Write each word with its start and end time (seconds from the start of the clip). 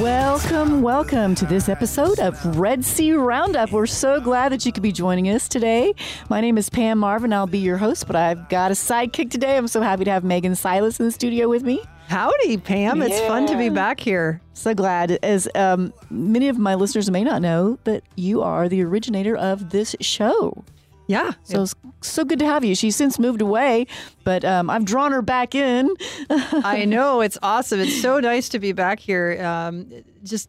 Welcome, 0.00 0.82
welcome 0.82 1.34
to 1.36 1.46
this 1.46 1.70
episode 1.70 2.18
of 2.18 2.58
Red 2.58 2.84
C 2.84 3.12
Roundup. 3.12 3.72
We're 3.72 3.86
so 3.86 4.20
glad 4.20 4.52
that 4.52 4.66
you 4.66 4.72
could 4.72 4.82
be 4.82 4.92
joining 4.92 5.30
us 5.30 5.48
today. 5.48 5.94
My 6.28 6.42
name 6.42 6.58
is 6.58 6.68
Pam 6.68 6.98
Marvin. 6.98 7.32
I'll 7.32 7.46
be 7.46 7.60
your 7.60 7.78
host, 7.78 8.06
but 8.06 8.14
I've 8.14 8.46
got 8.50 8.70
a 8.70 8.74
sidekick 8.74 9.30
today. 9.30 9.56
I'm 9.56 9.68
so 9.68 9.80
happy 9.80 10.04
to 10.04 10.10
have 10.10 10.22
Megan 10.22 10.54
Silas 10.54 11.00
in 11.00 11.06
the 11.06 11.12
studio 11.12 11.48
with 11.48 11.62
me. 11.62 11.82
Howdy, 12.08 12.58
Pam. 12.58 13.00
It's 13.00 13.18
fun 13.20 13.46
to 13.46 13.56
be 13.56 13.70
back 13.70 13.98
here. 13.98 14.42
So 14.52 14.74
glad. 14.74 15.18
As 15.22 15.48
um, 15.54 15.94
many 16.10 16.48
of 16.48 16.58
my 16.58 16.74
listeners 16.74 17.10
may 17.10 17.24
not 17.24 17.40
know, 17.40 17.78
that 17.84 18.02
you 18.16 18.42
are 18.42 18.68
the 18.68 18.82
originator 18.82 19.34
of 19.34 19.70
this 19.70 19.96
show. 20.02 20.62
Yeah. 21.06 21.32
So 21.44 21.62
it's 21.62 21.74
so 22.02 22.24
good 22.24 22.38
to 22.40 22.46
have 22.46 22.64
you. 22.64 22.74
She's 22.74 22.96
since 22.96 23.18
moved 23.18 23.40
away, 23.40 23.86
but 24.24 24.44
um, 24.44 24.68
I've 24.68 24.84
drawn 24.84 25.12
her 25.12 25.22
back 25.22 25.54
in. 25.54 25.94
I 26.30 26.84
know. 26.84 27.20
It's 27.20 27.38
awesome. 27.42 27.80
It's 27.80 28.00
so 28.00 28.18
nice 28.18 28.48
to 28.50 28.58
be 28.58 28.72
back 28.72 28.98
here. 28.98 29.40
Um, 29.42 29.86
it 29.90 30.04
just 30.24 30.48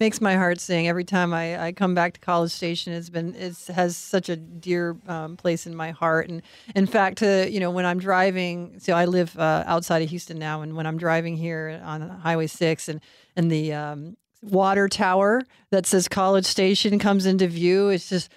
makes 0.00 0.20
my 0.20 0.34
heart 0.34 0.58
sing 0.58 0.88
every 0.88 1.04
time 1.04 1.34
I, 1.34 1.66
I 1.66 1.72
come 1.72 1.94
back 1.94 2.14
to 2.14 2.20
College 2.20 2.50
Station. 2.50 2.92
It's 2.92 3.10
been 3.10 3.34
it 3.34 3.56
has 3.68 3.96
such 3.96 4.28
a 4.28 4.36
dear 4.36 4.96
um, 5.06 5.36
place 5.36 5.66
in 5.66 5.76
my 5.76 5.90
heart. 5.90 6.28
And 6.28 6.42
in 6.74 6.86
fact, 6.86 7.18
to 7.18 7.48
you 7.50 7.60
know, 7.60 7.70
when 7.70 7.84
I'm 7.84 7.98
driving, 7.98 8.78
so 8.78 8.94
I 8.94 9.04
live 9.04 9.38
uh, 9.38 9.64
outside 9.66 10.02
of 10.02 10.10
Houston 10.10 10.38
now, 10.38 10.62
and 10.62 10.74
when 10.74 10.86
I'm 10.86 10.96
driving 10.96 11.36
here 11.36 11.80
on 11.84 12.08
Highway 12.08 12.46
Six, 12.46 12.88
and 12.88 13.00
and 13.36 13.50
the 13.50 13.72
um, 13.74 14.16
water 14.42 14.88
tower 14.88 15.42
that 15.70 15.86
says 15.86 16.08
College 16.08 16.46
Station 16.46 16.98
comes 16.98 17.26
into 17.26 17.46
view, 17.46 17.88
it's 17.90 18.08
just 18.08 18.30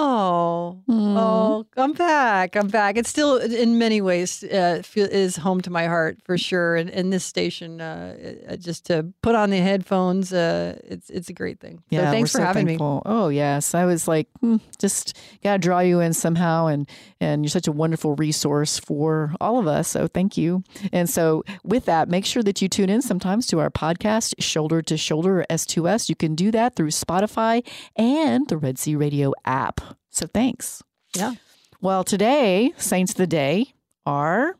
Oh, 0.00 0.80
oh, 0.88 1.66
I'm 1.76 1.92
back. 1.92 2.54
I'm 2.54 2.68
back. 2.68 2.96
It's 2.96 3.08
still, 3.10 3.36
in 3.36 3.78
many 3.78 4.00
ways, 4.00 4.44
uh, 4.44 4.80
feel, 4.84 5.06
is 5.10 5.34
home 5.36 5.60
to 5.62 5.70
my 5.70 5.86
heart 5.86 6.18
for 6.24 6.38
sure. 6.38 6.76
And, 6.76 6.88
and 6.88 7.12
this 7.12 7.24
station, 7.24 7.80
uh, 7.80 8.16
uh, 8.48 8.56
just 8.56 8.86
to 8.86 9.12
put 9.22 9.34
on 9.34 9.50
the 9.50 9.56
headphones, 9.58 10.32
uh, 10.32 10.78
it's 10.84 11.10
it's 11.10 11.28
a 11.28 11.32
great 11.32 11.58
thing. 11.58 11.78
So 11.78 11.82
Yeah, 11.96 12.10
thanks 12.12 12.30
for 12.30 12.38
so 12.38 12.44
having 12.44 12.66
thankful. 12.68 12.96
me. 12.96 13.02
Oh 13.06 13.28
yes, 13.28 13.74
I 13.74 13.86
was 13.86 14.06
like, 14.06 14.28
hmm, 14.40 14.58
just 14.78 15.16
gotta 15.42 15.58
draw 15.58 15.80
you 15.80 15.98
in 15.98 16.12
somehow, 16.12 16.66
and 16.66 16.88
and 17.20 17.42
you're 17.44 17.50
such 17.50 17.66
a 17.66 17.72
wonderful 17.72 18.14
resource 18.14 18.78
for 18.78 19.34
all 19.40 19.58
of 19.58 19.66
us. 19.66 19.88
So 19.88 20.06
thank 20.06 20.36
you. 20.36 20.62
And 20.92 21.10
so 21.10 21.42
with 21.64 21.86
that, 21.86 22.08
make 22.08 22.24
sure 22.24 22.44
that 22.44 22.62
you 22.62 22.68
tune 22.68 22.88
in 22.88 23.02
sometimes 23.02 23.48
to 23.48 23.58
our 23.58 23.70
podcast, 23.70 24.34
Shoulder 24.38 24.80
to 24.82 24.96
Shoulder 24.96 25.40
or 25.40 25.46
S2S. 25.50 26.08
You 26.08 26.14
can 26.14 26.36
do 26.36 26.52
that 26.52 26.76
through 26.76 26.90
Spotify 26.90 27.66
and 27.96 28.48
the 28.48 28.56
Red 28.56 28.78
C 28.78 28.94
Radio 28.94 29.32
app. 29.44 29.80
So 30.18 30.26
thanks. 30.26 30.82
Yeah. 31.14 31.34
Well, 31.80 32.02
today, 32.02 32.72
saints 32.76 33.12
of 33.12 33.18
the 33.18 33.26
day 33.28 33.72
are 34.04 34.56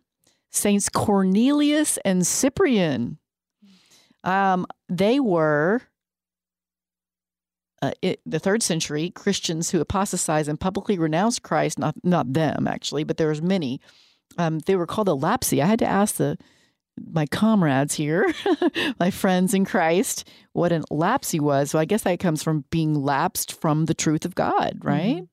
Saints 0.51 0.89
Cornelius 0.89 1.99
and 2.05 2.25
Cyprian. 2.25 3.19
Um, 4.23 4.67
they 4.89 5.19
were 5.19 5.83
uh, 7.83 7.91
it, 8.03 8.21
the 8.25 8.39
third 8.39 8.63
century 8.63 9.11
Christians 9.11 9.71
who 9.71 9.81
apostatized 9.81 10.49
and 10.49 10.61
publicly 10.61 10.97
renounced 10.97 11.43
Christ. 11.43 11.77
Not 11.77 11.97
not 12.05 12.33
them 12.35 12.69
actually, 12.69 13.03
but 13.03 13.17
there 13.17 13.29
was 13.29 13.43
many. 13.43 13.81
Um, 14.37 14.61
they 14.61 14.77
were 14.77 14.87
called 14.87 15.09
the 15.09 15.17
Lapsi. 15.17 15.61
I 15.61 15.67
had 15.67 15.81
to 15.81 15.87
ask 15.87 16.17
the 16.17 16.39
my 17.11 17.27
comrades 17.27 17.95
here, 17.95 18.33
my 19.01 19.11
friends 19.11 19.55
in 19.55 19.65
Christ, 19.65 20.29
what 20.53 20.71
an 20.71 20.85
lapsi 20.91 21.41
was. 21.41 21.73
So 21.73 21.79
I 21.81 21.85
guess 21.85 22.03
that 22.03 22.21
comes 22.21 22.45
from 22.45 22.65
being 22.71 22.95
lapsed 22.95 23.61
from 23.61 23.87
the 23.87 23.95
truth 23.95 24.25
of 24.25 24.37
God, 24.37 24.79
right? 24.83 25.27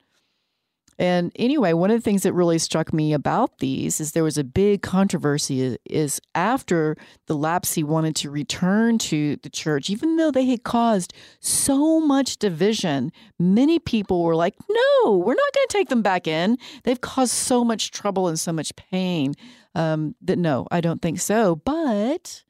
And 0.98 1.32
anyway, 1.36 1.74
one 1.74 1.92
of 1.92 1.98
the 1.98 2.02
things 2.02 2.24
that 2.24 2.34
really 2.34 2.58
struck 2.58 2.94
me 2.94 3.12
about 3.12 3.60
these 3.60 4.00
is 4.00 4.12
there 4.12 4.24
was 4.24 4.38
a 4.38 4.44
big 4.46 4.82
controversy 4.82 5.78
is 5.86 6.22
after 6.34 6.96
the 7.28 7.36
Lapsi 7.36 7.84
wanted 7.84 8.16
to 8.18 8.30
return 8.30 8.98
to 9.00 9.36
the 9.38 9.50
church, 9.50 9.90
even 9.90 10.16
though 10.16 10.32
they 10.32 10.46
had 10.46 10.64
caused 10.64 11.14
so 11.42 12.00
much 12.00 12.38
division, 12.38 13.12
many 13.38 13.78
people 13.78 14.24
were 14.24 14.36
like, 14.36 14.56
no, 14.70 15.18
we're 15.18 15.34
not 15.34 15.54
going 15.54 15.68
to 15.68 15.78
take 15.78 15.90
them 15.90 16.02
back 16.02 16.28
in. 16.28 16.58
They've 16.84 17.02
caused 17.02 17.34
so 17.34 17.66
much 17.66 17.92
trouble 17.92 18.30
and 18.30 18.40
so 18.40 18.54
much 18.54 18.74
pain 18.76 19.34
um, 19.74 20.16
that 20.22 20.38
no, 20.38 20.66
I 20.72 20.80
don't 20.80 21.02
think 21.02 21.20
so. 21.20 21.58
But 21.58 22.44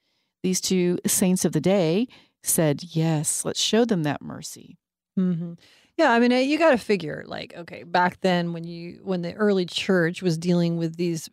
these 0.44 0.61
two 0.61 1.00
saints 1.07 1.45
of 1.45 1.53
the 1.53 1.61
day 1.61 2.07
said, 2.44 2.84
yes, 2.84 3.44
let's 3.44 3.59
show 3.59 3.85
them 3.85 4.03
that 4.03 4.22
mercy. 4.22 4.78
hmm 5.16 5.53
Yeah, 5.97 6.11
I 6.11 6.19
mean, 6.19 6.33
uh, 6.33 6.38
you 6.38 6.57
got 6.57 6.72
to 6.72 6.78
figure 6.78 7.23
like, 7.25 7.53
okay, 7.56 7.83
back 7.83 8.19
then 8.22 8.51
when 8.51 8.66
you 8.66 9.00
when 9.03 9.22
the 9.22 9.33
early 9.35 9.66
church 9.66 10.22
was 10.22 10.38
dealing 10.38 10.78
with 10.78 10.97
these 10.97 11.29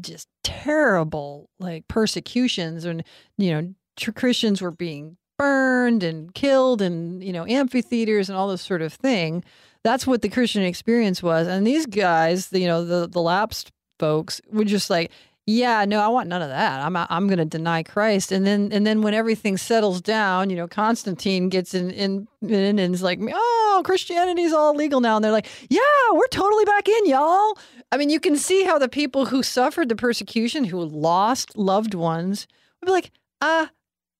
just 0.00 0.28
terrible 0.44 1.48
like 1.58 1.88
persecutions, 1.88 2.84
and 2.84 3.02
you 3.38 3.50
know, 3.52 3.74
Christians 4.14 4.60
were 4.60 4.70
being 4.70 5.16
burned 5.38 6.02
and 6.02 6.34
killed, 6.34 6.82
and 6.82 7.24
you 7.24 7.32
know, 7.32 7.46
amphitheaters 7.46 8.28
and 8.28 8.36
all 8.36 8.48
this 8.48 8.62
sort 8.62 8.82
of 8.82 8.92
thing. 8.92 9.42
That's 9.82 10.06
what 10.06 10.20
the 10.20 10.28
Christian 10.28 10.62
experience 10.62 11.22
was, 11.22 11.48
and 11.48 11.66
these 11.66 11.86
guys, 11.86 12.52
you 12.52 12.66
know, 12.66 12.84
the 12.84 13.08
the 13.08 13.22
lapsed 13.22 13.70
folks, 13.98 14.40
were 14.50 14.64
just 14.64 14.90
like. 14.90 15.10
Yeah, 15.50 15.84
no, 15.84 16.00
I 16.00 16.06
want 16.06 16.28
none 16.28 16.42
of 16.42 16.48
that. 16.48 16.80
I'm 16.80 16.96
I'm 16.96 17.26
going 17.26 17.38
to 17.38 17.44
deny 17.44 17.82
Christ, 17.82 18.30
and 18.30 18.46
then 18.46 18.70
and 18.70 18.86
then 18.86 19.02
when 19.02 19.14
everything 19.14 19.56
settles 19.56 20.00
down, 20.00 20.48
you 20.48 20.54
know, 20.54 20.68
Constantine 20.68 21.48
gets 21.48 21.74
in 21.74 21.90
in, 21.90 22.28
in 22.42 22.78
and 22.78 22.94
is 22.94 23.02
like, 23.02 23.18
oh, 23.20 23.82
Christianity's 23.84 24.52
all 24.52 24.76
legal 24.76 25.00
now, 25.00 25.16
and 25.16 25.24
they're 25.24 25.32
like, 25.32 25.48
yeah, 25.68 25.80
we're 26.12 26.28
totally 26.28 26.64
back 26.64 26.88
in, 26.88 27.06
y'all. 27.06 27.58
I 27.90 27.96
mean, 27.96 28.10
you 28.10 28.20
can 28.20 28.36
see 28.36 28.62
how 28.62 28.78
the 28.78 28.88
people 28.88 29.26
who 29.26 29.42
suffered 29.42 29.88
the 29.88 29.96
persecution, 29.96 30.62
who 30.64 30.84
lost 30.84 31.58
loved 31.58 31.94
ones, 31.94 32.46
would 32.80 32.86
be 32.86 32.92
like, 32.92 33.10
uh, 33.40 33.66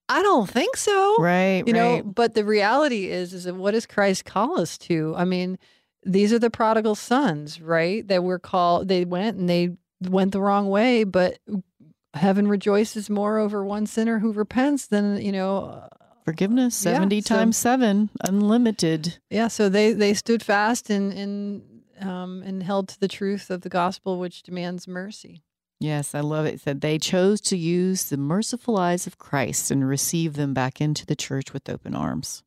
I 0.08 0.22
don't 0.22 0.50
think 0.50 0.76
so, 0.76 1.16
Right, 1.20 1.62
you 1.64 1.72
know. 1.72 2.02
But 2.02 2.34
the 2.34 2.44
reality 2.44 3.06
is, 3.06 3.32
is 3.32 3.44
that 3.44 3.54
what 3.54 3.70
does 3.70 3.86
Christ 3.86 4.24
call 4.24 4.58
us 4.58 4.76
to? 4.78 5.14
I 5.16 5.24
mean, 5.24 5.58
these 6.02 6.32
are 6.32 6.40
the 6.40 6.50
prodigal 6.50 6.96
sons, 6.96 7.60
right? 7.60 8.06
That 8.08 8.24
we're 8.24 8.40
called. 8.40 8.88
They 8.88 9.04
went 9.04 9.36
and 9.36 9.48
they 9.48 9.76
went 10.02 10.32
the 10.32 10.40
wrong 10.40 10.68
way, 10.68 11.04
but 11.04 11.38
heaven 12.14 12.48
rejoices 12.48 13.08
more 13.10 13.38
over 13.38 13.64
one 13.64 13.86
sinner 13.86 14.18
who 14.18 14.32
repents 14.32 14.86
than 14.86 15.20
you 15.22 15.32
know. 15.32 15.88
Forgiveness, 16.24 16.84
Yeah, 16.84 16.92
70 16.94 17.22
so- 17.22 17.34
times 17.34 17.56
7, 17.56 18.10
unlimited. 18.24 19.18
Yeah, 19.30 19.48
so 19.48 19.68
they 19.68 19.92
they 19.92 20.14
stood 20.14 20.42
fast 20.42 20.90
and 20.90 21.12
and 21.12 21.62
um, 22.00 22.42
and 22.44 22.62
held 22.62 22.88
to 22.88 23.00
the 23.00 23.08
truth 23.08 23.50
of 23.50 23.62
the 23.62 23.68
gospel, 23.68 24.18
which 24.18 24.42
demands 24.42 24.86
mercy. 24.86 25.42
Yes, 25.80 26.14
I 26.14 26.20
love 26.20 26.44
it. 26.44 26.54
It 26.54 26.60
said 26.60 26.80
they 26.82 26.98
chose 26.98 27.40
to 27.42 27.56
use 27.56 28.04
the 28.10 28.18
merciful 28.18 28.76
eyes 28.76 29.06
of 29.06 29.16
Christ 29.18 29.70
and 29.70 29.86
receive 29.88 30.34
them 30.34 30.52
back 30.52 30.80
into 30.80 31.06
the 31.06 31.16
church 31.16 31.52
with 31.54 31.68
open 31.70 31.94
arms. 31.94 32.42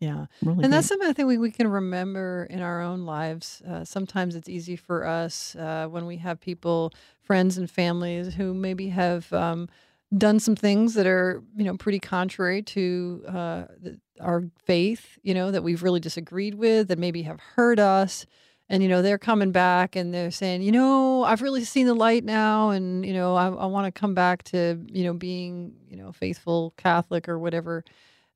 Yeah. 0.00 0.26
Really 0.42 0.62
And 0.62 0.72
that's 0.72 0.86
great. 0.86 0.88
something 0.88 1.08
I 1.08 1.12
think 1.12 1.28
we, 1.28 1.38
we 1.38 1.50
can 1.50 1.66
remember 1.66 2.46
in 2.50 2.60
our 2.60 2.80
own 2.80 3.04
lives. 3.04 3.62
Uh, 3.68 3.84
sometimes 3.84 4.36
it's 4.36 4.48
easy 4.48 4.76
for 4.76 5.04
us 5.04 5.56
uh, 5.56 5.88
when 5.88 6.06
we 6.06 6.18
have 6.18 6.40
people, 6.40 6.92
friends 7.20 7.58
and 7.58 7.68
families 7.70 8.34
who 8.34 8.54
maybe 8.54 8.90
have 8.90 9.32
um, 9.32 9.68
done 10.16 10.38
some 10.38 10.54
things 10.54 10.94
that 10.94 11.06
are, 11.06 11.42
you 11.56 11.64
know, 11.64 11.76
pretty 11.76 11.98
contrary 11.98 12.62
to 12.62 13.24
uh, 13.26 13.64
the, 13.80 13.98
our 14.20 14.44
faith, 14.64 15.18
you 15.22 15.34
know, 15.34 15.50
that 15.50 15.62
we've 15.64 15.82
really 15.82 16.00
disagreed 16.00 16.54
with, 16.54 16.88
that 16.88 16.98
maybe 16.98 17.22
have 17.22 17.40
hurt 17.40 17.80
us. 17.80 18.24
And, 18.70 18.82
you 18.82 18.88
know, 18.88 19.02
they're 19.02 19.18
coming 19.18 19.50
back 19.50 19.96
and 19.96 20.12
they're 20.14 20.30
saying, 20.30 20.62
you 20.62 20.70
know, 20.70 21.24
I've 21.24 21.42
really 21.42 21.64
seen 21.64 21.86
the 21.86 21.94
light 21.94 22.22
now. 22.22 22.70
And, 22.70 23.04
you 23.04 23.14
know, 23.14 23.34
I, 23.34 23.48
I 23.48 23.66
want 23.66 23.92
to 23.92 23.98
come 23.98 24.14
back 24.14 24.42
to, 24.44 24.78
you 24.92 25.04
know, 25.04 25.14
being, 25.14 25.74
you 25.88 25.96
know, 25.96 26.12
faithful 26.12 26.74
Catholic 26.76 27.28
or 27.28 27.38
whatever 27.38 27.82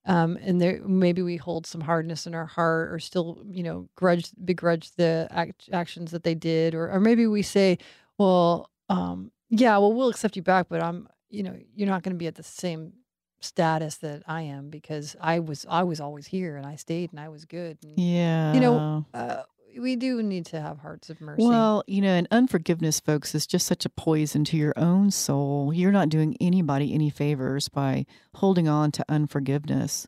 um, 0.05 0.37
and 0.41 0.61
there 0.61 0.81
maybe 0.85 1.23
we 1.23 1.37
hold 1.37 1.67
some 1.67 1.81
hardness 1.81 2.27
in 2.27 2.35
our 2.35 2.47
heart 2.47 2.93
or 2.93 2.99
still 2.99 3.43
you 3.49 3.63
know 3.63 3.89
grudge 3.95 4.31
begrudge 4.45 4.93
the 4.93 5.29
act, 5.31 5.69
actions 5.73 6.11
that 6.11 6.25
they 6.25 6.35
did 6.35 6.75
or, 6.75 6.91
or 6.91 7.01
maybe 7.01 7.27
we 7.27 7.43
say 7.43 7.79
well 8.19 8.71
um, 8.89 9.31
yeah 9.51 9.77
well 9.79 9.93
we'll 9.93 10.09
accept 10.09 10.37
you 10.37 10.43
back 10.43 10.67
but 10.69 10.83
i'm 10.83 11.09
you 11.31 11.43
know 11.43 11.57
you're 11.75 11.89
not 11.89 12.03
going 12.03 12.15
to 12.15 12.19
be 12.19 12.27
at 12.27 12.35
the 12.35 12.43
same 12.43 12.93
status 13.41 13.97
that 13.97 14.23
i 14.27 14.43
am 14.43 14.71
because 14.71 15.17
i 15.21 15.39
was 15.39 15.67
i 15.69 15.83
was 15.83 16.01
always 16.01 16.27
here 16.27 16.57
and 16.57 16.65
i 16.67 16.77
stayed 16.77 17.11
and 17.11 17.19
i 17.19 17.29
was 17.29 17.45
good 17.45 17.77
and, 17.83 17.99
yeah. 17.99 18.53
you 18.53 18.61
know 18.61 19.05
uh, 19.15 19.43
we 19.79 19.97
do 19.97 20.23
need 20.23 20.47
to 20.47 20.61
have 20.61 20.79
hearts 20.79 21.11
of 21.11 21.21
mercy 21.21 21.45
Well, 21.45 21.85
you 21.87 22.01
know, 22.01 22.15
and 22.15 22.29
unforgiveness, 22.31 23.01
folks, 23.01 23.35
is 23.35 23.47
just 23.47 23.67
such 23.67 23.85
a 23.85 23.91
poison 23.91 24.45
to 24.45 24.57
your 24.57 24.75
own 24.77 25.11
soul. 25.11 25.73
You're 25.73 25.93
not 25.93 26.09
doing 26.09 26.37
anybody 26.41 26.95
any 26.95 27.11
favors 27.11 27.69
by 27.69 28.07
holding 28.37 28.69
on 28.69 28.93
to 28.93 29.05
unforgiveness. 29.09 30.07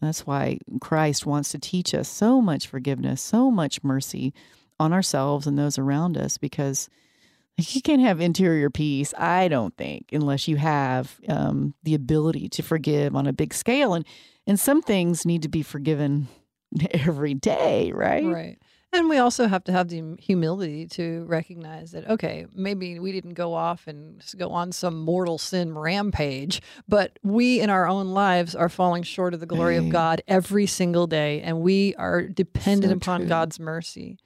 That's 0.00 0.26
why 0.26 0.58
Christ 0.80 1.24
wants 1.24 1.50
to 1.52 1.58
teach 1.58 1.94
us 1.94 2.08
so 2.08 2.40
much 2.40 2.66
forgiveness, 2.66 3.22
so 3.22 3.50
much 3.50 3.82
mercy 3.82 4.34
on 4.78 4.92
ourselves 4.92 5.46
and 5.46 5.58
those 5.58 5.78
around 5.78 6.18
us 6.18 6.36
because 6.36 6.88
you 7.56 7.80
can't 7.80 8.02
have 8.02 8.20
interior 8.20 8.68
peace, 8.70 9.14
I 9.16 9.48
don't 9.48 9.76
think, 9.76 10.10
unless 10.12 10.48
you 10.48 10.56
have 10.56 11.18
um, 11.28 11.74
the 11.82 11.94
ability 11.94 12.48
to 12.50 12.62
forgive 12.62 13.16
on 13.16 13.26
a 13.26 13.32
big 13.32 13.54
scale. 13.54 13.94
And, 13.94 14.04
and 14.46 14.60
some 14.60 14.82
things 14.82 15.24
need 15.24 15.42
to 15.42 15.48
be 15.48 15.62
forgiven 15.62 16.28
every 16.90 17.34
day, 17.34 17.92
right? 17.92 18.24
Right. 18.24 18.58
And 18.96 19.10
we 19.10 19.18
also 19.18 19.46
have 19.46 19.62
to 19.64 19.72
have 19.72 19.88
the 19.88 20.16
humility 20.18 20.86
to 20.88 21.24
recognize 21.28 21.90
that, 21.90 22.08
okay, 22.08 22.46
maybe 22.54 22.98
we 22.98 23.12
didn't 23.12 23.34
go 23.34 23.52
off 23.52 23.86
and 23.86 24.24
go 24.38 24.48
on 24.50 24.72
some 24.72 24.98
mortal 24.98 25.36
sin 25.36 25.76
rampage, 25.76 26.62
but 26.88 27.18
we 27.22 27.60
in 27.60 27.68
our 27.68 27.86
own 27.86 28.08
lives 28.08 28.54
are 28.54 28.70
falling 28.70 29.02
short 29.02 29.34
of 29.34 29.40
the 29.40 29.46
glory 29.46 29.76
of 29.76 29.90
God 29.90 30.22
every 30.26 30.66
single 30.66 31.06
day. 31.06 31.42
And 31.42 31.60
we 31.60 31.94
are 31.96 32.22
dependent 32.22 32.90
So 32.90 32.96
upon 32.96 33.20
true. 33.20 33.28
God's 33.28 33.60
mercy. 33.60 34.18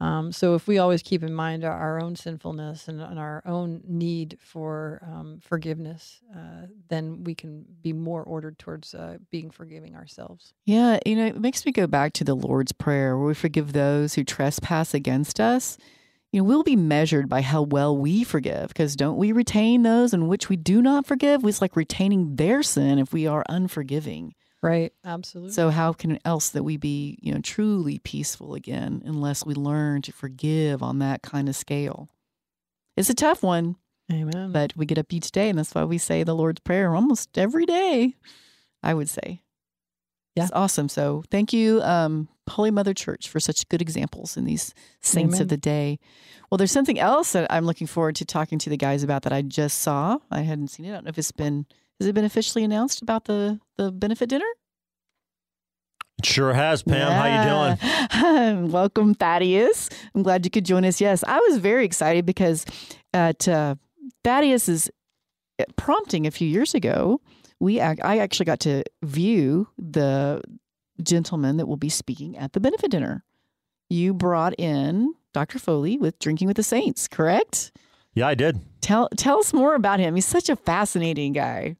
Um, 0.00 0.32
so 0.32 0.54
if 0.54 0.66
we 0.66 0.78
always 0.78 1.02
keep 1.02 1.22
in 1.22 1.32
mind 1.32 1.64
our, 1.64 1.72
our 1.72 2.02
own 2.02 2.16
sinfulness 2.16 2.88
and, 2.88 3.00
and 3.00 3.18
our 3.18 3.42
own 3.46 3.80
need 3.86 4.38
for 4.40 5.00
um, 5.06 5.40
forgiveness, 5.40 6.20
uh, 6.34 6.66
then 6.88 7.22
we 7.24 7.34
can 7.34 7.64
be 7.80 7.92
more 7.92 8.22
ordered 8.22 8.58
towards 8.58 8.94
uh, 8.94 9.18
being 9.30 9.50
forgiving 9.50 9.94
ourselves. 9.94 10.52
Yeah, 10.64 10.98
you 11.06 11.16
know, 11.16 11.26
it 11.26 11.40
makes 11.40 11.64
me 11.64 11.72
go 11.72 11.86
back 11.86 12.12
to 12.14 12.24
the 12.24 12.34
Lord's 12.34 12.72
Prayer 12.72 13.16
where 13.16 13.28
we 13.28 13.34
forgive 13.34 13.72
those 13.72 14.14
who 14.14 14.24
trespass 14.24 14.94
against 14.94 15.38
us. 15.38 15.78
You 16.32 16.40
know, 16.40 16.44
we'll 16.44 16.64
be 16.64 16.74
measured 16.74 17.28
by 17.28 17.42
how 17.42 17.62
well 17.62 17.96
we 17.96 18.24
forgive 18.24 18.68
because 18.68 18.96
don't 18.96 19.16
we 19.16 19.30
retain 19.30 19.84
those 19.84 20.12
in 20.12 20.26
which 20.26 20.48
we 20.48 20.56
do 20.56 20.82
not 20.82 21.06
forgive? 21.06 21.44
It's 21.44 21.62
like 21.62 21.76
retaining 21.76 22.34
their 22.34 22.64
sin 22.64 22.98
if 22.98 23.12
we 23.12 23.28
are 23.28 23.44
unforgiving. 23.48 24.34
Right. 24.64 24.94
Absolutely. 25.04 25.52
So 25.52 25.68
how 25.68 25.92
can 25.92 26.18
else 26.24 26.48
that 26.50 26.62
we 26.62 26.78
be, 26.78 27.18
you 27.20 27.34
know, 27.34 27.40
truly 27.42 27.98
peaceful 27.98 28.54
again 28.54 29.02
unless 29.04 29.44
we 29.44 29.52
learn 29.52 30.00
to 30.02 30.12
forgive 30.12 30.82
on 30.82 31.00
that 31.00 31.20
kind 31.20 31.50
of 31.50 31.54
scale? 31.54 32.08
It's 32.96 33.10
a 33.10 33.14
tough 33.14 33.42
one, 33.42 33.76
Amen. 34.10 34.52
but 34.52 34.74
we 34.74 34.86
get 34.86 34.96
up 34.96 35.12
each 35.12 35.32
day 35.32 35.50
and 35.50 35.58
that's 35.58 35.74
why 35.74 35.84
we 35.84 35.98
say 35.98 36.22
the 36.22 36.34
Lord's 36.34 36.60
Prayer 36.60 36.94
almost 36.94 37.36
every 37.36 37.66
day, 37.66 38.14
I 38.82 38.94
would 38.94 39.10
say. 39.10 39.42
Yeah. 40.34 40.44
It's 40.44 40.52
awesome. 40.52 40.88
So 40.88 41.24
thank 41.30 41.52
you, 41.52 41.82
um, 41.82 42.28
Holy 42.48 42.70
Mother 42.70 42.94
Church, 42.94 43.28
for 43.28 43.40
such 43.40 43.68
good 43.68 43.82
examples 43.82 44.34
in 44.34 44.46
these 44.46 44.72
saints 45.02 45.34
Amen. 45.34 45.42
of 45.42 45.48
the 45.48 45.58
day. 45.58 45.98
Well, 46.50 46.56
there's 46.56 46.72
something 46.72 46.98
else 46.98 47.32
that 47.32 47.52
I'm 47.52 47.66
looking 47.66 47.86
forward 47.86 48.16
to 48.16 48.24
talking 48.24 48.58
to 48.60 48.70
the 48.70 48.78
guys 48.78 49.02
about 49.02 49.24
that 49.24 49.32
I 49.32 49.42
just 49.42 49.80
saw. 49.80 50.18
I 50.30 50.40
hadn't 50.40 50.68
seen 50.68 50.86
it. 50.86 50.90
I 50.90 50.94
don't 50.94 51.04
know 51.04 51.10
if 51.10 51.18
it's 51.18 51.32
been 51.32 51.66
has 52.00 52.08
it 52.08 52.14
been 52.14 52.24
officially 52.24 52.64
announced 52.64 53.02
about 53.02 53.24
the 53.24 53.60
the 53.76 53.90
benefit 53.92 54.28
dinner? 54.28 54.46
It 56.18 56.26
sure 56.26 56.52
has, 56.52 56.82
Pam. 56.82 57.10
How 57.10 57.26
you 57.26 57.76
doing? 58.18 58.70
Welcome, 58.70 59.14
Thaddeus. 59.14 59.90
I'm 60.14 60.22
glad 60.22 60.44
you 60.44 60.50
could 60.50 60.64
join 60.64 60.84
us. 60.84 61.00
Yes, 61.00 61.24
I 61.26 61.38
was 61.48 61.58
very 61.58 61.84
excited 61.84 62.24
because 62.24 62.64
at 63.12 63.48
uh, 63.48 63.74
Thaddeus's 64.22 64.90
prompting 65.76 66.26
a 66.26 66.30
few 66.30 66.48
years 66.48 66.74
ago, 66.74 67.20
we 67.60 67.80
I 67.80 68.18
actually 68.18 68.46
got 68.46 68.60
to 68.60 68.84
view 69.02 69.68
the 69.78 70.40
gentleman 71.02 71.56
that 71.56 71.66
will 71.66 71.76
be 71.76 71.88
speaking 71.88 72.36
at 72.36 72.52
the 72.52 72.60
benefit 72.60 72.90
dinner. 72.90 73.24
You 73.90 74.14
brought 74.14 74.58
in 74.58 75.14
Dr. 75.32 75.58
Foley 75.58 75.98
with 75.98 76.18
Drinking 76.18 76.46
with 76.46 76.56
the 76.56 76.62
Saints, 76.62 77.08
correct? 77.08 77.72
Yeah, 78.14 78.28
I 78.28 78.34
did. 78.34 78.60
Tell 78.80 79.08
tell 79.16 79.38
us 79.38 79.52
more 79.52 79.74
about 79.74 79.98
him. 79.98 80.14
He's 80.14 80.26
such 80.26 80.48
a 80.48 80.56
fascinating 80.56 81.32
guy. 81.32 81.76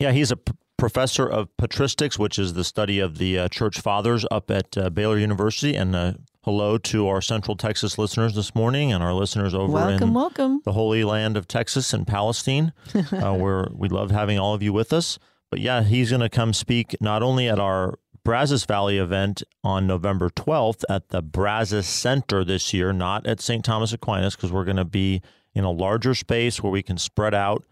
Yeah, 0.00 0.12
he's 0.12 0.30
a 0.30 0.36
p- 0.36 0.54
professor 0.78 1.28
of 1.28 1.54
patristics, 1.58 2.18
which 2.18 2.38
is 2.38 2.54
the 2.54 2.64
study 2.64 3.00
of 3.00 3.18
the 3.18 3.38
uh, 3.38 3.48
church 3.48 3.80
fathers 3.80 4.24
up 4.30 4.50
at 4.50 4.76
uh, 4.78 4.88
Baylor 4.88 5.18
University. 5.18 5.76
And 5.76 5.94
uh, 5.94 6.14
hello 6.42 6.78
to 6.78 7.06
our 7.06 7.20
Central 7.20 7.54
Texas 7.54 7.98
listeners 7.98 8.34
this 8.34 8.54
morning 8.54 8.94
and 8.94 9.04
our 9.04 9.12
listeners 9.12 9.54
over 9.54 9.70
welcome, 9.70 10.08
in 10.08 10.14
welcome. 10.14 10.62
the 10.64 10.72
Holy 10.72 11.04
Land 11.04 11.36
of 11.36 11.46
Texas 11.46 11.92
and 11.92 12.06
Palestine, 12.06 12.72
uh, 12.94 13.34
where 13.34 13.68
we 13.74 13.90
love 13.90 14.10
having 14.10 14.38
all 14.38 14.54
of 14.54 14.62
you 14.62 14.72
with 14.72 14.94
us. 14.94 15.18
But 15.50 15.60
yeah, 15.60 15.82
he's 15.82 16.08
going 16.08 16.22
to 16.22 16.30
come 16.30 16.54
speak 16.54 16.96
not 16.98 17.22
only 17.22 17.46
at 17.46 17.58
our 17.58 17.98
Brazos 18.24 18.64
Valley 18.64 18.96
event 18.96 19.42
on 19.62 19.86
November 19.86 20.30
12th 20.30 20.82
at 20.88 21.10
the 21.10 21.20
Brazos 21.20 21.86
Center 21.86 22.42
this 22.42 22.72
year, 22.72 22.94
not 22.94 23.26
at 23.26 23.42
St. 23.42 23.62
Thomas 23.62 23.92
Aquinas, 23.92 24.34
because 24.34 24.50
we're 24.50 24.64
going 24.64 24.78
to 24.78 24.84
be 24.86 25.20
in 25.54 25.64
a 25.64 25.70
larger 25.70 26.14
space 26.14 26.62
where 26.62 26.72
we 26.72 26.82
can 26.82 26.96
spread 26.96 27.34
out 27.34 27.66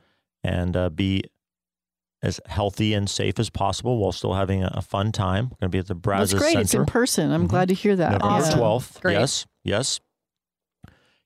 and 0.45 0.77
uh, 0.77 0.91
be 0.91 1.23
as 2.23 2.41
healthy 2.47 2.95
and 2.95 3.09
safe 3.09 3.39
as 3.39 3.49
possible 3.51 3.99
while 3.99 4.11
still 4.13 4.35
having 4.35 4.63
a, 4.65 4.71
a 4.75 4.83
fun 4.83 5.13
time. 5.13 5.45
We're 5.51 5.57
going 5.61 5.71
to 5.71 5.77
be 5.77 5.79
at 5.79 5.87
the 5.87 5.95
That's 5.95 6.03
Brazos 6.03 6.41
great. 6.41 6.51
Center. 6.53 6.61
It's 6.63 6.75
in 6.75 6.87
person. 6.87 7.31
I'm 7.31 7.45
Mhm. 7.47 7.51
glad 7.51 7.69
to 7.69 7.75
hear 7.75 7.95
that. 7.97 8.13
November 8.13 8.27
Awesome. 8.35 8.59
12th. 8.59 9.01
Great. 9.01 9.13
Yes, 9.15 9.47
yes. 9.65 10.01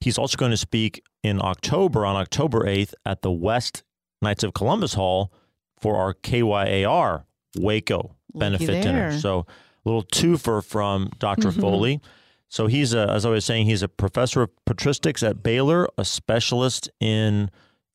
He's 0.00 0.18
also 0.18 0.36
going 0.36 0.50
to 0.50 0.56
speak 0.56 1.02
in 1.22 1.40
October, 1.40 2.04
on 2.04 2.16
October 2.16 2.66
8th, 2.66 2.92
at 3.06 3.22
the 3.22 3.30
West 3.30 3.84
Knights 4.20 4.42
of 4.42 4.52
Columbus 4.52 4.94
Hall 4.94 5.32
for 5.80 5.96
our 5.96 6.12
KYAR 6.14 7.24
Waco 7.58 8.16
benefit 8.34 8.68
Looky 8.68 8.80
dinner. 8.82 9.18
So, 9.18 9.40
a 9.84 9.88
little 9.88 10.02
twofer 10.04 10.64
from 10.64 11.10
doctor 11.18 11.50
Foley. 11.52 12.00
So, 12.48 12.66
he's, 12.66 12.92
a, 12.94 13.08
as 13.10 13.24
I 13.24 13.30
was 13.30 13.44
saying, 13.44 13.66
he's 13.66 13.82
a 13.82 13.88
professor 13.88 14.42
of 14.42 14.50
patristics 14.68 15.26
at 15.26 15.42
Baylor, 15.42 15.88
a 15.96 16.04
specialist 16.04 16.90
in 17.00 17.50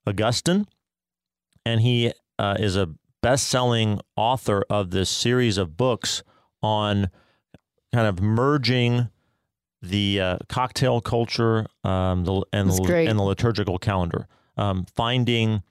Augustine, 0.06 0.66
and 1.66 1.82
he 1.82 2.14
uh, 2.40 2.56
is 2.60 2.76
a 2.76 2.90
best 3.22 3.48
selling 3.48 4.00
author 4.16 4.64
of 4.70 4.92
this 4.92 5.10
series 5.10 5.58
of 5.58 5.76
books 5.76 6.24
on 6.62 7.10
kind 7.94 8.08
of 8.08 8.22
merging 8.22 9.10
the 9.82 10.20
uh, 10.20 10.38
cocktail 10.50 11.02
culture 11.02 11.66
um, 11.84 12.24
the, 12.26 12.44
and, 12.54 12.70
the, 12.70 13.06
and 13.10 13.20
the 13.20 13.24
liturgical 13.24 13.78
calendar, 13.78 14.28
um, 14.58 14.86
finding 14.96 15.64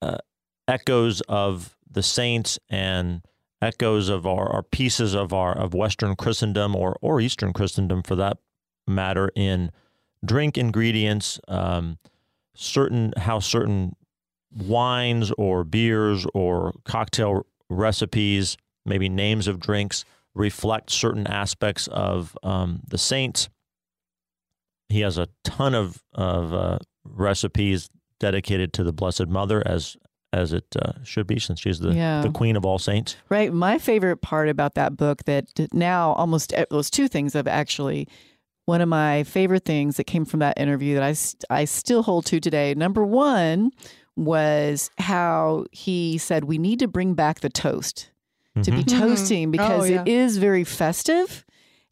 uh, 0.00 0.18
echoes 0.66 1.20
of 1.22 1.76
the 1.90 2.02
saints 2.02 2.58
and 2.68 3.22
echoes 3.60 4.08
of 4.08 4.26
our, 4.26 4.50
our 4.50 4.62
pieces 4.62 5.14
of 5.14 5.32
our 5.32 5.56
of 5.56 5.72
Western 5.72 6.16
Christendom 6.16 6.74
or 6.74 6.96
or 7.00 7.20
Eastern 7.20 7.52
Christendom 7.52 8.02
for 8.02 8.16
that 8.16 8.38
matter 8.86 9.30
in 9.36 9.70
drink 10.24 10.58
ingredients, 10.58 11.38
um, 11.48 11.98
certain 12.54 13.12
how 13.16 13.38
certain 13.38 13.94
wines 14.56 15.32
or 15.38 15.64
beers 15.64 16.26
or 16.34 16.72
cocktail 16.84 17.46
recipes, 17.68 18.56
maybe 18.84 19.08
names 19.08 19.48
of 19.48 19.60
drinks, 19.60 20.04
reflect 20.34 20.90
certain 20.90 21.26
aspects 21.26 21.86
of 21.88 22.36
um, 22.42 22.80
the 22.88 22.98
saints. 22.98 23.48
He 24.88 25.00
has 25.00 25.18
a 25.18 25.28
ton 25.44 25.74
of 25.74 26.02
of 26.14 26.52
uh, 26.52 26.78
recipes 27.04 27.88
dedicated 28.20 28.72
to 28.74 28.84
the 28.84 28.92
Blessed 28.92 29.26
Mother, 29.28 29.62
as 29.66 29.96
as 30.34 30.52
it 30.54 30.64
uh, 30.80 30.92
should 31.02 31.26
be, 31.26 31.38
since 31.38 31.60
she's 31.60 31.78
the 31.80 31.92
Yeah. 31.94 32.22
the 32.22 32.30
Queen 32.30 32.56
of 32.56 32.64
all 32.64 32.78
saints. 32.78 33.16
Right. 33.28 33.52
My 33.52 33.78
favorite 33.78 34.22
part 34.22 34.48
about 34.48 34.74
that 34.74 34.96
book 34.96 35.24
that 35.24 35.46
now 35.72 36.12
almost 36.14 36.54
was 36.70 36.90
two 36.90 37.08
things 37.08 37.34
of 37.34 37.46
actually 37.46 38.08
one 38.64 38.80
of 38.80 38.88
my 38.88 39.24
favorite 39.24 39.64
things 39.64 39.96
that 39.96 40.04
came 40.04 40.24
from 40.24 40.38
that 40.40 40.58
interview 40.58 40.94
that 40.94 41.02
I, 41.02 41.54
I 41.62 41.64
still 41.64 42.02
hold 42.04 42.26
to 42.26 42.38
today. 42.38 42.74
Number 42.74 43.04
one 43.04 43.72
was 44.16 44.90
how 44.98 45.64
he 45.72 46.18
said 46.18 46.44
we 46.44 46.58
need 46.58 46.78
to 46.78 46.88
bring 46.88 47.14
back 47.14 47.40
the 47.40 47.48
toast 47.48 48.10
to 48.62 48.70
be 48.70 48.78
Mhm. 48.78 48.84
Mhm. 48.84 48.98
toasting 49.00 49.50
because 49.50 49.82
Oh, 49.82 49.84
yeah. 49.84 50.02
it 50.02 50.08
is 50.08 50.36
very 50.36 50.64
festive 50.64 51.44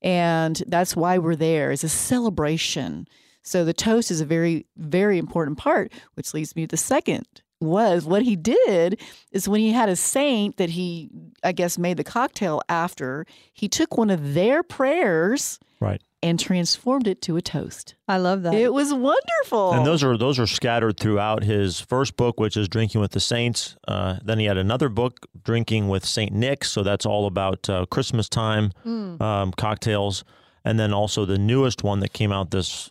and 0.02 0.62
that's 0.66 0.94
why 0.94 1.16
we're 1.18 1.36
there 1.36 1.70
it's 1.72 1.84
a 1.84 1.88
celebration 1.88 3.06
so 3.42 3.64
the 3.64 3.72
toast 3.72 4.10
is 4.10 4.20
a 4.20 4.26
very 4.26 4.66
very 4.76 5.16
important 5.18 5.56
part 5.58 5.92
which 6.14 6.34
leads 6.34 6.54
me 6.54 6.62
to 6.62 6.68
the 6.68 6.76
second 6.76 7.26
was 7.60 8.04
what 8.06 8.22
he 8.22 8.36
did 8.36 8.98
is 9.32 9.48
when 9.48 9.60
he 9.60 9.72
had 9.72 9.88
a 9.88 9.96
saint 9.96 10.56
that 10.58 10.70
he 10.70 11.10
i 11.42 11.52
guess 11.52 11.78
made 11.78 11.96
the 11.96 12.04
cocktail 12.04 12.60
after 12.68 13.24
he 13.52 13.68
took 13.68 13.96
one 13.96 14.10
of 14.10 14.34
their 14.34 14.62
prayers 14.62 15.58
Right. 15.80 16.02
And 16.22 16.38
transformed 16.38 17.06
it 17.06 17.22
to 17.22 17.36
a 17.36 17.40
toast 17.42 17.94
I 18.06 18.18
love 18.18 18.42
that. 18.42 18.54
it 18.54 18.72
was 18.72 18.92
wonderful 18.92 19.72
And 19.72 19.86
those 19.86 20.02
are 20.04 20.16
those 20.18 20.38
are 20.38 20.46
scattered 20.46 20.98
throughout 21.00 21.42
his 21.44 21.80
first 21.80 22.16
book, 22.16 22.38
which 22.38 22.56
is 22.56 22.68
Drinking 22.68 23.00
with 23.00 23.12
the 23.12 23.20
Saints. 23.20 23.76
Uh, 23.88 24.16
then 24.22 24.38
he 24.38 24.44
had 24.44 24.58
another 24.58 24.88
book, 24.88 25.26
Drinking 25.42 25.88
with 25.88 26.04
Saint 26.04 26.32
Nick. 26.32 26.64
So 26.64 26.82
that's 26.82 27.06
all 27.06 27.26
about 27.26 27.68
uh, 27.70 27.86
Christmas 27.86 28.28
time 28.28 28.72
Mm. 28.84 29.20
um, 29.20 29.52
cocktails. 29.52 30.24
And 30.64 30.78
then 30.78 30.92
also 30.92 31.24
the 31.24 31.38
newest 31.38 31.82
one 31.82 32.00
that 32.00 32.12
came 32.12 32.32
out 32.32 32.50
this 32.50 32.90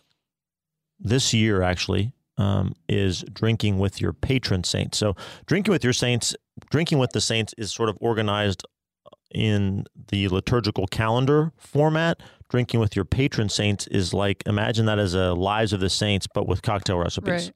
this 0.98 1.32
year 1.32 1.62
actually 1.62 2.12
um, 2.36 2.74
is 2.88 3.22
Drinking 3.32 3.78
with 3.78 4.00
Your 4.00 4.12
Patron 4.12 4.64
saint. 4.64 4.94
So 4.94 5.14
Drinking 5.46 5.72
with 5.72 5.84
Your 5.84 5.92
Saints, 5.92 6.34
Drinking 6.70 6.98
with 6.98 7.12
the 7.12 7.20
Saints 7.20 7.54
is 7.56 7.70
sort 7.72 7.88
of 7.88 7.96
organized 8.00 8.64
in 9.34 9.84
the 10.08 10.28
liturgical 10.28 10.86
calendar 10.86 11.52
format. 11.56 12.20
Drinking 12.48 12.80
with 12.80 12.96
Your 12.96 13.04
Patron 13.04 13.48
Saints 13.48 13.86
is 13.86 14.12
like 14.12 14.42
imagine 14.46 14.86
that 14.86 14.98
as 14.98 15.14
a 15.14 15.34
Lives 15.34 15.72
of 15.72 15.80
the 15.80 15.90
Saints, 15.90 16.26
but 16.32 16.48
with 16.48 16.62
cocktail 16.62 16.98
recipes. 16.98 17.28
Right. 17.28 17.52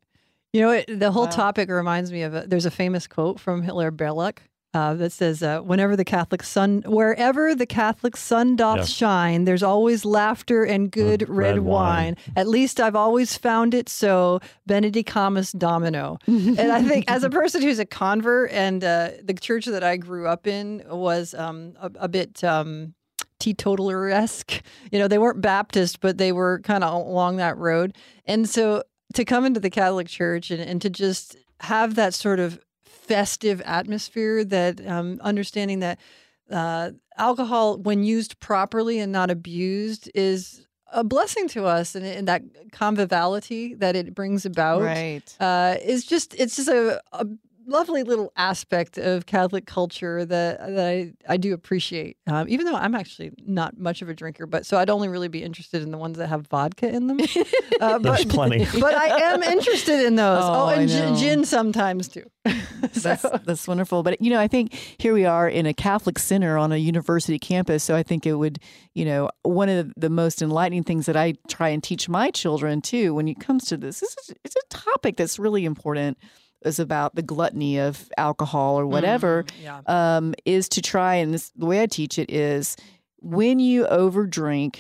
You 0.53 0.61
know, 0.61 0.71
it, 0.71 1.01
the 1.01 1.11
whole 1.11 1.25
Wow. 1.25 1.31
topic 1.31 1.69
reminds 1.69 2.13
me 2.13 2.23
of 2.23 2.33
a, 2.35 2.45
there's 2.47 2.65
a 2.67 2.71
famous 2.71 3.09
quote 3.09 3.41
from 3.41 3.63
Hilaire 3.63 3.91
Belloc 3.91 4.41
uh, 4.75 4.95
that 4.95 5.13
says, 5.13 5.43
uh, 5.43 5.61
"Whenever 5.61 5.97
the 5.97 6.05
Catholic 6.05 6.43
sun, 6.43 6.83
wherever 6.87 7.55
the 7.55 7.67
Catholic 7.67 8.17
sun 8.17 8.57
doth 8.57 8.79
Yes. 8.79 8.91
shine, 8.91 9.45
there's 9.45 9.63
always 9.63 10.05
laughter 10.05 10.65
and 10.65 10.91
good 10.91 11.21
Good 11.21 11.29
red, 11.29 11.55
red 11.55 11.59
wine. 11.61 12.15
wine. 12.15 12.17
At 12.37 12.49
least 12.49 12.81
I've 12.81 12.97
always 12.97 13.37
found 13.39 13.75
it 13.75 13.89
so. 13.89 14.41
Benedicamus 14.69 15.57
Domino." 15.57 16.19
and 16.27 16.61
I 16.73 16.83
think, 16.83 17.05
as 17.11 17.23
a 17.25 17.31
person 17.31 17.63
who's 17.63 17.79
a 17.79 17.87
convert, 17.87 18.51
and 18.51 18.83
uh, 18.83 19.11
the 19.23 19.35
church 19.35 19.67
that 19.67 19.85
I 19.85 19.97
grew 19.97 20.27
up 20.27 20.47
in 20.47 20.83
was 20.89 21.35
um, 21.35 21.75
a, 21.81 21.91
a 22.01 22.09
bit. 22.09 22.43
Um, 22.45 22.95
teetotaler 23.41 24.09
esque. 24.09 24.63
You 24.91 24.99
know, 24.99 25.09
they 25.09 25.19
weren't 25.19 25.41
Baptist, 25.43 26.01
but 26.01 26.17
they 26.17 26.33
were 26.33 26.61
kind 26.61 26.83
of 26.83 26.95
along 26.95 27.37
that 27.37 27.59
road. 27.59 27.95
And 28.25 28.49
so 28.49 28.85
to 29.15 29.25
come 29.25 29.45
into 29.45 29.61
the 29.61 29.69
Catholic 29.71 30.07
Church 30.07 30.51
and, 30.51 30.63
and 30.63 30.81
to 30.81 30.89
just 30.89 31.37
have 31.61 31.95
that 31.97 32.15
sort 32.15 32.41
of 32.41 32.59
festive 33.07 33.61
atmosphere, 33.65 34.45
that 34.45 34.87
um, 34.87 35.19
understanding 35.23 35.81
that 35.81 35.99
uh, 36.51 36.91
alcohol, 37.17 37.79
when 37.79 38.05
used 38.05 38.39
properly 38.41 38.99
and 38.99 39.13
not 39.13 39.31
abused, 39.31 40.11
is 40.15 40.67
a 40.93 41.05
blessing 41.05 41.49
to 41.49 41.65
us, 41.67 41.95
and, 41.95 42.05
and 42.05 42.29
that 42.29 42.43
conviviality 42.73 43.75
that 43.75 43.97
it 43.97 44.15
brings 44.15 44.47
about 44.47 44.83
Right. 44.83 45.37
uh, 45.41 45.77
is 45.83 46.05
just 46.05 46.35
it's 46.35 46.57
just 46.57 46.69
a, 46.69 47.01
a 47.13 47.27
lovely 47.67 48.03
little 48.03 48.33
aspect 48.37 48.99
of 48.99 49.27
Catholic 49.27 49.67
culture 49.67 50.25
that 50.25 50.59
that 50.61 50.87
I, 50.87 51.13
I 51.29 51.37
do 51.37 51.55
appreciate. 51.55 52.17
Um, 52.27 52.49
even 52.49 52.67
though 52.67 52.75
I'm 52.75 52.95
actually 52.95 53.33
not 53.47 53.79
much 53.79 54.03
of 54.03 54.09
a 54.09 54.15
drinker, 54.15 54.47
but 54.47 54.67
so 54.67 54.79
I'd 54.79 54.91
only 54.91 55.09
really 55.09 55.29
be 55.29 55.43
interested 55.43 55.83
in 55.83 55.91
the 55.91 55.99
ones 55.99 56.19
that 56.19 56.29
have 56.29 56.47
vodka 56.49 56.89
in 56.89 57.07
them. 57.07 57.19
Uh, 57.81 57.99
There's 57.99 58.25
but, 58.25 58.33
plenty. 58.35 58.65
but 58.81 58.95
I 58.95 59.33
am 59.33 59.43
interested 59.43 60.07
in 60.07 60.15
those. 60.15 60.43
Oh, 60.43 60.65
Oh, 60.65 60.69
and 60.69 60.89
gin, 60.89 61.17
gin 61.17 61.45
sometimes 61.45 62.09
too. 62.09 62.23
That's 62.45 63.23
So- 63.23 63.41
that's 63.45 63.67
wonderful. 63.67 64.03
But 64.05 64.21
you 64.23 64.31
know, 64.31 64.39
I 64.39 64.47
think 64.49 64.73
here 64.99 65.13
we 65.13 65.25
are 65.25 65.49
in 65.49 65.67
a 65.67 65.75
Catholic 65.75 66.19
center 66.19 66.57
on 66.57 66.71
a 66.73 66.77
university 66.77 67.39
campus. 67.39 67.83
So 67.83 67.97
I 67.97 68.03
think 68.05 68.27
it 68.27 68.35
would, 68.35 68.59
you 68.95 69.05
know, 69.05 69.29
one 69.43 69.69
of 69.69 69.93
the 69.97 70.09
most 70.09 70.41
enlightening 70.41 70.85
things 70.85 71.07
that 71.07 71.17
I 71.17 71.35
try 71.49 71.71
and 71.71 71.83
teach 71.83 72.09
my 72.09 72.31
children 72.31 72.81
too 72.81 73.13
when 73.15 73.27
it 73.29 73.41
comes 73.41 73.65
to 73.67 73.77
this. 73.77 74.01
This 74.01 74.17
is 74.19 74.35
it's 74.45 74.57
a 74.57 74.69
topic 74.71 75.17
that's 75.17 75.39
really 75.39 75.65
important. 75.65 76.17
Is 76.65 76.79
about 76.79 77.15
the 77.15 77.23
gluttony 77.23 77.79
of 77.79 78.11
alcohol 78.17 78.79
or 78.79 78.87
whatever. 78.87 79.43
Mm, 79.43 79.51
yeah. 79.63 79.81
um, 79.87 80.35
is 80.45 80.69
to 80.71 80.81
try 80.83 81.17
and 81.17 81.35
this, 81.35 81.51
the 81.51 81.67
way 81.67 81.83
I 81.83 81.87
teach 81.87 82.19
it 82.19 82.31
is 82.31 82.77
when 83.21 83.59
you 83.59 83.85
overdrink, 83.85 84.77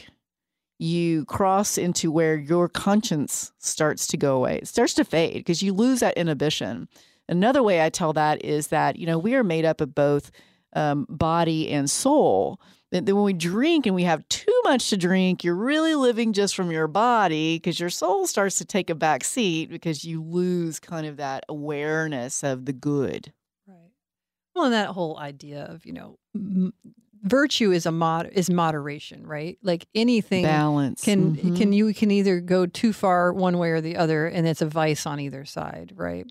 you 0.78 1.24
cross 1.26 1.78
into 1.78 2.10
where 2.10 2.36
your 2.36 2.68
conscience 2.68 3.52
starts 3.58 4.06
to 4.08 4.16
go 4.16 4.36
away. 4.36 4.58
It 4.58 4.68
starts 4.68 4.94
to 4.94 5.04
fade 5.04 5.34
because 5.34 5.62
you 5.62 5.72
lose 5.72 6.00
that 6.00 6.16
inhibition. 6.16 6.88
Another 7.28 7.62
way 7.62 7.82
I 7.82 7.90
tell 7.90 8.12
that 8.14 8.44
is 8.44 8.68
that 8.68 8.96
you 8.96 9.06
know 9.06 9.18
we 9.18 9.34
are 9.34 9.44
made 9.44 9.64
up 9.64 9.80
of 9.80 9.94
both 9.94 10.30
um, 10.74 11.06
body 11.08 11.70
and 11.70 11.90
soul. 11.90 12.60
That 12.94 13.06
that 13.06 13.14
when 13.16 13.24
we 13.24 13.32
drink 13.32 13.86
and 13.86 13.94
we 13.96 14.04
have 14.04 14.26
too 14.28 14.54
much 14.62 14.88
to 14.90 14.96
drink, 14.96 15.42
you're 15.42 15.56
really 15.56 15.96
living 15.96 16.32
just 16.32 16.54
from 16.54 16.70
your 16.70 16.86
body 16.86 17.56
because 17.56 17.80
your 17.80 17.90
soul 17.90 18.24
starts 18.28 18.58
to 18.58 18.64
take 18.64 18.88
a 18.88 18.94
back 18.94 19.24
seat 19.24 19.68
because 19.68 20.04
you 20.04 20.22
lose 20.22 20.78
kind 20.78 21.04
of 21.04 21.16
that 21.16 21.44
awareness 21.48 22.44
of 22.44 22.66
the 22.66 22.72
good. 22.72 23.32
Right. 23.66 23.90
Well, 24.54 24.66
and 24.66 24.74
that 24.74 24.90
whole 24.90 25.18
idea 25.18 25.64
of 25.64 25.84
you 25.84 25.92
know, 25.92 26.18
m- 26.36 26.72
virtue 27.24 27.72
is 27.72 27.84
a 27.84 27.90
mod 27.90 28.30
is 28.32 28.48
moderation, 28.48 29.26
right? 29.26 29.58
Like 29.60 29.88
anything 29.96 30.44
Balance 30.44 31.02
can 31.02 31.34
Mhm. 31.34 31.56
can 31.56 31.72
you 31.72 31.92
can 31.94 32.12
either 32.12 32.38
go 32.38 32.64
too 32.64 32.92
far 32.92 33.32
one 33.32 33.58
way 33.58 33.70
or 33.70 33.80
the 33.80 33.96
other, 33.96 34.28
and 34.28 34.46
it's 34.46 34.62
a 34.62 34.66
vice 34.66 35.04
on 35.04 35.18
either 35.18 35.44
side, 35.44 35.94
right? 35.96 36.26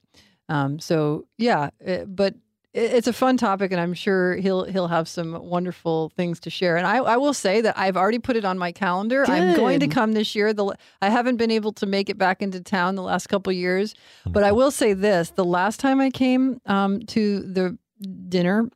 Um, 0.48 0.79
so 0.79 1.25
yeah, 1.38 1.72
uh, 1.86 2.05
but 2.05 2.36
it- 2.36 2.39
it's 2.74 3.08
a 3.08 3.13
fun 3.13 3.38
topic, 3.38 3.72
and 3.72 3.80
I'm 3.80 3.94
sure 3.94 4.36
he'll 4.36 4.63
he'll 4.63 4.88
have 4.88 5.08
some 5.08 5.34
wonderful 5.46 6.12
things 6.18 6.39
to 6.42 6.50
share. 6.50 6.75
And 6.75 6.88
I, 6.88 6.98
I 6.98 7.18
will 7.18 7.34
say 7.34 7.62
that 7.62 7.77
I've 7.77 7.96
already 7.96 8.20
put 8.20 8.36
it 8.36 8.46
on 8.46 8.58
my 8.58 8.72
calendar. 8.72 9.25
I'm 9.30 9.56
going 9.56 9.80
to 9.82 9.88
come 9.88 10.13
this 10.13 10.34
year. 10.36 10.53
The 10.53 10.75
I 11.01 11.10
haven't 11.10 11.38
been 11.38 11.51
able 11.51 11.72
to 11.74 11.86
make 11.86 12.10
it 12.10 12.18
back 12.18 12.42
into 12.42 12.62
town 12.62 12.96
the 12.96 13.03
last 13.03 13.27
couple 13.27 13.53
years, 13.53 13.94
but 14.25 14.44
I 14.44 14.51
will 14.51 14.72
say 14.72 14.94
this: 14.94 15.30
the 15.30 15.46
last 15.46 15.80
time 15.80 16.01
I 16.01 16.10
came 16.10 16.60
um, 16.65 17.01
to 17.08 17.42
the 17.42 17.77
dinner, 18.27 18.70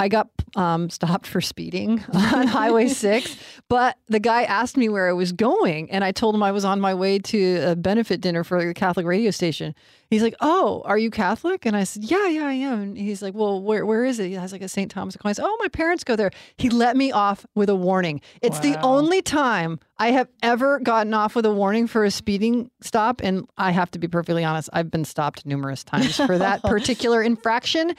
I 0.00 0.08
got 0.08 0.28
um, 0.54 0.90
stopped 0.90 1.26
for 1.26 1.40
speeding 1.40 2.04
on 2.12 2.46
Highway 2.46 2.88
6, 2.88 3.36
but 3.68 3.98
the 4.08 4.20
guy 4.20 4.44
asked 4.44 4.76
me 4.76 4.88
where 4.88 5.08
I 5.08 5.12
was 5.12 5.32
going, 5.32 5.90
and 5.90 6.04
I 6.04 6.12
told 6.12 6.34
him 6.34 6.42
I 6.42 6.52
was 6.52 6.64
on 6.64 6.80
my 6.80 6.94
way 6.94 7.18
to 7.18 7.56
a 7.72 7.76
benefit 7.76 8.20
dinner 8.20 8.44
for 8.44 8.58
a 8.58 8.74
Catholic 8.74 9.06
radio 9.06 9.30
station. 9.32 9.74
He's 10.08 10.22
like, 10.22 10.36
"Oh, 10.40 10.82
are 10.86 10.96
you 10.96 11.10
Catholic?" 11.10 11.66
And 11.66 11.76
I 11.76 11.84
said, 11.84 12.04
"Yeah, 12.04 12.28
yeah, 12.28 12.46
I 12.46 12.52
am." 12.54 12.80
And 12.80 12.96
he's 12.96 13.20
like, 13.20 13.34
"Well, 13.34 13.60
where 13.60 13.84
where 13.84 14.04
is 14.04 14.18
it?" 14.18 14.28
He 14.28 14.34
has 14.34 14.52
like, 14.52 14.62
a 14.62 14.68
St. 14.68 14.90
Thomas 14.90 15.16
Aquinas." 15.16 15.38
"Oh, 15.38 15.56
my 15.60 15.68
parents 15.68 16.04
go 16.04 16.16
there." 16.16 16.30
He 16.56 16.70
let 16.70 16.96
me 16.96 17.12
off 17.12 17.44
with 17.54 17.68
a 17.68 17.74
warning. 17.74 18.20
It's 18.40 18.60
the 18.60 18.80
only 18.80 19.20
time 19.20 19.80
I 19.98 20.12
have 20.12 20.28
ever 20.42 20.78
gotten 20.78 21.12
off 21.12 21.34
with 21.34 21.44
a 21.44 21.52
warning 21.52 21.88
for 21.88 22.04
a 22.04 22.10
speeding 22.10 22.70
stop, 22.80 23.20
and 23.22 23.46
I 23.58 23.72
have 23.72 23.90
to 23.90 23.98
be 23.98 24.08
perfectly 24.08 24.44
honest, 24.44 24.70
I've 24.72 24.90
been 24.90 25.04
stopped 25.04 25.44
numerous 25.44 25.84
times 25.84 26.16
for 26.16 26.38
that 26.38 26.62
particular 26.74 27.22
infraction, 27.22 27.94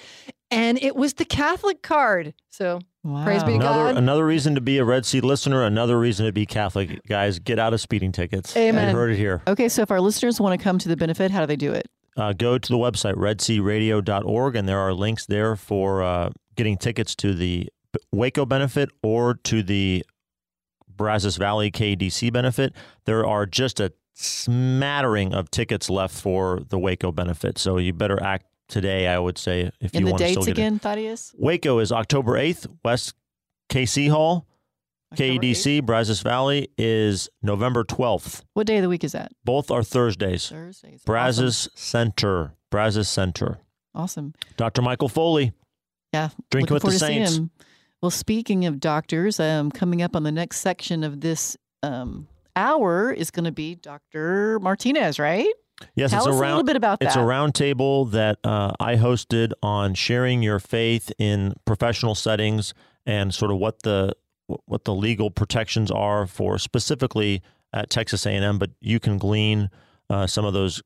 and 0.51 0.81
it 0.81 0.95
was 0.95 1.15
the 1.15 1.25
Catholic 1.25 1.81
card. 1.81 2.33
So 2.49 2.79
Praise 3.23 3.43
be 3.43 3.53
to 3.53 3.57
Wow. 3.59 3.63
God. 3.63 3.79
Another, 3.81 3.97
another 3.99 4.25
reason 4.25 4.55
to 4.55 4.61
be 4.61 4.77
a 4.77 4.83
Red 4.85 5.05
C 5.05 5.21
listener, 5.21 5.63
another 5.63 5.97
reason 5.99 6.25
to 6.25 6.31
be 6.31 6.45
Catholic. 6.45 7.01
Guys, 7.07 7.39
get 7.39 7.57
out 7.59 7.73
of 7.73 7.79
speeding 7.81 8.11
tickets. 8.11 8.55
Amen. 8.57 8.89
You 8.89 8.95
heard 8.95 9.11
it 9.11 9.17
here. 9.17 9.41
Okay, 9.47 9.69
so 9.69 9.81
if 9.83 9.91
our 9.91 10.01
listeners 10.01 10.39
want 10.41 10.59
to 10.59 10.63
come 10.63 10.77
to 10.79 10.89
the 10.89 10.97
benefit, 10.97 11.31
how 11.31 11.39
do 11.41 11.45
they 11.45 11.55
do 11.55 11.71
it? 11.71 11.87
Uh, 12.17 12.33
go 12.33 12.57
to 12.57 12.69
the 12.69 12.77
website, 12.77 13.13
redcradio.org, 13.15 14.55
and 14.55 14.67
there 14.67 14.79
are 14.79 14.93
links 14.93 15.25
there 15.27 15.55
for 15.55 16.03
uh, 16.03 16.29
getting 16.55 16.77
tickets 16.77 17.15
to 17.15 17.33
the 17.33 17.69
Waco 18.11 18.45
benefit 18.45 18.89
or 19.01 19.35
to 19.35 19.63
the 19.63 20.03
Brazos 20.89 21.37
Valley 21.37 21.71
KDC 21.71 22.33
benefit. 22.33 22.73
There 23.05 23.25
are 23.25 23.45
just 23.45 23.79
a 23.79 23.93
smattering 24.15 25.33
of 25.33 25.49
tickets 25.49 25.89
left 25.89 26.13
for 26.13 26.59
the 26.67 26.77
Waco 26.77 27.11
benefit. 27.13 27.57
So 27.57 27.77
you 27.77 27.93
better 27.93 28.21
act 28.21 28.45
today, 28.69 29.07
I 29.07 29.19
would 29.19 29.37
say, 29.37 29.71
if 29.81 29.93
And 29.93 30.05
you 30.05 30.11
want 30.11 30.19
to 30.19 30.29
still 30.29 30.43
get 30.43 30.49
it. 30.49 30.51
again, 30.51 30.79
Thaddeus? 30.79 31.35
Waco 31.37 31.79
is 31.79 31.91
October 31.91 32.33
8th, 32.33 32.67
West 32.85 33.13
KC 33.69 34.09
Hall. 34.09 34.45
October 35.11 35.39
8th? 35.41 35.85
Brazos 35.85 36.21
Valley, 36.21 36.69
is 36.77 37.29
November 37.41 37.83
12th. 37.83 38.43
What 38.53 38.67
day 38.67 38.77
of 38.77 38.83
the 38.83 38.89
week 38.89 39.03
is 39.03 39.11
that? 39.11 39.31
Both 39.43 39.71
are 39.71 39.83
Thursdays. 39.83 40.47
Thursdays. 40.49 41.01
Brazos 41.03 41.67
Center. 41.75 42.53
Brazos 42.69 43.09
Center. 43.09 43.57
Awesome. 43.95 44.33
Dr. 44.55 44.81
Michael 44.83 45.09
Foley. 45.09 45.51
Yeah. 46.13 46.29
Drink 46.51 46.69
Looking 46.69 46.73
with 46.75 46.83
the 46.83 46.99
forward 46.99 46.99
to 46.99 47.27
seeing 47.27 47.27
Saints. 47.27 47.53
Well, 48.01 48.11
speaking 48.11 48.65
of 48.65 48.79
doctors, 48.79 49.39
um, 49.39 49.71
coming 49.71 50.01
up 50.01 50.15
on 50.15 50.23
the 50.23 50.31
next 50.31 50.59
section 50.61 51.03
of 51.03 51.19
this 51.21 51.57
um, 51.83 52.27
hour 52.55 53.11
is 53.11 53.31
going 53.31 53.45
to 53.45 53.51
be 53.51 53.75
Dr. 53.75 54.59
Martinez, 54.59 55.17
right? 55.19 55.51
Yes, 55.95 56.11
Tell 56.11 56.19
it's 56.19 56.27
us 56.27 56.33
a 56.33 56.37
a 56.37 56.39
little 56.39 56.55
round. 56.57 56.65
bit 56.67 56.75
about 56.75 56.97
It's 57.01 57.15
that. 57.15 57.21
a 57.21 57.25
round 57.25 57.55
table 57.55 58.05
that 58.05 58.39
uh, 58.43 58.73
I 58.79 58.95
hosted 58.95 59.51
on 59.63 59.93
sharing 59.93 60.43
your 60.43 60.59
faith 60.59 61.11
in 61.17 61.53
professional 61.65 62.15
settings 62.15 62.73
and 63.05 63.33
sort 63.33 63.51
of 63.51 63.57
what 63.57 63.83
the 63.83 64.13
what 64.65 64.83
the 64.85 64.93
legal 64.95 65.29
protections 65.29 65.91
are 65.91 66.25
for 66.25 66.57
specifically 66.57 67.41
at 67.71 67.89
Texas 67.89 68.25
A&M. 68.25 68.57
But 68.57 68.71
you 68.81 68.99
can 68.99 69.17
glean 69.17 69.69
uh, 70.09 70.25
some 70.27 70.43
of 70.43 70.53
those 70.53 70.81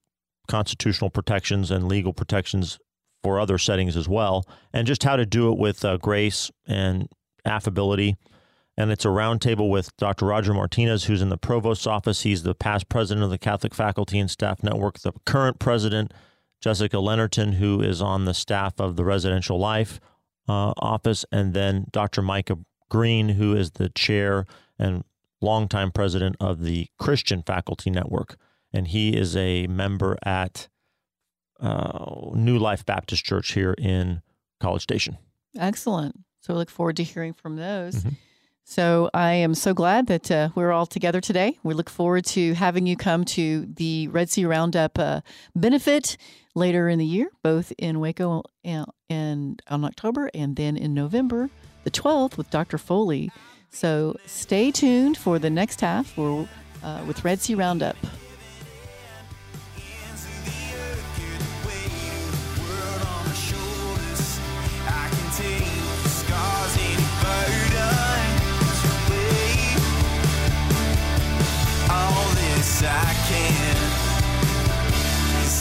constitutional 0.48 1.10
protections 1.10 1.72
and 1.72 1.88
legal 1.88 2.12
protections 2.14 2.78
for 3.24 3.40
other 3.40 3.58
settings 3.58 3.96
as 3.96 4.08
well, 4.10 4.46
and 4.74 4.86
just 4.86 5.04
how 5.04 5.16
to 5.16 5.26
do 5.26 5.50
it 5.52 5.58
with 5.58 5.86
uh, 5.86 5.96
grace 5.98 6.52
and 6.68 7.08
affability. 7.46 8.18
And 8.76 8.92
it's 8.92 9.06
a 9.06 9.10
roundtable 9.10 9.70
with 9.70 9.96
Dr. 9.98 10.26
Roger 10.26 10.54
Martinez, 10.54 11.04
who's 11.04 11.22
in 11.22 11.30
the 11.30 11.38
provost's 11.38 11.86
office. 11.86 12.22
He's 12.24 12.42
the 12.44 12.56
past 12.56 12.90
president 12.90 13.24
of 13.24 13.30
the 13.30 13.38
Catholic 13.38 13.74
Faculty 13.76 14.18
and 14.20 14.32
Staff 14.32 14.64
Network. 14.64 15.00
The 15.00 15.14
current 15.26 15.60
president, 15.60 16.12
Jessica 16.60 16.98
Leonardton, 16.98 17.56
who 17.56 17.82
is 17.82 18.02
on 18.02 18.26
the 18.26 18.34
staff 18.34 18.80
of 18.80 18.96
the 18.96 19.06
Residential 19.06 19.60
Life 19.60 20.00
uh, 20.50 20.74
office, 20.78 21.24
and 21.32 21.54
then 21.54 21.86
Dr. 21.92 22.22
Micah 22.24 22.58
Green, 22.90 23.30
who 23.30 23.56
is 23.56 23.72
the 23.72 23.90
chair 23.90 24.46
and 24.80 25.04
longtime 25.40 25.92
president 25.92 26.36
of 26.40 26.62
the 26.62 26.88
Christian 26.98 27.44
Faculty 27.44 27.92
Network. 27.92 28.38
And 28.72 28.88
he 28.88 29.16
is 29.16 29.36
a 29.36 29.68
member 29.68 30.18
at 30.24 30.68
uh, 31.60 32.32
New 32.34 32.58
Life 32.58 32.86
Baptist 32.86 33.24
Church 33.24 33.54
here 33.54 33.76
in 33.78 34.22
College 34.60 34.82
Station. 34.82 35.18
Excellent. 35.58 36.20
So 36.42 36.54
we 36.54 36.58
look 36.58 36.70
forward 36.72 36.98
to 36.98 37.04
hearing 37.04 37.34
from 37.34 37.56
those. 37.56 38.04
Mhm. 38.04 38.16
So 38.66 39.10
I 39.14 39.34
am 39.34 39.56
so 39.56 39.74
glad 39.74 40.08
that 40.08 40.32
uh, 40.32 40.50
we're 40.56 40.72
all 40.72 40.86
together 40.86 41.20
today. 41.20 41.58
We 41.64 41.74
look 41.74 41.90
forward 41.90 42.26
to 42.28 42.54
having 42.54 42.88
you 42.88 42.96
come 42.96 43.26
to 43.26 43.66
the 43.66 44.08
Red 44.08 44.30
C 44.30 44.46
Roundup 44.46 44.98
uh, 44.98 45.22
benefit 45.54 46.18
later 46.56 46.88
in 46.88 46.98
the 46.98 47.06
year, 47.06 47.30
both 47.44 47.74
in 47.78 48.00
Waco 48.00 48.44
and, 48.64 48.86
and 49.10 49.62
on 49.68 49.84
October, 49.84 50.30
and 50.34 50.56
then 50.56 50.78
in 50.78 50.94
November, 50.94 51.50
the 51.84 51.92
12th, 51.92 52.38
with 52.38 52.50
Dr. 52.50 52.78
Foley. 52.78 53.32
So 53.70 54.16
stay 54.26 54.72
tuned 54.72 55.18
for 55.18 55.40
the 55.40 55.50
next 55.50 55.82
half 55.82 56.18
uh, 56.18 56.46
with 57.06 57.24
Red 57.26 57.42
C 57.42 57.56
Roundup. 57.56 57.98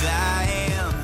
I 0.05 0.45
am. 0.45 0.95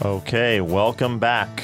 Okay, 0.00 0.60
welcome 0.60 1.18
back. 1.18 1.62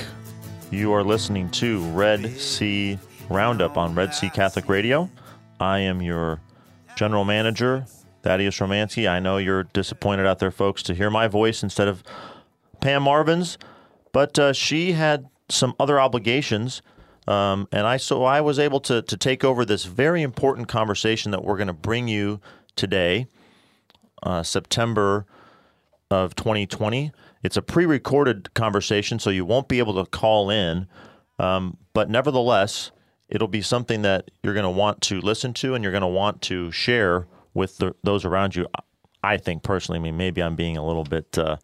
You 0.71 0.93
are 0.93 1.05
listening 1.05 1.51
to 1.51 1.81
Red 1.91 2.39
C 2.39 2.99
Roundup 3.29 3.77
on 3.77 3.95
Red 3.95 4.15
C 4.15 4.29
Catholic 4.29 4.69
Radio. 4.69 5.11
I 5.59 5.79
am 5.79 6.03
your 6.03 6.41
general 6.97 7.25
manager, 7.25 7.87
Thaddeus 8.23 8.59
Romansky. 8.59 9.09
I 9.09 9.19
know 9.19 9.39
you're 9.39 9.65
disappointed 9.65 10.27
out 10.27 10.39
there, 10.39 10.51
folks, 10.51 10.83
to 10.85 10.95
hear 10.95 11.11
my 11.11 11.27
voice 11.27 11.63
instead 11.63 11.89
of 11.89 12.03
Pam 12.81 13.03
Marvin's, 13.03 13.57
but 14.13 14.39
uh, 14.39 14.53
she 14.53 14.93
had 14.93 15.29
some 15.49 15.75
other 15.81 15.99
obligations. 15.99 16.83
Um, 17.27 17.67
and 17.73 17.87
I 17.87 17.97
so 17.97 18.25
I 18.25 18.43
was 18.43 18.59
able 18.59 18.81
to 18.81 19.01
to 19.01 19.17
take 19.17 19.43
over 19.43 19.65
this 19.65 19.85
very 19.85 20.23
important 20.23 20.69
conversation 20.69 21.31
that 21.31 21.43
we're 21.43 21.57
going 21.57 21.69
to 21.69 21.73
bring 21.73 22.09
you 22.09 22.41
today, 22.77 23.27
uh, 24.23 24.43
September 24.43 25.25
of 26.11 26.35
2020. 26.35 27.11
It's 27.43 27.57
a 27.57 27.63
pre-recorded 27.63 28.53
conversation, 28.55 29.19
so 29.19 29.31
you 29.31 29.45
won't 29.45 29.69
be 29.69 29.79
able 29.79 30.03
to 30.03 30.11
call 30.11 30.51
in. 30.51 30.87
Um, 31.39 31.79
but 31.95 32.11
nevertheless, 32.11 32.91
it'll 33.29 33.49
be 33.49 33.63
something 33.63 34.03
that 34.03 34.31
you're 34.43 34.55
going 34.55 34.65
to 34.65 34.71
want 34.71 35.01
to 35.03 35.21
listen 35.21 35.53
to 35.55 35.75
and 35.75 35.83
you're 35.83 35.93
going 35.93 36.03
to 36.03 36.07
want 36.07 36.43
to 36.43 36.71
share 36.71 37.27
with 37.53 37.79
the, 37.79 37.95
those 38.03 38.25
around 38.25 38.55
you. 38.55 38.67
I 39.23 39.37
think 39.39 39.63
personally, 39.63 39.99
I 39.99 40.03
mean, 40.03 40.17
maybe 40.17 40.43
I'm 40.43 40.57
being 40.57 40.77
a 40.77 40.87
little 40.87 41.05
bit, 41.05 41.39
uh, 41.39 41.57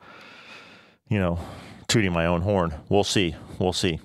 you 1.08 1.18
know, 1.18 1.38
tooting 1.88 2.12
my 2.12 2.26
own 2.26 2.40
horn. 2.42 2.74
We'll 2.88 3.04
see. 3.04 3.34
We'll 3.58 3.72
see. 3.72 4.00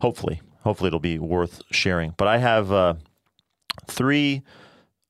Hopefully, 0.00 0.40
hopefully 0.62 0.88
it'll 0.88 0.98
be 0.98 1.18
worth 1.18 1.62
sharing. 1.70 2.14
But 2.16 2.28
I 2.28 2.38
have 2.38 2.72
uh, 2.72 2.94
three 3.86 4.42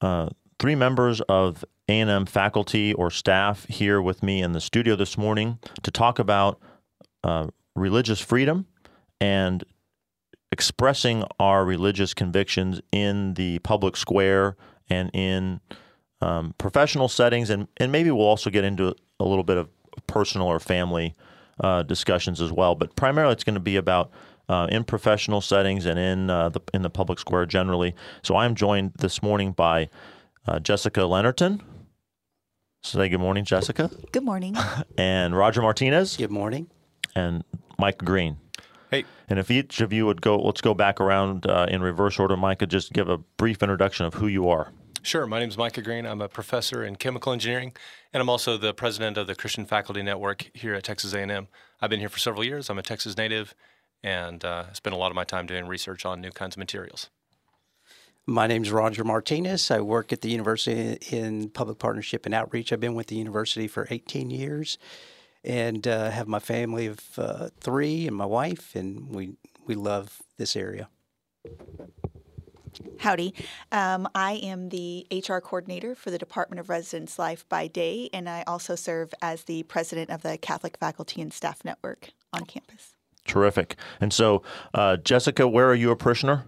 uh, 0.00 0.28
three 0.58 0.74
members 0.74 1.20
of 1.22 1.64
A&M 1.88 2.26
faculty 2.26 2.92
or 2.94 3.10
staff 3.10 3.64
here 3.66 4.00
with 4.02 4.22
me 4.22 4.42
in 4.42 4.52
the 4.52 4.60
studio 4.60 4.96
this 4.96 5.16
morning 5.16 5.58
to 5.82 5.90
talk 5.90 6.18
about 6.18 6.60
uh, 7.24 7.46
religious 7.74 8.20
freedom 8.20 8.66
and 9.20 9.64
expressing 10.52 11.24
our 11.38 11.64
religious 11.64 12.14
convictions 12.14 12.80
in 12.92 13.34
the 13.34 13.58
public 13.60 13.96
square 13.96 14.56
and 14.88 15.10
in 15.12 15.60
um, 16.20 16.54
professional 16.58 17.08
settings, 17.08 17.50
and, 17.50 17.68
and 17.76 17.92
maybe 17.92 18.10
we'll 18.10 18.26
also 18.26 18.50
get 18.50 18.64
into 18.64 18.94
a 19.20 19.24
little 19.24 19.44
bit 19.44 19.56
of 19.58 19.68
personal 20.06 20.46
or 20.46 20.58
family 20.60 21.14
uh, 21.60 21.82
discussions 21.82 22.40
as 22.40 22.52
well. 22.52 22.74
But 22.74 22.96
primarily, 22.96 23.32
it's 23.32 23.44
going 23.44 23.54
to 23.54 23.60
be 23.60 23.76
about 23.76 24.10
uh, 24.48 24.68
in 24.70 24.84
professional 24.84 25.40
settings 25.40 25.86
and 25.86 25.98
in 25.98 26.30
uh, 26.30 26.48
the 26.50 26.60
in 26.72 26.82
the 26.82 26.90
public 26.90 27.18
square 27.18 27.46
generally. 27.46 27.94
So 28.22 28.36
I'm 28.36 28.54
joined 28.54 28.92
this 28.98 29.22
morning 29.22 29.52
by 29.52 29.88
uh, 30.46 30.60
Jessica 30.60 31.00
Leonardton. 31.00 31.60
Say 32.82 33.08
good 33.08 33.18
morning, 33.18 33.44
Jessica. 33.44 33.90
Good 34.12 34.22
morning. 34.22 34.56
And 34.98 35.36
Roger 35.36 35.60
Martinez 35.60 36.16
Good 36.16 36.30
morning. 36.30 36.68
and 37.16 37.42
Mike 37.78 37.98
Green. 37.98 38.36
Hey. 38.90 39.04
And 39.28 39.38
if 39.38 39.50
each 39.50 39.80
of 39.80 39.92
you 39.92 40.06
would 40.06 40.22
go, 40.22 40.38
let's 40.38 40.60
go 40.60 40.74
back 40.74 41.00
around 41.00 41.46
uh, 41.46 41.66
in 41.68 41.82
reverse 41.82 42.18
order. 42.18 42.36
Micah, 42.36 42.66
just 42.66 42.92
give 42.92 43.08
a 43.08 43.18
brief 43.18 43.62
introduction 43.62 44.06
of 44.06 44.14
who 44.14 44.26
you 44.26 44.48
are. 44.48 44.72
Sure. 45.02 45.26
My 45.26 45.38
name 45.38 45.48
is 45.48 45.56
Micah 45.56 45.82
Green. 45.82 46.04
I'm 46.04 46.20
a 46.20 46.28
professor 46.28 46.84
in 46.84 46.96
chemical 46.96 47.32
engineering, 47.32 47.72
and 48.12 48.20
I'm 48.20 48.28
also 48.28 48.56
the 48.56 48.74
president 48.74 49.16
of 49.16 49.26
the 49.26 49.34
Christian 49.34 49.64
Faculty 49.64 50.02
Network 50.02 50.50
here 50.52 50.74
at 50.74 50.82
Texas 50.82 51.14
A&M. 51.14 51.48
I've 51.80 51.90
been 51.90 52.00
here 52.00 52.08
for 52.08 52.18
several 52.18 52.44
years. 52.44 52.68
I'm 52.70 52.78
a 52.78 52.82
Texas 52.82 53.16
native, 53.16 53.54
and 54.02 54.44
uh, 54.44 54.72
spend 54.72 54.94
a 54.94 54.96
lot 54.96 55.10
of 55.10 55.14
my 55.14 55.24
time 55.24 55.46
doing 55.46 55.66
research 55.66 56.04
on 56.04 56.20
new 56.20 56.30
kinds 56.30 56.56
of 56.56 56.58
materials. 56.58 57.08
My 58.26 58.48
name 58.48 58.62
is 58.62 58.72
Roger 58.72 59.04
Martinez. 59.04 59.70
I 59.70 59.80
work 59.80 60.12
at 60.12 60.22
the 60.22 60.28
university 60.28 60.98
in 61.16 61.50
public 61.50 61.78
partnership 61.78 62.26
and 62.26 62.34
outreach. 62.34 62.72
I've 62.72 62.80
been 62.80 62.96
with 62.96 63.06
the 63.06 63.14
university 63.14 63.68
for 63.68 63.86
18 63.88 64.30
years 64.30 64.78
and 65.46 65.86
uh, 65.86 66.10
have 66.10 66.28
my 66.28 66.40
family 66.40 66.86
of 66.86 67.00
uh, 67.18 67.48
three 67.60 68.06
and 68.06 68.16
my 68.16 68.26
wife, 68.26 68.74
and 68.74 69.14
we, 69.14 69.36
we 69.64 69.74
love 69.74 70.20
this 70.36 70.56
area. 70.56 70.88
Howdy. 72.98 73.34
Um, 73.72 74.08
I 74.14 74.32
am 74.42 74.68
the 74.68 75.06
HR 75.10 75.38
coordinator 75.38 75.94
for 75.94 76.10
the 76.10 76.18
Department 76.18 76.60
of 76.60 76.68
Residence 76.68 77.18
Life 77.18 77.48
by 77.48 77.68
day, 77.68 78.10
and 78.12 78.28
I 78.28 78.42
also 78.46 78.74
serve 78.74 79.14
as 79.22 79.44
the 79.44 79.62
president 79.64 80.10
of 80.10 80.22
the 80.22 80.36
Catholic 80.38 80.76
Faculty 80.78 81.22
and 81.22 81.32
Staff 81.32 81.64
Network 81.64 82.10
on 82.32 82.44
campus. 82.44 82.94
Terrific. 83.26 83.76
And 84.00 84.12
so, 84.12 84.42
uh, 84.74 84.96
Jessica, 84.98 85.48
where 85.48 85.68
are 85.68 85.74
you 85.74 85.90
a 85.90 85.96
parishioner? 85.96 86.44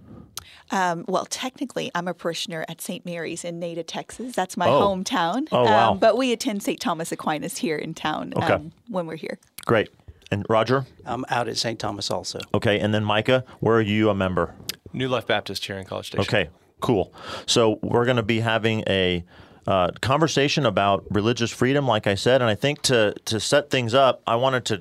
Um, 0.70 1.04
well, 1.08 1.24
technically, 1.26 1.90
I'm 1.94 2.08
a 2.08 2.14
parishioner 2.14 2.64
at 2.68 2.80
St. 2.80 3.04
Mary's 3.06 3.44
in 3.44 3.58
Nada, 3.58 3.82
Texas. 3.82 4.34
That's 4.34 4.56
my 4.56 4.68
Oh. 4.68 4.80
hometown. 4.80 5.48
Oh, 5.52 5.64
wow. 5.64 5.92
Um, 5.92 5.98
but 5.98 6.16
we 6.18 6.32
attend 6.32 6.62
St. 6.62 6.78
Thomas 6.80 7.10
Aquinas 7.12 7.58
here 7.58 7.76
in 7.76 7.94
town 7.94 8.32
Okay. 8.36 8.52
um, 8.54 8.72
when 8.88 9.06
we're 9.06 9.16
here. 9.16 9.38
Great. 9.66 9.88
And 10.30 10.44
Roger? 10.48 10.84
I'm 11.06 11.24
out 11.30 11.48
at 11.48 11.56
St. 11.56 11.78
Thomas 11.78 12.10
also. 12.10 12.38
Okay. 12.52 12.78
And 12.78 12.92
then 12.92 13.04
Micah, 13.04 13.44
where 13.60 13.76
are 13.76 13.80
you 13.82 14.10
a 14.10 14.14
member? 14.14 14.54
New 14.92 15.08
Life 15.08 15.26
Baptist 15.26 15.64
here 15.64 15.78
in 15.78 15.84
College 15.86 16.08
Station. 16.08 16.20
Okay, 16.22 16.50
cool. 16.80 17.12
So 17.46 17.78
we're 17.82 18.04
going 18.04 18.16
to 18.18 18.22
be 18.22 18.40
having 18.40 18.84
a 18.86 19.24
uh, 19.66 19.90
conversation 20.00 20.64
about 20.66 21.04
religious 21.10 21.50
freedom, 21.50 21.86
like 21.86 22.06
I 22.06 22.14
said, 22.14 22.40
and 22.40 22.50
I 22.50 22.54
think 22.54 22.80
to 22.82 23.14
to 23.26 23.38
set 23.38 23.70
things 23.70 23.92
up, 23.92 24.22
I 24.26 24.36
wanted 24.36 24.64
to 24.66 24.80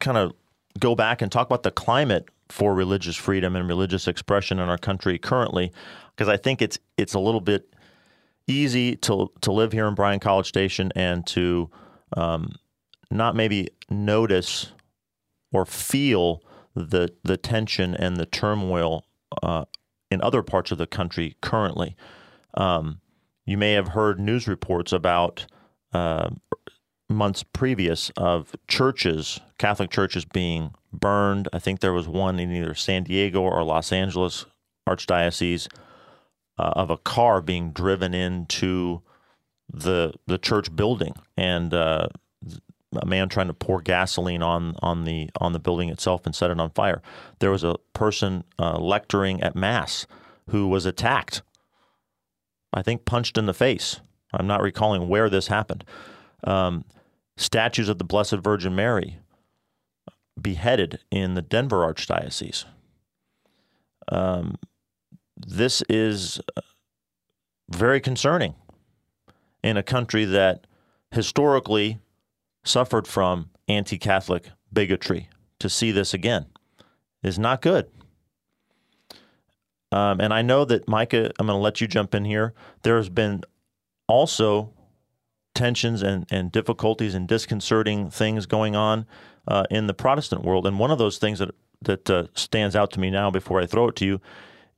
kind 0.00 0.18
of 0.18 0.32
go 0.78 0.94
back 0.94 1.22
and 1.22 1.32
talk 1.32 1.46
about 1.46 1.62
the 1.62 1.70
climate 1.70 2.26
for 2.48 2.74
religious 2.74 3.16
freedom 3.16 3.56
and 3.56 3.68
religious 3.68 4.08
expression 4.08 4.58
in 4.58 4.68
our 4.68 4.78
country 4.78 5.18
currently, 5.18 5.72
because 6.14 6.28
I 6.28 6.36
think 6.36 6.62
it's 6.62 6.78
it's 6.96 7.14
a 7.14 7.20
little 7.20 7.40
bit 7.40 7.74
easy 8.46 8.96
to 8.96 9.30
to 9.40 9.52
live 9.52 9.72
here 9.72 9.86
in 9.86 9.94
Bryan 9.94 10.20
College 10.20 10.46
Station 10.46 10.92
and 10.96 11.26
to 11.28 11.70
um, 12.16 12.52
not 13.10 13.36
maybe 13.36 13.68
notice 13.90 14.72
or 15.52 15.64
feel 15.64 16.42
the 16.74 17.10
the 17.24 17.36
tension 17.36 17.94
and 17.94 18.16
the 18.16 18.26
turmoil 18.26 19.04
uh, 19.42 19.64
in 20.10 20.22
other 20.22 20.42
parts 20.42 20.70
of 20.70 20.78
the 20.78 20.86
country 20.86 21.36
currently. 21.40 21.96
Um, 22.54 23.00
you 23.44 23.56
may 23.56 23.72
have 23.72 23.88
heard 23.88 24.20
news 24.20 24.46
reports 24.46 24.92
about 24.92 25.46
uh, 25.92 26.30
months 27.08 27.42
previous 27.42 28.10
of 28.16 28.54
churches, 28.66 29.40
Catholic 29.58 29.90
churches 29.90 30.24
being 30.24 30.74
burned. 30.92 31.48
I 31.52 31.58
think 31.58 31.80
there 31.80 31.92
was 31.92 32.06
one 32.08 32.38
in 32.38 32.52
either 32.52 32.74
San 32.74 33.04
Diego 33.04 33.40
or 33.40 33.62
Los 33.64 33.92
Angeles 33.92 34.46
archdiocese 34.88 35.68
uh, 36.58 36.72
of 36.74 36.90
a 36.90 36.98
car 36.98 37.40
being 37.40 37.72
driven 37.72 38.14
into 38.14 39.02
the 39.70 40.14
the 40.26 40.38
church 40.38 40.74
building 40.74 41.12
and 41.36 41.74
uh, 41.74 42.08
a 42.96 43.06
man 43.06 43.28
trying 43.28 43.48
to 43.48 43.54
pour 43.54 43.82
gasoline 43.82 44.42
on 44.42 44.74
on 44.80 45.04
the 45.04 45.28
on 45.40 45.52
the 45.52 45.58
building 45.58 45.88
itself 45.90 46.24
and 46.24 46.34
set 46.34 46.50
it 46.50 46.60
on 46.60 46.70
fire. 46.70 47.02
There 47.38 47.50
was 47.50 47.64
a 47.64 47.76
person 47.92 48.44
uh, 48.58 48.78
lecturing 48.78 49.42
at 49.42 49.54
mass 49.54 50.06
who 50.50 50.68
was 50.68 50.86
attacked. 50.86 51.42
I 52.72 52.82
think 52.82 53.04
punched 53.04 53.38
in 53.38 53.46
the 53.46 53.54
face. 53.54 54.00
I'm 54.32 54.46
not 54.46 54.62
recalling 54.62 55.08
where 55.08 55.30
this 55.30 55.48
happened. 55.48 55.84
Um, 56.44 56.84
statues 57.38 57.88
of 57.88 57.98
the 57.98 58.04
Blessed 58.04 58.36
Virgin 58.36 58.74
Mary 58.74 59.18
beheaded 60.40 61.00
in 61.10 61.34
the 61.34 61.42
Denver 61.42 61.78
Archdiocese. 61.78 62.64
Um, 64.10 64.56
this 65.36 65.82
is 65.88 66.40
uh, 66.56 66.60
very 67.70 68.00
concerning 68.00 68.54
in 69.62 69.76
a 69.76 69.82
country 69.82 70.24
that 70.24 70.66
historically 71.12 71.98
suffered 72.64 73.06
from 73.06 73.50
anti 73.68 73.98
Catholic 73.98 74.50
bigotry. 74.72 75.28
To 75.60 75.68
see 75.68 75.90
this 75.90 76.14
again 76.14 76.46
is 77.22 77.36
not 77.36 77.62
good. 77.62 77.90
Um, 79.90 80.20
and 80.20 80.32
I 80.32 80.42
know 80.42 80.64
that, 80.64 80.86
Micah, 80.86 81.32
I'm 81.38 81.46
going 81.46 81.56
to 81.56 81.62
let 81.62 81.80
you 81.80 81.88
jump 81.88 82.14
in 82.14 82.24
here. 82.24 82.54
There's 82.82 83.08
been 83.08 83.42
also 84.06 84.72
tensions 85.58 86.02
and, 86.02 86.24
and 86.30 86.50
difficulties 86.52 87.14
and 87.14 87.26
disconcerting 87.28 88.10
things 88.10 88.46
going 88.46 88.74
on 88.76 89.04
uh, 89.46 89.64
in 89.70 89.86
the 89.88 89.94
Protestant 89.94 90.42
world. 90.44 90.66
And 90.66 90.78
one 90.78 90.90
of 90.90 90.98
those 90.98 91.18
things 91.18 91.38
that, 91.40 91.50
that 91.82 92.08
uh, 92.10 92.24
stands 92.34 92.74
out 92.76 92.90
to 92.92 93.00
me 93.00 93.10
now 93.10 93.30
before 93.30 93.60
I 93.60 93.66
throw 93.66 93.88
it 93.88 93.96
to 93.96 94.04
you 94.06 94.20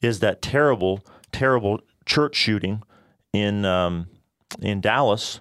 is 0.00 0.20
that 0.20 0.40
terrible, 0.42 1.00
terrible 1.32 1.80
church 2.06 2.34
shooting 2.34 2.82
in, 3.32 3.64
um, 3.64 4.06
in 4.60 4.80
Dallas 4.80 5.40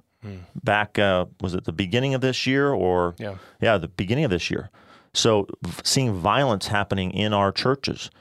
back 0.64 1.00
uh, 1.00 1.26
was 1.40 1.54
it 1.54 1.64
the 1.64 1.72
beginning 1.72 2.14
of 2.14 2.20
this 2.22 2.46
year 2.46 2.72
or 2.74 3.16
Yeah. 3.18 3.36
yeah 3.62 3.78
the 3.78 3.88
beginning 3.88 4.26
of 4.26 4.32
this 4.32 4.52
year 4.52 4.70
so 5.14 5.48
seeing 5.84 6.14
violence 6.14 6.68
happening 6.68 7.12
in 7.12 7.32
our 7.34 7.54
churches 7.54 8.12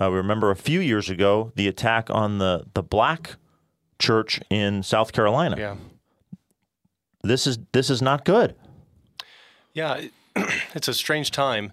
uh, 0.00 0.08
we 0.08 0.16
remember 0.16 0.52
a 0.52 0.56
few 0.56 0.78
years 0.78 1.10
ago 1.10 1.50
the 1.56 1.66
attack 1.66 2.10
on 2.10 2.38
the 2.38 2.64
the 2.74 2.82
black 2.84 3.34
church 3.98 4.40
in 4.50 4.84
South 4.84 5.10
Carolina 5.12 5.56
Yeah. 5.58 5.76
This 7.22 7.46
is 7.46 7.58
this 7.72 7.90
is 7.90 8.00
not 8.02 8.24
good 8.24 8.54
Yeah. 9.74 10.00
It's 10.74 10.88
a 10.88 10.94
strange 10.94 11.30
time. 11.30 11.72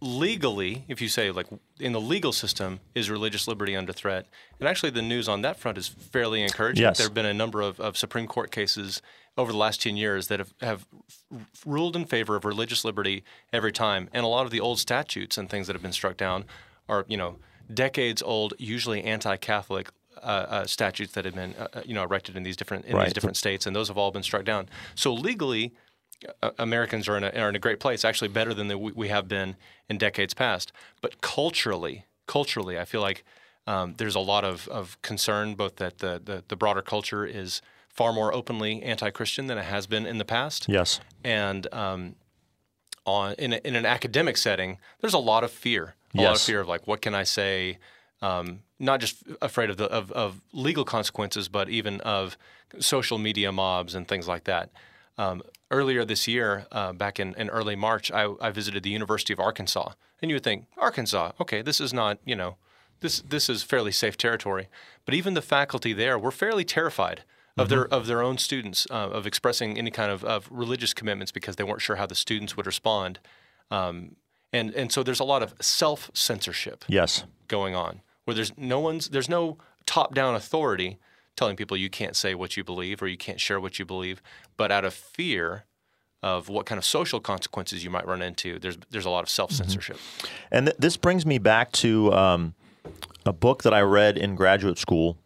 Legally, 0.00 0.84
if 0.88 1.00
you 1.00 1.08
say 1.08 1.30
like 1.30 1.46
in 1.78 1.92
the 1.92 2.00
legal 2.00 2.32
system, 2.32 2.80
is 2.94 3.08
religious 3.10 3.46
liberty 3.48 3.74
under 3.76 3.92
threat? 3.92 4.26
And 4.58 4.68
actually, 4.68 4.90
the 4.90 5.02
news 5.02 5.28
on 5.28 5.42
that 5.42 5.58
front 5.58 5.78
is 5.78 5.88
fairly 5.88 6.42
encouraging. 6.42 6.82
Yes. 6.82 6.98
There 6.98 7.06
have 7.06 7.14
been 7.14 7.26
a 7.26 7.34
number 7.34 7.60
of, 7.60 7.80
of 7.80 7.96
Supreme 7.96 8.26
Court 8.26 8.50
cases 8.50 9.00
over 9.36 9.50
the 9.52 9.58
last 9.58 9.80
10 9.82 9.96
years 9.96 10.28
that 10.28 10.38
have, 10.40 10.52
have 10.60 10.86
ruled 11.64 11.96
in 11.96 12.04
favor 12.04 12.36
of 12.36 12.44
religious 12.44 12.84
liberty 12.84 13.24
every 13.52 13.72
time. 13.72 14.08
And 14.12 14.24
a 14.24 14.28
lot 14.28 14.44
of 14.44 14.50
the 14.50 14.60
old 14.60 14.78
statutes 14.78 15.38
and 15.38 15.48
things 15.48 15.66
that 15.66 15.74
have 15.74 15.82
been 15.82 15.92
struck 15.92 16.16
down 16.16 16.44
are, 16.88 17.04
you 17.08 17.16
know, 17.16 17.36
decades 17.72 18.22
old, 18.22 18.54
usually 18.58 19.02
anti-Catholic 19.02 19.88
uh, 19.88 19.92
uh, 20.20 20.66
statutes 20.66 21.12
that 21.12 21.24
have 21.24 21.34
been, 21.34 21.54
uh, 21.58 21.68
uh, 21.74 21.82
you 21.84 21.94
know, 21.94 22.02
erected 22.02 22.36
in 22.36 22.42
these 22.42 22.56
different 22.56 22.84
in 22.84 22.96
Right. 22.96 23.04
these 23.04 23.12
different 23.12 23.36
states, 23.36 23.66
and 23.66 23.74
those 23.74 23.88
have 23.88 23.98
all 23.98 24.10
been 24.10 24.22
struck 24.22 24.44
down. 24.44 24.68
So 24.94 25.12
legally, 25.12 25.72
uh, 26.42 26.50
Americans 26.58 27.08
are 27.08 27.16
in, 27.16 27.24
a, 27.24 27.30
are 27.30 27.48
in 27.48 27.56
a 27.56 27.58
great 27.58 27.80
place, 27.80 28.04
actually 28.04 28.28
better 28.28 28.54
than 28.54 28.68
the, 28.68 28.78
we 28.78 29.08
have 29.08 29.26
been 29.28 29.56
in 29.88 29.98
decades 29.98 30.34
past. 30.34 30.72
But 31.00 31.20
culturally, 31.20 32.04
culturally, 32.26 32.78
I 32.78 32.84
feel 32.84 33.00
like 33.00 33.24
um, 33.66 33.94
there's 33.96 34.14
a 34.14 34.20
lot 34.20 34.44
of, 34.44 34.68
of 34.68 35.00
concern, 35.02 35.54
both 35.54 35.76
that 35.76 35.98
the, 35.98 36.20
the, 36.22 36.44
the 36.46 36.56
broader 36.56 36.82
culture 36.82 37.24
is 37.26 37.62
far 37.88 38.12
more 38.12 38.32
openly 38.34 38.82
anti-Christian 38.82 39.46
than 39.48 39.58
it 39.58 39.64
has 39.64 39.86
been 39.86 40.06
in 40.06 40.18
the 40.18 40.24
past, 40.24 40.66
Yes. 40.68 41.00
and 41.24 41.66
um, 41.72 42.14
on 43.04 43.34
in, 43.38 43.52
a, 43.52 43.56
in 43.64 43.74
an 43.76 43.84
academic 43.86 44.36
setting, 44.36 44.78
there's 45.00 45.14
a 45.14 45.18
lot 45.18 45.42
of 45.44 45.50
fear, 45.50 45.94
a 46.14 46.22
lot 46.22 46.30
of 46.30 46.32
Yes. 46.34 46.46
fear 46.46 46.60
of 46.60 46.68
like, 46.68 46.86
what 46.86 47.00
can 47.02 47.14
I 47.14 47.24
say? 47.24 47.78
Um, 48.22 48.60
not 48.78 49.00
just 49.00 49.22
afraid 49.40 49.68
of 49.68 49.76
the 49.76 49.86
of, 49.86 50.10
of 50.12 50.40
legal 50.52 50.84
consequences, 50.84 51.48
but 51.48 51.68
even 51.68 52.00
of 52.00 52.36
social 52.78 53.18
media 53.18 53.52
mobs 53.52 53.94
and 53.94 54.08
things 54.08 54.26
like 54.26 54.44
that. 54.44 54.70
Um, 55.18 55.42
earlier 55.70 56.04
this 56.04 56.26
year, 56.26 56.66
uh, 56.72 56.92
back 56.92 57.20
in, 57.20 57.34
in 57.34 57.50
early 57.50 57.76
March, 57.76 58.10
I, 58.10 58.32
I 58.40 58.50
visited 58.50 58.82
the 58.82 58.90
University 58.90 59.32
of 59.32 59.40
Arkansas, 59.40 59.92
and 60.20 60.30
you 60.30 60.36
would 60.36 60.44
think 60.44 60.66
Arkansas, 60.78 61.32
okay, 61.40 61.62
this 61.62 61.80
is 61.80 61.92
not 61.92 62.18
you 62.24 62.34
know, 62.34 62.56
this 63.00 63.20
this 63.20 63.48
is 63.48 63.62
fairly 63.62 63.92
safe 63.92 64.16
territory. 64.16 64.68
But 65.04 65.14
even 65.14 65.34
the 65.34 65.42
faculty 65.42 65.92
there 65.92 66.18
were 66.18 66.30
fairly 66.30 66.64
terrified 66.64 67.24
of 67.58 67.68
their 67.68 67.86
of 67.88 68.06
their 68.06 68.22
own 68.22 68.38
students 68.38 68.86
uh, 68.90 69.10
of 69.10 69.26
expressing 69.26 69.76
any 69.78 69.90
kind 69.90 70.10
of, 70.10 70.24
of 70.24 70.48
religious 70.50 70.94
commitments 70.94 71.32
because 71.32 71.56
they 71.56 71.64
weren't 71.64 71.82
sure 71.82 71.96
how 71.96 72.06
the 72.06 72.14
students 72.14 72.56
would 72.56 72.66
respond. 72.66 73.18
Um, 73.70 74.16
and 74.52 74.74
and 74.74 74.90
so 74.90 75.02
there's 75.02 75.20
a 75.20 75.24
lot 75.24 75.42
of 75.42 75.54
self 75.60 76.10
censorship 76.14 76.84
Yes. 76.88 77.24
going 77.48 77.74
on 77.74 78.00
where 78.24 78.34
there's 78.34 78.56
no 78.56 78.80
one's 78.80 79.08
there's 79.08 79.28
no 79.28 79.58
top 79.86 80.14
down 80.14 80.34
authority 80.34 80.98
telling 81.36 81.56
people 81.56 81.76
you 81.76 81.90
can't 81.90 82.14
say 82.14 82.34
what 82.34 82.56
you 82.56 82.64
believe 82.64 83.02
or 83.02 83.08
you 83.08 83.16
can't 83.16 83.40
share 83.40 83.60
what 83.60 83.78
you 83.78 83.84
believe, 83.84 84.22
but 84.56 84.70
out 84.70 84.84
of 84.84 84.94
fear 84.94 85.64
of 86.22 86.48
what 86.48 86.66
kind 86.66 86.78
of 86.78 86.84
social 86.84 87.20
consequences 87.20 87.82
you 87.82 87.90
might 87.90 88.06
run 88.06 88.22
into, 88.22 88.58
there's 88.58 88.78
there's 88.90 89.04
a 89.04 89.10
lot 89.10 89.22
of 89.22 89.28
self 89.28 89.50
censorship. 89.50 89.98
And 90.50 90.66
th- 90.66 90.76
this 90.78 90.96
brings 90.96 91.26
me 91.26 91.38
back 91.38 91.72
to 91.72 92.12
um, 92.12 92.54
a 93.26 93.32
book 93.32 93.62
that 93.64 93.74
I 93.74 93.80
read 93.80 94.16
in 94.16 94.36
graduate 94.36 94.78
school 94.78 95.18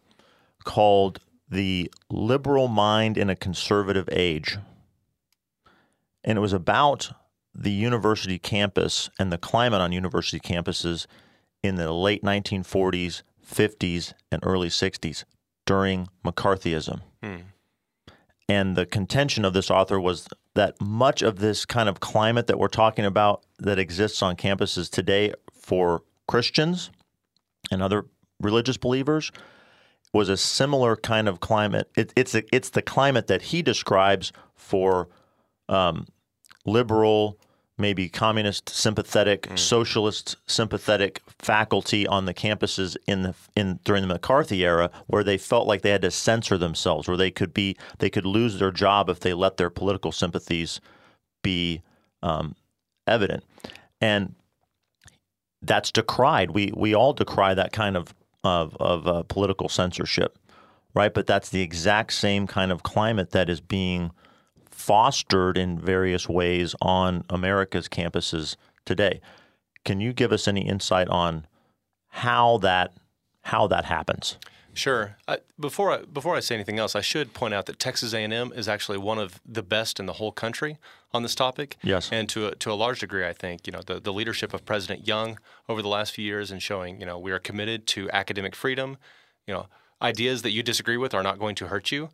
called 0.63 1.19
The 1.49 1.91
Liberal 2.09 2.67
Mind 2.67 3.17
in 3.17 3.29
a 3.29 3.35
Conservative 3.35 4.09
Age. 4.11 4.57
And 6.23 6.37
it 6.37 6.41
was 6.41 6.53
about 6.53 7.11
the 7.53 7.71
university 7.71 8.37
campus 8.37 9.09
and 9.17 9.31
the 9.31 9.37
climate 9.37 9.81
on 9.81 9.91
university 9.91 10.39
campuses 10.39 11.07
in 11.63 11.75
the 11.75 11.91
late 11.91 12.23
1940s, 12.23 13.23
50s, 13.45 14.13
and 14.31 14.41
early 14.43 14.69
60s 14.69 15.23
during 15.65 16.07
McCarthyism. 16.25 17.01
And 18.49 18.75
the 18.75 18.85
contention 18.85 19.43
of 19.43 19.53
this 19.53 19.69
author 19.69 19.99
was 19.99 20.27
that 20.55 20.79
much 20.81 21.21
of 21.21 21.39
this 21.39 21.65
kind 21.65 21.89
of 21.89 21.99
climate 21.99 22.47
that 22.47 22.57
we're 22.57 22.67
talking 22.69 23.05
about 23.05 23.43
that 23.59 23.77
exists 23.77 24.21
on 24.21 24.35
campuses 24.35 24.89
today 24.89 25.33
for 25.51 26.03
Christians 26.27 26.89
and 27.71 27.81
other 27.81 28.05
religious 28.39 28.77
believers 28.77 29.31
was 30.13 30.29
a 30.29 30.37
similar 30.37 30.95
kind 30.95 31.27
of 31.27 31.39
climate. 31.39 31.89
It, 31.97 32.13
it's 32.15 32.33
a, 32.33 32.43
it's 32.55 32.69
the 32.69 32.81
climate 32.81 33.27
that 33.27 33.43
he 33.43 33.61
describes 33.61 34.31
for 34.55 35.09
um, 35.67 36.07
liberal, 36.65 37.39
maybe 37.77 38.09
communist 38.09 38.69
sympathetic, 38.69 39.47
socialist 39.55 40.35
sympathetic 40.47 41.21
faculty 41.39 42.07
on 42.07 42.25
the 42.25 42.33
campuses 42.33 42.97
in 43.05 43.21
the 43.23 43.35
in 43.55 43.79
during 43.83 44.01
the 44.01 44.07
McCarthy 44.07 44.65
era, 44.65 44.89
where 45.07 45.23
they 45.23 45.37
felt 45.37 45.67
like 45.67 45.81
they 45.81 45.91
had 45.91 46.01
to 46.01 46.11
censor 46.11 46.57
themselves, 46.57 47.07
where 47.07 47.17
they 47.17 47.31
could 47.31 47.53
be 47.53 47.77
they 47.99 48.09
could 48.09 48.25
lose 48.25 48.59
their 48.59 48.71
job 48.71 49.09
if 49.09 49.19
they 49.19 49.33
let 49.33 49.57
their 49.57 49.69
political 49.69 50.11
sympathies 50.11 50.81
be 51.43 51.81
um, 52.23 52.55
evident, 53.05 53.43
and 54.01 54.35
that's 55.61 55.91
decried. 55.91 56.51
We 56.51 56.71
we 56.75 56.95
all 56.95 57.13
decry 57.13 57.53
that 57.53 57.71
kind 57.71 57.95
of 57.95 58.13
of 58.43 58.75
of 58.79 59.07
uh, 59.07 59.23
political 59.23 59.69
censorship, 59.69 60.37
right? 60.93 61.13
But 61.13 61.27
that's 61.27 61.49
the 61.49 61.61
exact 61.61 62.13
same 62.13 62.47
kind 62.47 62.71
of 62.71 62.83
climate 62.83 63.31
that 63.31 63.49
is 63.49 63.61
being 63.61 64.11
fostered 64.87 65.57
in 65.57 65.77
various 65.77 66.29
ways 66.29 66.73
on 66.81 67.25
America's 67.29 67.89
campuses 67.89 68.55
today. 68.85 69.19
Can 69.83 69.99
you 69.99 70.13
give 70.13 70.31
us 70.31 70.47
any 70.47 70.65
insight 70.65 71.09
on 71.09 71.45
how 72.07 72.57
that 72.59 72.93
how 73.41 73.67
that 73.67 73.83
happens? 73.83 74.37
Sure. 74.73 75.17
I, 75.27 75.39
before 75.59 75.91
I, 75.91 76.03
before 76.03 76.35
I 76.35 76.39
say 76.39 76.55
anything 76.55 76.79
else, 76.79 76.95
I 76.95 77.01
should 77.01 77.33
point 77.33 77.53
out 77.53 77.65
that 77.65 77.79
Texas 77.79 78.13
A&M 78.13 78.53
is 78.53 78.67
actually 78.67 78.99
one 78.99 79.17
of 79.17 79.41
the 79.45 79.63
best 79.63 79.99
in 79.99 80.05
the 80.05 80.13
whole 80.13 80.31
country 80.31 80.77
on 81.13 81.23
this 81.23 81.33
topic. 81.33 81.77
Yes. 81.81 82.09
And 82.11 82.29
to 82.29 82.47
a, 82.47 82.55
to 82.55 82.71
a 82.71 82.75
large 82.75 82.99
degree, 82.99 83.25
I 83.27 83.33
think 83.33 83.67
you 83.67 83.73
know 83.73 83.81
the, 83.85 83.99
the 83.99 84.13
leadership 84.13 84.53
of 84.53 84.65
President 84.65 85.05
Young 85.05 85.37
over 85.67 85.81
the 85.81 85.89
last 85.89 86.13
few 86.13 86.23
years 86.23 86.49
and 86.49 86.63
showing 86.63 87.01
you 87.01 87.05
know 87.05 87.19
we 87.19 87.31
are 87.33 87.39
committed 87.39 87.87
to 87.87 88.09
academic 88.11 88.55
freedom. 88.55 88.97
You 89.47 89.53
know, 89.53 89.67
ideas 90.01 90.43
that 90.43 90.51
you 90.51 90.63
disagree 90.63 90.97
with 90.97 91.13
are 91.13 91.23
not 91.23 91.39
going 91.39 91.55
to 91.55 91.67
hurt 91.67 91.91
you. 91.91 92.09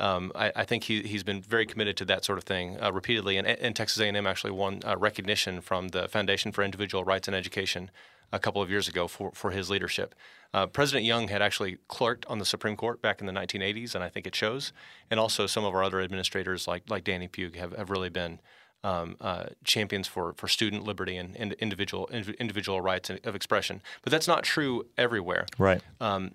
Um, 0.00 0.30
I, 0.34 0.52
I 0.54 0.64
think 0.64 0.84
he, 0.84 1.02
he's 1.02 1.24
been 1.24 1.42
very 1.42 1.66
committed 1.66 1.96
to 1.98 2.04
that 2.06 2.24
sort 2.24 2.38
of 2.38 2.44
thing 2.44 2.80
uh, 2.80 2.92
repeatedly, 2.92 3.36
and, 3.36 3.46
and 3.46 3.74
Texas 3.74 4.00
A&M 4.00 4.26
actually 4.26 4.52
won 4.52 4.80
uh, 4.86 4.96
recognition 4.96 5.60
from 5.60 5.88
the 5.88 6.08
Foundation 6.08 6.52
for 6.52 6.62
Individual 6.62 7.04
Rights 7.04 7.26
and 7.26 7.34
Education 7.34 7.90
a 8.32 8.38
couple 8.38 8.60
of 8.60 8.70
years 8.70 8.88
ago 8.88 9.08
for, 9.08 9.32
for 9.32 9.50
his 9.50 9.70
leadership. 9.70 10.14
Uh, 10.52 10.66
President 10.66 11.04
Young 11.04 11.28
had 11.28 11.42
actually 11.42 11.78
clerked 11.88 12.26
on 12.26 12.38
the 12.38 12.44
Supreme 12.44 12.76
Court 12.76 13.02
back 13.02 13.20
in 13.20 13.26
the 13.26 13.32
1980s, 13.32 13.94
and 13.94 14.04
I 14.04 14.08
think 14.08 14.26
it 14.26 14.34
shows. 14.34 14.72
And 15.10 15.18
also, 15.18 15.46
some 15.46 15.64
of 15.64 15.74
our 15.74 15.82
other 15.82 16.00
administrators, 16.00 16.66
like 16.66 16.84
like 16.88 17.04
Danny 17.04 17.28
Pugh, 17.28 17.52
have, 17.56 17.72
have 17.76 17.90
really 17.90 18.08
been 18.08 18.40
um, 18.84 19.16
uh, 19.20 19.46
champions 19.64 20.06
for, 20.06 20.34
for 20.34 20.48
student 20.48 20.84
liberty 20.84 21.16
and, 21.16 21.36
and 21.36 21.52
individual 21.54 22.08
individual 22.08 22.80
rights 22.80 23.10
of 23.10 23.34
expression. 23.34 23.82
But 24.02 24.10
that's 24.12 24.28
not 24.28 24.44
true 24.44 24.86
everywhere. 24.96 25.46
Right. 25.58 25.82
I 26.00 26.32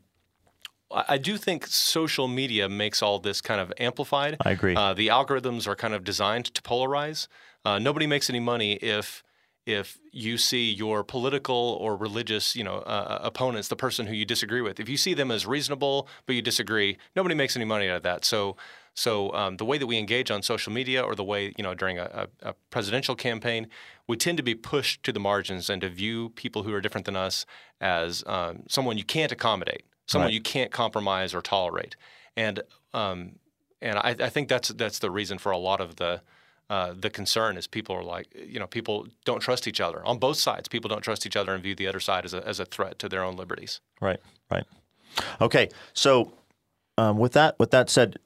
I 0.93 1.17
do 1.17 1.37
think 1.37 1.67
social 1.67 2.27
media 2.27 2.69
makes 2.69 3.01
all 3.01 3.19
this 3.19 3.41
kind 3.41 3.59
of 3.59 3.73
amplified. 3.79 4.37
I 4.45 4.51
agree. 4.51 4.75
Uh, 4.75 4.93
the 4.93 5.07
algorithms 5.07 5.67
are 5.67 5.75
kind 5.75 5.93
of 5.93 6.03
designed 6.03 6.45
to 6.53 6.61
polarize. 6.61 7.27
Uh, 7.65 7.79
nobody 7.79 8.07
makes 8.07 8.29
any 8.29 8.39
money 8.39 8.73
if 8.73 9.23
if 9.65 9.97
you 10.11 10.37
see 10.37 10.69
your 10.73 11.05
political 11.05 11.77
or 11.79 11.95
religious, 11.95 12.53
you 12.53 12.65
know, 12.65 12.79
uh, 12.79 13.19
opponents, 13.23 13.69
the 13.69 13.77
person 13.77 14.07
who 14.07 14.13
you 14.13 14.25
disagree 14.25 14.59
with, 14.59 14.77
if 14.77 14.89
you 14.89 14.97
see 14.97 15.13
them 15.13 15.31
as 15.31 15.45
reasonable 15.45 16.09
but 16.25 16.35
you 16.35 16.41
disagree, 16.41 16.97
nobody 17.15 17.33
makes 17.33 17.55
any 17.55 17.65
money 17.65 17.87
out 17.89 17.97
of 17.97 18.03
that. 18.03 18.25
So. 18.25 18.55
So 18.95 19.33
um, 19.33 19.57
the 19.57 19.65
way 19.65 19.79
that 19.79 19.87
we 19.87 19.97
engage 19.97 20.29
on 20.29 20.43
social 20.43 20.71
media, 20.71 21.01
or 21.01 21.15
the 21.15 21.23
way 21.23 21.51
you 21.57 21.63
know 21.63 21.73
during 21.73 21.97
a, 21.97 22.27
a, 22.43 22.49
a 22.49 22.53
presidential 22.69 23.15
campaign, 23.15 23.67
we 24.07 24.17
tend 24.17 24.37
to 24.37 24.43
be 24.43 24.53
pushed 24.53 25.01
to 25.05 25.11
the 25.11 25.19
margins 25.19 25.67
and 25.67 25.81
to 25.81 25.89
view 25.89 26.29
people 26.29 26.61
who 26.61 26.71
are 26.75 26.79
different 26.79 27.05
than 27.05 27.15
us 27.15 27.47
as 27.81 28.23
um, 28.27 28.61
someone 28.69 28.95
you 28.95 29.03
can't 29.03 29.31
accommodate, 29.31 29.83
someone 30.05 30.27
Right. 30.27 30.33
you 30.33 30.41
can't 30.41 30.71
compromise 30.71 31.33
or 31.33 31.41
tolerate. 31.41 31.95
And 32.35 32.61
um, 32.93 33.33
and 33.81 33.97
I, 33.99 34.15
I 34.19 34.29
think 34.29 34.49
that's 34.49 34.69
that's 34.69 34.99
the 34.99 35.11
reason 35.11 35.37
for 35.37 35.51
a 35.51 35.57
lot 35.57 35.81
of 35.81 35.97
the 35.97 36.21
uh, 36.69 36.93
the 36.97 37.09
concern 37.09 37.57
is 37.57 37.67
people 37.67 37.95
are 37.95 38.03
like 38.03 38.27
you 38.47 38.59
know 38.59 38.67
people 38.67 39.07
don't 39.25 39.41
trust 39.41 39.67
each 39.67 39.81
other 39.81 40.05
on 40.05 40.17
both 40.17 40.37
sides. 40.37 40.67
People 40.67 40.89
don't 40.89 41.01
trust 41.01 41.25
each 41.25 41.35
other 41.35 41.53
and 41.53 41.61
view 41.61 41.75
the 41.75 41.87
other 41.87 41.99
side 41.99 42.25
as 42.25 42.33
a 42.33 42.47
as 42.47 42.59
a 42.59 42.65
threat 42.65 42.97
to 42.99 43.09
their 43.09 43.23
own 43.23 43.35
liberties. 43.35 43.81
Right. 44.01 44.19
Right. 44.49 44.63
Okay. 45.41 45.69
So, 45.93 46.33
um, 46.97 47.17
with 47.17 47.33
that 47.33 47.59
with 47.59 47.71
that 47.71 47.89
said, 47.89 48.17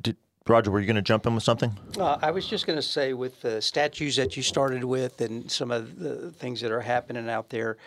did, 0.00 0.16
Roger, 0.46 0.70
were 0.70 0.78
you 0.80 0.86
going 0.86 0.96
to 0.96 1.02
jump 1.02 1.26
in 1.26 1.34
with 1.34 1.42
something? 1.42 1.76
Uh, 1.98 2.18
I 2.22 2.30
was 2.30 2.46
just 2.46 2.66
going 2.66 2.76
to 2.78 2.82
say, 2.82 3.14
with 3.14 3.40
the 3.40 3.60
statues 3.60 4.14
that 4.16 4.36
you 4.36 4.42
started 4.44 4.84
with 4.84 5.20
and 5.20 5.50
some 5.50 5.70
of 5.72 5.98
the 5.98 6.30
things 6.30 6.60
that 6.60 6.70
are 6.70 6.82
happening 6.82 7.28
out 7.28 7.48
there, 7.50 7.78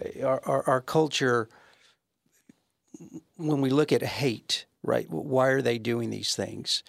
uh, 0.00 0.24
our, 0.24 0.40
our, 0.44 0.68
our 0.68 0.80
culture, 0.80 1.48
when 3.36 3.60
we 3.60 3.70
look 3.70 3.92
at 3.92 4.02
hate, 4.02 4.66
right, 4.82 5.08
why 5.10 5.48
are 5.48 5.62
they 5.62 5.78
doing 5.78 6.10
these 6.10 6.34
things? 6.34 6.82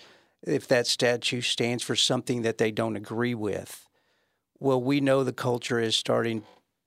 If 0.43 0.67
that 0.67 0.88
statue 0.88 1.41
stands 1.41 1.84
for 1.84 1.95
something 1.95 2.41
that 2.41 2.58
they 2.58 2.71
don't 2.71 2.95
agree 2.95 3.36
with, 3.36 3.88
well, 4.60 4.82
we 4.82 5.02
know 5.02 5.24
the 5.24 5.34
culture 5.34 5.80
is 5.80 5.95
starting 5.95 6.43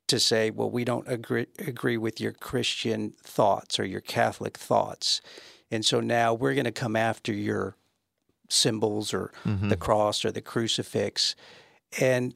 to 0.09 0.21
say, 0.21 0.51
well, 0.51 0.71
we 0.71 0.85
don't 0.85 1.09
agree, 1.09 1.47
agree 1.59 1.97
with 1.97 2.21
your 2.21 2.33
Christian 2.33 3.15
thoughts 3.23 3.79
or 3.79 3.85
your 3.85 4.01
Catholic 4.01 4.57
thoughts. 4.57 5.21
And 5.71 5.85
so 5.85 6.01
now 6.01 6.35
we're 6.35 6.55
going 6.55 6.65
to 6.65 6.73
come 6.73 6.95
after 6.95 7.33
your 7.33 7.77
symbols 8.49 9.15
or 9.15 9.33
the 9.69 9.77
cross 9.77 10.25
or 10.25 10.31
the 10.31 10.43
crucifix. 10.43 11.35
And 12.01 12.35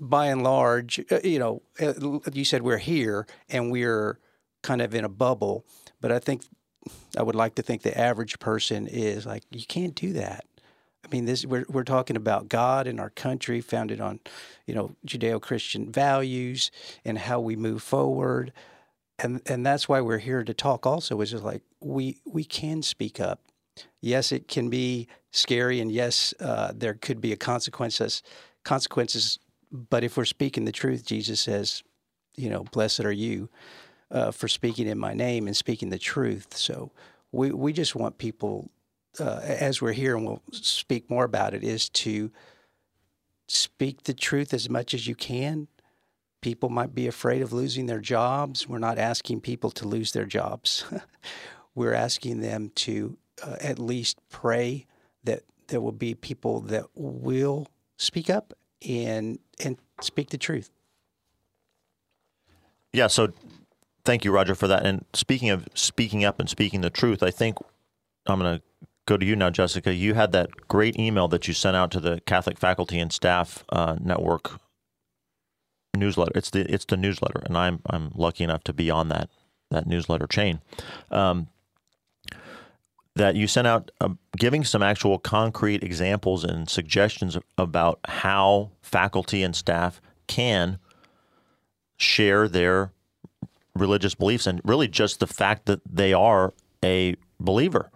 by 0.00 0.26
and 0.26 0.42
large, 0.42 1.04
uh, 1.10 1.20
you 1.22 1.38
know, 1.38 1.62
uh, 1.80 1.92
you 2.32 2.44
said 2.44 2.62
we're 2.62 2.78
here 2.78 3.26
and 3.48 3.70
we're 3.70 4.18
kind 4.62 4.80
of 4.80 4.94
in 4.94 5.04
a 5.04 5.08
bubble, 5.08 5.64
but 6.00 6.12
I 6.12 6.18
think 6.18 6.42
I 7.16 7.22
would 7.22 7.34
like 7.34 7.54
to 7.56 7.62
think 7.62 7.82
the 7.82 7.98
average 7.98 8.38
person 8.38 8.86
is 8.86 9.26
like, 9.26 9.42
you 9.50 9.66
can't 9.66 9.94
do 9.94 10.12
that. 10.14 10.44
I 11.04 11.08
mean, 11.10 11.24
this 11.24 11.46
we're 11.46 11.64
we're 11.68 11.84
talking 11.84 12.16
about 12.16 12.48
God 12.48 12.86
and 12.86 13.00
our 13.00 13.10
country, 13.10 13.60
founded 13.60 14.00
on, 14.00 14.20
you 14.66 14.74
know, 14.74 14.96
Judeo-Christian 15.06 15.90
values 15.90 16.70
and 17.04 17.18
how 17.18 17.40
we 17.40 17.56
move 17.56 17.82
forward, 17.82 18.52
and 19.18 19.40
and 19.46 19.64
that's 19.64 19.88
why 19.88 20.00
we're 20.00 20.18
here 20.18 20.42
to 20.44 20.52
talk. 20.52 20.86
Also, 20.86 21.20
is 21.20 21.30
just 21.30 21.44
like 21.44 21.62
we 21.80 22.20
we 22.26 22.44
can 22.44 22.82
speak 22.82 23.20
up. 23.20 23.40
Yes, 24.00 24.32
it 24.32 24.48
can 24.48 24.68
be 24.68 25.06
scary, 25.30 25.80
and 25.80 25.90
yes, 25.90 26.34
uh, 26.40 26.72
there 26.74 26.94
could 26.94 27.20
be 27.20 27.32
a 27.32 27.36
consequences 27.36 28.22
consequences. 28.64 29.38
But 29.70 30.02
if 30.02 30.16
we're 30.16 30.24
speaking 30.24 30.64
the 30.64 30.72
truth, 30.72 31.06
Jesus 31.06 31.40
says, 31.40 31.82
you 32.36 32.50
know, 32.50 32.64
blessed 32.64 33.00
are 33.00 33.12
you 33.12 33.48
uh, 34.10 34.30
for 34.30 34.48
speaking 34.48 34.86
in 34.86 34.98
my 34.98 35.14
name 35.14 35.46
and 35.46 35.56
speaking 35.56 35.90
the 35.90 35.98
truth. 35.98 36.56
So 36.56 36.92
we 37.32 37.52
we 37.52 37.72
just 37.72 37.94
want 37.94 38.18
people 38.18 38.70
uh, 39.20 39.40
as 39.42 39.82
we're 39.82 39.92
here, 39.92 40.16
and 40.16 40.26
we'll 40.26 40.42
speak 40.52 41.10
more 41.10 41.24
about 41.24 41.54
it, 41.54 41.64
is 41.64 41.88
to 41.90 42.30
speak 43.48 44.04
the 44.04 44.14
truth 44.14 44.52
as 44.54 44.68
much 44.68 44.94
as 44.94 45.06
you 45.06 45.14
can. 45.14 45.68
People 46.40 46.68
might 46.68 46.94
be 46.94 47.06
afraid 47.06 47.42
of 47.42 47.52
losing 47.52 47.86
their 47.86 48.00
jobs. 48.00 48.68
We're 48.68 48.78
not 48.78 48.98
asking 48.98 49.40
people 49.40 49.70
to 49.72 49.88
lose 49.88 50.12
their 50.12 50.24
jobs. 50.24 50.84
We're 51.74 51.94
asking 51.94 52.40
them 52.40 52.70
to 52.76 53.18
uh, 53.42 53.56
at 53.60 53.78
least 53.78 54.20
pray 54.30 54.86
that 55.24 55.42
there 55.68 55.80
will 55.80 55.92
be 55.92 56.14
people 56.14 56.60
that 56.62 56.86
will 56.94 57.66
speak 57.96 58.30
up 58.30 58.52
and 58.86 59.38
and 59.62 59.78
speak 60.00 60.30
the 60.30 60.38
truth. 60.38 60.70
Yeah. 62.92 63.08
So, 63.08 63.32
thank 64.04 64.24
you, 64.24 64.32
Roger, 64.32 64.54
for 64.54 64.68
that. 64.68 64.84
And 64.84 65.04
speaking 65.12 65.50
of 65.50 65.68
speaking 65.74 66.24
up 66.24 66.40
and 66.40 66.48
speaking 66.48 66.80
the 66.80 66.90
truth, 66.90 67.22
I 67.22 67.30
think 67.30 67.58
I'm 68.26 68.38
going 68.38 68.58
to 68.58 68.62
go 69.06 69.16
to 69.16 69.24
you 69.24 69.36
now, 69.36 69.50
Jessica. 69.50 69.94
You 69.94 70.14
had 70.14 70.32
that 70.32 70.68
great 70.68 70.98
email 70.98 71.28
that 71.28 71.48
you 71.48 71.54
sent 71.54 71.76
out 71.76 71.90
to 71.92 72.00
the 72.00 72.20
Catholic 72.26 72.58
Faculty 72.58 72.98
and 72.98 73.12
Staff 73.12 73.64
uh, 73.70 73.96
Network 74.00 74.60
newsletter. 75.96 76.32
It's 76.34 76.50
the 76.50 76.72
it's 76.72 76.84
the 76.84 76.96
newsletter, 76.96 77.42
and 77.44 77.56
I'm 77.56 77.80
I'm 77.88 78.12
lucky 78.14 78.44
enough 78.44 78.64
to 78.64 78.72
be 78.72 78.90
on 78.90 79.08
that 79.08 79.28
that 79.70 79.86
newsletter 79.86 80.26
chain. 80.26 80.60
Um, 81.10 81.48
that 83.16 83.34
you 83.34 83.48
sent 83.48 83.66
out, 83.66 83.90
uh, 84.00 84.10
giving 84.36 84.64
some 84.64 84.82
actual 84.82 85.18
concrete 85.18 85.82
examples 85.82 86.44
and 86.44 86.70
suggestions 86.70 87.36
about 87.56 87.98
how 88.06 88.70
faculty 88.80 89.42
and 89.42 89.56
staff 89.56 90.00
can 90.28 90.78
share 91.96 92.46
their 92.46 92.92
religious 93.78 94.14
beliefs, 94.14 94.46
and 94.46 94.60
really 94.64 94.88
just 94.88 95.20
the 95.20 95.26
fact 95.26 95.66
that 95.66 95.80
they 95.84 96.12
are 96.12 96.52
a 96.84 97.16
believer 97.40 97.90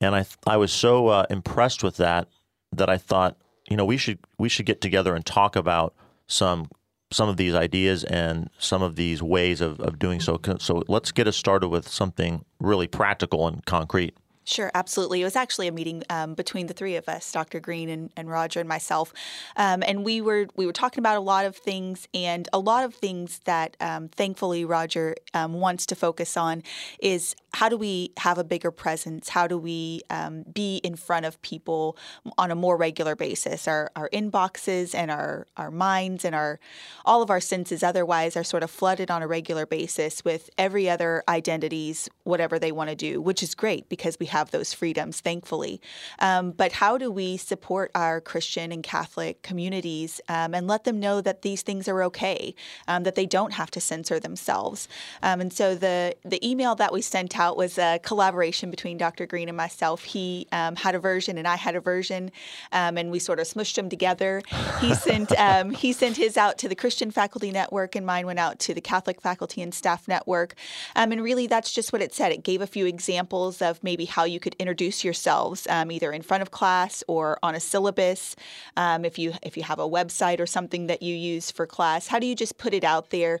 and 0.00 0.14
I 0.14 0.26
I 0.46 0.56
was 0.56 0.72
so 0.72 1.08
uh, 1.08 1.26
impressed 1.30 1.82
with 1.82 1.96
that 1.96 2.28
that 2.72 2.88
I 2.88 2.96
thought 2.96 3.36
you 3.68 3.76
know 3.76 3.84
we 3.84 3.96
should 3.96 4.18
we 4.38 4.48
should 4.48 4.66
get 4.66 4.80
together 4.80 5.14
and 5.14 5.24
talk 5.24 5.56
about 5.56 5.94
some 6.26 6.70
some 7.10 7.28
of 7.28 7.36
these 7.36 7.54
ideas 7.54 8.04
and 8.04 8.50
some 8.58 8.82
of 8.82 8.96
these 8.96 9.22
ways 9.22 9.62
of, 9.62 9.80
of 9.80 9.98
doing 9.98 10.20
so. 10.20 10.38
So 10.58 10.82
let's 10.88 11.10
get 11.10 11.26
us 11.26 11.36
started 11.36 11.68
with 11.68 11.88
something 11.88 12.44
really 12.60 12.86
practical 12.86 13.48
and 13.48 13.64
concrete. 13.64 14.14
Sure, 14.48 14.70
absolutely. 14.72 15.20
It 15.20 15.24
was 15.24 15.36
actually 15.36 15.68
a 15.68 15.72
meeting 15.72 16.02
um, 16.08 16.32
between 16.32 16.68
the 16.68 16.72
three 16.72 16.96
of 16.96 17.06
us, 17.06 17.30
Dr. 17.30 17.60
Green 17.60 17.90
and, 17.90 18.10
and 18.16 18.30
Roger 18.30 18.60
and 18.60 18.68
myself, 18.68 19.12
um, 19.56 19.82
and 19.86 20.06
we 20.06 20.22
were 20.22 20.46
we 20.56 20.64
were 20.64 20.72
talking 20.72 21.00
about 21.00 21.18
a 21.18 21.20
lot 21.20 21.44
of 21.44 21.54
things, 21.54 22.08
and 22.14 22.48
a 22.50 22.58
lot 22.58 22.82
of 22.82 22.94
things 22.94 23.40
that 23.44 23.76
um, 23.78 24.08
thankfully 24.08 24.64
Roger 24.64 25.14
um, 25.34 25.52
wants 25.52 25.84
to 25.84 25.94
focus 25.94 26.34
on 26.38 26.62
is 26.98 27.36
how 27.54 27.68
do 27.68 27.76
we 27.76 28.12
have 28.18 28.38
a 28.38 28.44
bigger 28.44 28.70
presence? 28.70 29.30
How 29.30 29.48
do 29.48 29.58
we 29.58 30.02
um, 30.10 30.44
be 30.44 30.76
in 30.78 30.94
front 30.94 31.26
of 31.26 31.42
people 31.42 31.96
on 32.36 32.52
a 32.52 32.54
more 32.54 32.76
regular 32.76 33.16
basis? 33.16 33.66
Our, 33.66 33.90
our 33.96 34.08
inboxes 34.10 34.94
and 34.94 35.10
our, 35.10 35.46
our 35.56 35.72
minds 35.72 36.24
and 36.24 36.36
our 36.36 36.60
all 37.04 37.20
of 37.20 37.30
our 37.30 37.40
senses 37.40 37.82
otherwise 37.82 38.36
are 38.36 38.44
sort 38.44 38.62
of 38.62 38.70
flooded 38.70 39.10
on 39.10 39.22
a 39.22 39.26
regular 39.26 39.66
basis 39.66 40.24
with 40.24 40.50
every 40.56 40.88
other 40.88 41.24
identities, 41.28 42.08
whatever 42.22 42.60
they 42.60 42.70
want 42.70 42.90
to 42.90 42.96
do, 42.96 43.20
which 43.20 43.42
is 43.42 43.56
great 43.56 43.88
because 43.88 44.18
we 44.20 44.26
have 44.26 44.37
those 44.50 44.72
freedoms, 44.72 45.20
thankfully. 45.20 45.80
Um, 46.18 46.52
but 46.52 46.72
how 46.72 46.98
do 46.98 47.10
we 47.10 47.36
support 47.36 47.90
our 47.94 48.20
Christian 48.20 48.72
and 48.72 48.82
Catholic 48.82 49.42
communities 49.42 50.20
um, 50.28 50.54
and 50.54 50.66
let 50.66 50.84
them 50.84 51.00
know 51.00 51.20
that 51.20 51.42
these 51.42 51.62
things 51.62 51.88
are 51.88 52.02
okay, 52.04 52.54
um, 52.86 53.02
that 53.02 53.14
they 53.14 53.26
don't 53.26 53.52
have 53.52 53.70
to 53.72 53.80
censor 53.80 54.18
themselves? 54.20 54.88
Um, 55.22 55.40
and 55.40 55.52
so 55.52 55.74
the 55.74 56.14
the 56.24 56.46
email 56.48 56.74
that 56.76 56.92
we 56.92 57.02
sent 57.02 57.38
out 57.38 57.56
was 57.56 57.78
a 57.78 57.98
collaboration 58.02 58.70
between 58.70 58.98
Dr. 58.98 59.26
Green 59.26 59.48
and 59.48 59.56
myself. 59.56 60.04
He 60.04 60.46
um, 60.52 60.76
had 60.76 60.94
a 60.94 60.98
version 60.98 61.38
and 61.38 61.46
I 61.46 61.56
had 61.56 61.74
a 61.76 61.80
version, 61.80 62.30
um, 62.72 62.96
and 62.96 63.10
we 63.10 63.18
sort 63.18 63.40
of 63.40 63.46
smushed 63.46 63.74
them 63.74 63.88
together. 63.88 64.42
He 64.80 64.94
sent 65.06 65.32
um, 65.38 65.70
he 65.70 65.92
sent 65.92 66.16
his 66.16 66.36
out 66.36 66.58
to 66.58 66.68
the 66.68 66.74
Christian 66.74 67.10
Faculty 67.10 67.50
Network, 67.50 67.96
and 67.96 68.06
mine 68.06 68.26
went 68.26 68.38
out 68.38 68.58
to 68.60 68.74
the 68.74 68.80
Catholic 68.80 69.20
Faculty 69.20 69.62
and 69.62 69.74
Staff 69.74 70.08
Network. 70.08 70.54
Um, 70.96 71.12
and 71.12 71.22
really, 71.22 71.46
that's 71.46 71.72
just 71.72 71.92
what 71.92 72.02
it 72.02 72.14
said. 72.14 72.32
It 72.32 72.42
gave 72.42 72.60
a 72.60 72.66
few 72.66 72.86
examples 72.86 73.62
of 73.62 73.82
maybe 73.82 74.04
how 74.04 74.24
you 74.28 74.40
could 74.40 74.54
introduce 74.54 75.04
yourselves, 75.04 75.66
um, 75.68 75.90
either 75.90 76.12
in 76.12 76.22
front 76.22 76.42
of 76.42 76.50
class 76.50 77.02
or 77.08 77.38
on 77.42 77.54
a 77.54 77.60
syllabus. 77.60 78.36
Um, 78.76 79.04
if 79.04 79.18
you 79.18 79.34
if 79.42 79.56
you 79.56 79.62
have 79.62 79.78
a 79.78 79.88
website 79.88 80.40
or 80.40 80.46
something 80.46 80.86
that 80.86 81.02
you 81.02 81.14
use 81.14 81.50
for 81.50 81.66
class, 81.66 82.08
how 82.08 82.18
do 82.18 82.26
you 82.26 82.34
just 82.34 82.58
put 82.58 82.74
it 82.74 82.84
out 82.84 83.10
there 83.10 83.40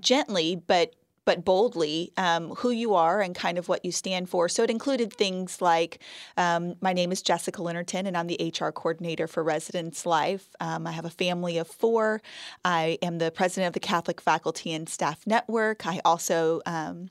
gently, 0.00 0.56
but 0.56 0.94
but 1.28 1.44
boldly 1.44 2.10
um, 2.16 2.54
who 2.54 2.70
you 2.70 2.94
are 2.94 3.20
and 3.20 3.34
kind 3.34 3.58
of 3.58 3.68
what 3.68 3.84
you 3.84 3.92
stand 3.92 4.30
for. 4.30 4.48
So 4.48 4.62
it 4.62 4.70
included 4.70 5.12
things 5.12 5.60
like 5.60 5.98
um, 6.38 6.76
my 6.80 6.94
name 6.94 7.12
is 7.12 7.20
Jessica 7.20 7.60
Linnerton, 7.60 8.06
and 8.06 8.16
I'm 8.16 8.28
the 8.28 8.50
HR 8.58 8.70
coordinator 8.70 9.26
for 9.26 9.44
Residence 9.44 10.06
Life. 10.06 10.48
Um, 10.58 10.86
I 10.86 10.92
have 10.92 11.04
a 11.04 11.10
family 11.10 11.58
of 11.58 11.68
four. 11.68 12.22
I 12.64 12.96
am 13.02 13.18
the 13.18 13.30
president 13.30 13.66
of 13.66 13.74
the 13.74 13.80
Catholic 13.80 14.22
Faculty 14.22 14.72
and 14.72 14.88
Staff 14.88 15.26
Network. 15.26 15.86
I 15.86 16.00
also 16.02 16.62
um, 16.64 17.10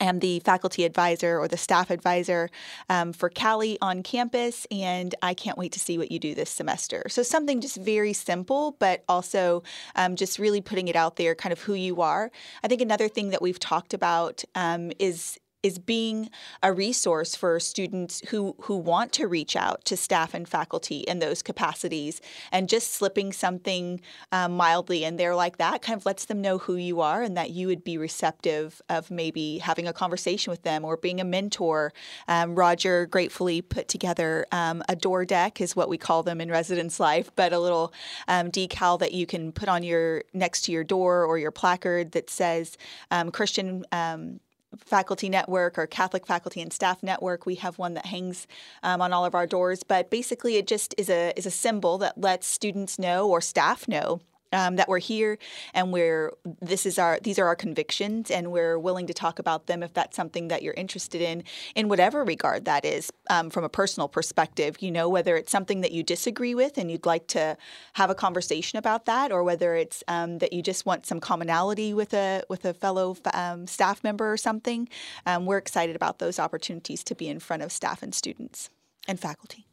am 0.00 0.18
the 0.20 0.40
faculty 0.40 0.84
advisor 0.84 1.38
or 1.38 1.48
the 1.48 1.56
staff 1.56 1.90
advisor 1.90 2.50
um, 2.88 3.12
for 3.12 3.28
Cali 3.28 3.78
on 3.80 4.02
campus, 4.02 4.66
and 4.70 5.14
I 5.22 5.34
can't 5.34 5.58
wait 5.58 5.72
to 5.72 5.80
see 5.80 5.98
what 5.98 6.10
you 6.10 6.18
do 6.18 6.34
this 6.34 6.50
semester. 6.50 7.04
So, 7.08 7.22
something 7.22 7.60
just 7.60 7.76
very 7.76 8.12
simple, 8.12 8.76
but 8.78 9.04
also 9.08 9.62
um, 9.96 10.16
just 10.16 10.38
really 10.38 10.60
putting 10.60 10.88
it 10.88 10.96
out 10.96 11.16
there, 11.16 11.34
kind 11.34 11.52
of 11.52 11.60
who 11.60 11.74
you 11.74 12.00
are. 12.00 12.30
I 12.62 12.68
think 12.68 12.80
another 12.80 13.08
thing 13.08 13.30
that 13.30 13.42
we've 13.42 13.58
talked 13.58 13.94
about 13.94 14.44
um, 14.54 14.92
is 14.98 15.38
is 15.62 15.78
being 15.78 16.30
a 16.62 16.72
resource 16.72 17.34
for 17.34 17.60
students 17.60 18.22
who 18.28 18.54
who 18.62 18.76
want 18.76 19.12
to 19.12 19.26
reach 19.26 19.56
out 19.56 19.84
to 19.84 19.96
staff 19.96 20.32
and 20.32 20.48
faculty 20.48 21.00
in 21.00 21.18
those 21.18 21.42
capacities 21.42 22.20
and 22.50 22.68
just 22.68 22.92
slipping 22.92 23.32
something 23.32 24.00
um, 24.32 24.52
mildly 24.52 25.04
in 25.04 25.16
there 25.16 25.34
like 25.34 25.58
that 25.58 25.82
kind 25.82 25.98
of 25.98 26.06
lets 26.06 26.24
them 26.24 26.40
know 26.40 26.58
who 26.58 26.76
you 26.76 27.00
are 27.00 27.22
and 27.22 27.36
that 27.36 27.50
you 27.50 27.66
would 27.66 27.84
be 27.84 27.98
receptive 27.98 28.80
of 28.88 29.10
maybe 29.10 29.58
having 29.58 29.86
a 29.86 29.92
conversation 29.92 30.50
with 30.50 30.62
them 30.62 30.84
or 30.84 30.96
being 30.96 31.20
a 31.20 31.24
mentor. 31.24 31.92
Um, 32.28 32.54
roger 32.54 33.06
gratefully 33.06 33.60
put 33.60 33.88
together 33.88 34.46
um, 34.52 34.82
a 34.88 34.96
door 34.96 35.24
deck 35.24 35.60
is 35.60 35.76
what 35.76 35.88
we 35.88 35.98
call 35.98 36.22
them 36.22 36.40
in 36.40 36.50
residence 36.50 36.98
life 36.98 37.30
but 37.36 37.52
a 37.52 37.58
little 37.58 37.92
um, 38.28 38.50
decal 38.50 38.98
that 38.98 39.12
you 39.12 39.26
can 39.26 39.52
put 39.52 39.68
on 39.68 39.82
your 39.82 40.22
next 40.32 40.62
to 40.62 40.72
your 40.72 40.84
door 40.84 41.24
or 41.24 41.38
your 41.38 41.50
placard 41.50 42.12
that 42.12 42.30
says 42.30 42.78
um, 43.10 43.30
christian 43.30 43.84
um, 43.92 44.40
faculty 44.76 45.28
network 45.28 45.78
or 45.78 45.86
Catholic 45.86 46.26
faculty 46.26 46.60
and 46.60 46.72
staff 46.72 47.02
network. 47.02 47.46
We 47.46 47.56
have 47.56 47.78
one 47.78 47.94
that 47.94 48.06
hangs 48.06 48.46
um, 48.82 49.00
on 49.00 49.12
all 49.12 49.24
of 49.24 49.34
our 49.34 49.46
doors, 49.46 49.82
but 49.82 50.10
basically 50.10 50.56
it 50.56 50.66
just 50.66 50.94
is 50.98 51.10
a 51.10 51.32
is 51.36 51.46
a 51.46 51.50
symbol 51.50 51.98
that 51.98 52.20
lets 52.20 52.46
students 52.46 52.98
know 52.98 53.28
or 53.28 53.40
staff 53.40 53.88
know 53.88 54.20
um, 54.52 54.76
that 54.76 54.88
we're 54.88 54.98
here 54.98 55.38
and 55.74 55.92
we're 55.92 56.32
this 56.60 56.86
is 56.86 56.98
our 56.98 57.18
these 57.22 57.38
are 57.38 57.46
our 57.46 57.56
convictions 57.56 58.30
and 58.30 58.50
we're 58.50 58.78
willing 58.78 59.06
to 59.06 59.14
talk 59.14 59.38
about 59.38 59.66
them 59.66 59.82
if 59.82 59.92
that's 59.92 60.16
something 60.16 60.48
that 60.48 60.62
you're 60.62 60.74
interested 60.74 61.20
in 61.20 61.42
in 61.74 61.88
whatever 61.88 62.24
regard 62.24 62.64
that 62.64 62.84
is 62.84 63.10
um, 63.28 63.50
from 63.50 63.64
a 63.64 63.68
personal 63.68 64.08
perspective 64.08 64.76
you 64.80 64.90
know 64.90 65.08
whether 65.08 65.36
it's 65.36 65.52
something 65.52 65.80
that 65.80 65.92
you 65.92 66.02
disagree 66.02 66.54
with 66.54 66.78
and 66.78 66.90
you'd 66.90 67.06
like 67.06 67.26
to 67.26 67.56
have 67.94 68.10
a 68.10 68.14
conversation 68.14 68.78
about 68.78 69.06
that 69.06 69.32
or 69.32 69.42
whether 69.42 69.74
it's 69.74 70.02
um, 70.08 70.38
that 70.38 70.52
you 70.52 70.62
just 70.62 70.86
want 70.86 71.06
some 71.06 71.20
commonality 71.20 71.94
with 71.94 72.12
a 72.14 72.42
with 72.48 72.64
a 72.64 72.74
fellow 72.74 73.16
um, 73.34 73.66
staff 73.66 74.02
member 74.02 74.30
or 74.30 74.36
something 74.36 74.88
um, 75.26 75.46
we're 75.46 75.58
excited 75.58 75.96
about 75.96 76.18
those 76.18 76.38
opportunities 76.38 77.04
to 77.04 77.14
be 77.14 77.28
in 77.28 77.38
front 77.38 77.62
of 77.62 77.72
staff 77.72 78.02
and 78.02 78.14
students 78.14 78.70
and 79.08 79.18
faculty. 79.18 79.66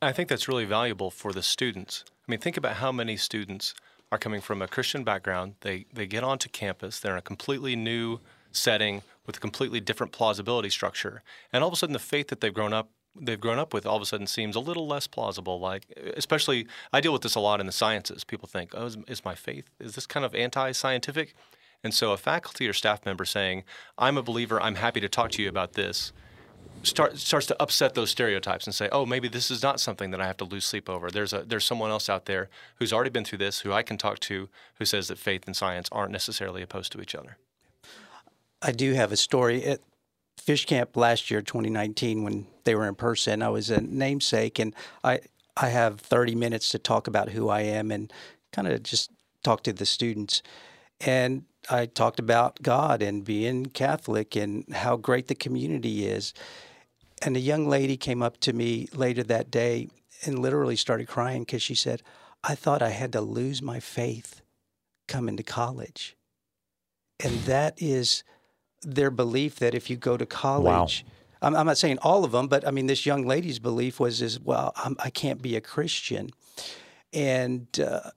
I 0.00 0.12
think 0.12 0.28
that's 0.28 0.48
really 0.48 0.64
valuable 0.64 1.10
for 1.10 1.32
the 1.32 1.42
students. 1.42 2.04
I 2.26 2.30
mean 2.30 2.40
think 2.40 2.56
about 2.56 2.76
how 2.76 2.92
many 2.92 3.16
students 3.16 3.74
are 4.12 4.18
coming 4.18 4.40
from 4.40 4.60
a 4.60 4.68
Christian 4.68 5.04
background. 5.04 5.54
They 5.60 5.86
they 5.92 6.06
get 6.06 6.24
onto 6.24 6.48
campus. 6.48 7.00
They're 7.00 7.12
in 7.12 7.18
a 7.18 7.22
completely 7.22 7.76
new 7.76 8.20
setting 8.52 9.02
with 9.26 9.36
a 9.36 9.40
completely 9.40 9.80
different 9.80 10.12
plausibility 10.12 10.70
structure, 10.70 11.22
and 11.52 11.62
all 11.62 11.68
of 11.68 11.74
a 11.74 11.76
sudden, 11.76 11.92
the 11.92 11.98
faith 11.98 12.28
that 12.28 12.40
they've 12.40 12.54
grown 12.54 12.72
up 12.72 12.90
they've 13.20 13.40
grown 13.40 13.58
up 13.58 13.74
with 13.74 13.86
all 13.86 13.96
of 13.96 14.02
a 14.02 14.06
sudden 14.06 14.26
seems 14.26 14.54
a 14.54 14.60
little 14.60 14.86
less 14.86 15.06
plausible. 15.06 15.58
Like, 15.58 15.84
especially, 16.16 16.66
I 16.92 17.00
deal 17.00 17.12
with 17.12 17.22
this 17.22 17.34
a 17.34 17.40
lot 17.40 17.60
in 17.60 17.66
the 17.66 17.72
sciences. 17.72 18.24
People 18.24 18.48
think, 18.48 18.72
"Oh, 18.74 18.86
is, 18.86 18.96
is 19.08 19.24
my 19.24 19.34
faith 19.34 19.70
is 19.78 19.94
this 19.94 20.06
kind 20.06 20.24
of 20.24 20.34
anti-scientific?" 20.34 21.34
And 21.82 21.94
so, 21.94 22.12
a 22.12 22.16
faculty 22.16 22.68
or 22.68 22.72
staff 22.72 23.04
member 23.04 23.24
saying, 23.24 23.64
"I'm 23.98 24.16
a 24.16 24.22
believer. 24.22 24.60
I'm 24.60 24.76
happy 24.76 25.00
to 25.00 25.08
talk 25.08 25.30
to 25.32 25.42
you 25.42 25.48
about 25.48 25.74
this." 25.74 26.12
Start, 26.82 27.18
starts 27.18 27.46
to 27.46 27.62
upset 27.62 27.94
those 27.94 28.10
stereotypes 28.10 28.66
and 28.66 28.74
say, 28.74 28.88
oh, 28.92 29.06
maybe 29.06 29.28
this 29.28 29.50
is 29.50 29.62
not 29.62 29.80
something 29.80 30.10
that 30.10 30.20
I 30.20 30.26
have 30.26 30.36
to 30.38 30.44
lose 30.44 30.64
sleep 30.64 30.88
over. 30.88 31.10
There's 31.10 31.32
a 31.32 31.42
there's 31.42 31.64
someone 31.64 31.90
else 31.90 32.08
out 32.08 32.26
there 32.26 32.48
who's 32.76 32.92
already 32.92 33.10
been 33.10 33.24
through 33.24 33.38
this, 33.38 33.60
who 33.60 33.72
I 33.72 33.82
can 33.82 33.98
talk 33.98 34.18
to, 34.20 34.48
who 34.74 34.84
says 34.84 35.08
that 35.08 35.18
faith 35.18 35.46
and 35.46 35.56
science 35.56 35.88
aren't 35.92 36.12
necessarily 36.12 36.62
opposed 36.62 36.92
to 36.92 37.00
each 37.00 37.14
other. 37.14 37.36
I 38.62 38.72
do 38.72 38.92
have 38.94 39.12
a 39.12 39.16
story 39.16 39.64
at 39.64 39.80
Fish 40.38 40.66
Camp 40.66 40.96
last 40.96 41.30
year, 41.30 41.42
2019, 41.42 42.22
when 42.22 42.46
they 42.64 42.74
were 42.74 42.88
in 42.88 42.94
person. 42.94 43.42
I 43.42 43.48
was 43.48 43.70
a 43.70 43.80
namesake, 43.80 44.58
and 44.58 44.74
I 45.04 45.20
I 45.56 45.68
have 45.68 46.00
30 46.00 46.34
minutes 46.34 46.70
to 46.70 46.78
talk 46.78 47.06
about 47.06 47.30
who 47.30 47.48
I 47.48 47.62
am 47.62 47.90
and 47.90 48.12
kind 48.52 48.68
of 48.68 48.82
just 48.82 49.10
talk 49.42 49.62
to 49.64 49.72
the 49.72 49.86
students. 49.86 50.42
And 51.00 51.44
I 51.68 51.86
talked 51.86 52.18
about 52.18 52.62
God 52.62 53.02
and 53.02 53.24
being 53.24 53.66
Catholic 53.66 54.36
and 54.36 54.64
how 54.72 54.96
great 54.96 55.28
the 55.28 55.34
community 55.34 56.06
is. 56.06 56.32
And 57.22 57.36
a 57.36 57.40
young 57.40 57.68
lady 57.68 57.96
came 57.96 58.22
up 58.22 58.38
to 58.40 58.52
me 58.52 58.88
later 58.94 59.22
that 59.24 59.50
day 59.50 59.88
and 60.24 60.38
literally 60.38 60.76
started 60.76 61.08
crying 61.08 61.42
because 61.42 61.62
she 61.62 61.74
said, 61.74 62.02
I 62.42 62.54
thought 62.54 62.82
I 62.82 62.90
had 62.90 63.12
to 63.12 63.20
lose 63.20 63.60
my 63.60 63.80
faith 63.80 64.40
coming 65.06 65.36
to 65.36 65.42
college. 65.42 66.16
And 67.22 67.34
that 67.40 67.74
is 67.76 68.24
their 68.82 69.10
belief 69.10 69.56
that 69.56 69.74
if 69.74 69.90
you 69.90 69.96
go 69.96 70.16
to 70.16 70.24
college, 70.24 71.04
wow. 71.06 71.12
I'm, 71.42 71.56
I'm, 71.56 71.66
not 71.66 71.78
saying 71.78 71.98
all 72.02 72.24
of 72.24 72.32
them, 72.32 72.48
but 72.48 72.66
I 72.66 72.70
mean, 72.70 72.86
this 72.86 73.04
young 73.04 73.26
lady's 73.26 73.58
belief 73.58 74.00
was, 74.00 74.22
is, 74.22 74.40
well, 74.40 74.72
I'm, 74.76 74.96
I 75.00 75.10
can 75.10 75.30
not 75.30 75.42
be 75.42 75.56
a 75.56 75.60
Christian. 75.60 76.30
And 77.12 77.66
uh, 77.80 78.10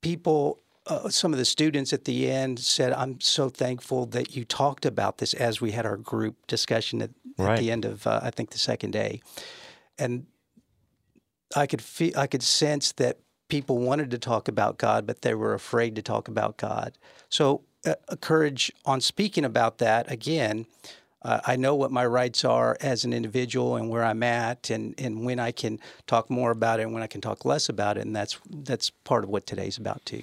people 0.00 0.62
uh, 0.90 1.08
some 1.08 1.32
of 1.32 1.38
the 1.38 1.44
students 1.44 1.92
at 1.92 2.04
the 2.04 2.30
end 2.30 2.58
said, 2.58 2.92
"I'm 2.92 3.20
so 3.20 3.48
thankful 3.48 4.06
that 4.06 4.34
you 4.34 4.44
talked 4.44 4.84
about 4.84 5.18
this 5.18 5.32
as 5.34 5.60
we 5.60 5.70
had 5.70 5.86
our 5.86 5.96
group 5.96 6.46
discussion 6.48 7.00
at, 7.00 7.10
right. 7.38 7.52
at 7.52 7.58
the 7.60 7.70
end 7.70 7.84
of 7.84 8.06
uh, 8.06 8.20
I 8.22 8.30
think 8.30 8.50
the 8.50 8.58
second 8.58 8.90
day," 8.90 9.20
and 9.98 10.26
I 11.54 11.66
could 11.66 11.80
feel 11.80 12.18
I 12.18 12.26
could 12.26 12.42
sense 12.42 12.92
that 12.92 13.18
people 13.48 13.78
wanted 13.78 14.10
to 14.10 14.18
talk 14.18 14.48
about 14.48 14.78
God, 14.78 15.06
but 15.06 15.22
they 15.22 15.34
were 15.34 15.54
afraid 15.54 15.94
to 15.96 16.02
talk 16.02 16.26
about 16.28 16.56
God. 16.56 16.98
So, 17.28 17.62
uh, 17.86 17.94
courage 18.20 18.72
on 18.84 19.00
speaking 19.00 19.44
about 19.44 19.78
that 19.78 20.10
again. 20.10 20.66
Uh, 21.22 21.38
I 21.44 21.56
know 21.56 21.74
what 21.74 21.92
my 21.92 22.06
rights 22.06 22.46
are 22.46 22.78
as 22.80 23.04
an 23.04 23.12
individual 23.12 23.76
and 23.76 23.90
where 23.90 24.02
I'm 24.02 24.22
at, 24.22 24.70
and, 24.70 24.94
and 24.98 25.22
when 25.22 25.38
I 25.38 25.52
can 25.52 25.78
talk 26.06 26.30
more 26.30 26.50
about 26.50 26.80
it 26.80 26.84
and 26.84 26.94
when 26.94 27.02
I 27.02 27.06
can 27.06 27.20
talk 27.20 27.44
less 27.44 27.68
about 27.68 27.98
it, 27.98 28.06
and 28.06 28.16
that's 28.16 28.38
that's 28.50 28.90
part 28.90 29.22
of 29.22 29.30
what 29.30 29.46
today's 29.46 29.76
about 29.76 30.04
too. 30.06 30.22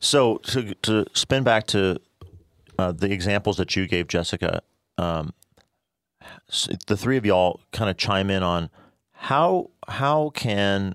So 0.00 0.38
to 0.38 0.74
to 0.82 1.06
spin 1.14 1.42
back 1.42 1.66
to 1.68 2.00
uh, 2.78 2.92
the 2.92 3.12
examples 3.12 3.56
that 3.56 3.76
you 3.76 3.86
gave, 3.86 4.08
Jessica, 4.08 4.62
um, 4.98 5.32
the 6.86 6.96
three 6.96 7.16
of 7.16 7.24
y'all 7.26 7.60
kind 7.72 7.90
of 7.90 7.96
chime 7.96 8.30
in 8.30 8.42
on 8.42 8.70
how 9.12 9.70
how 9.88 10.30
can 10.30 10.94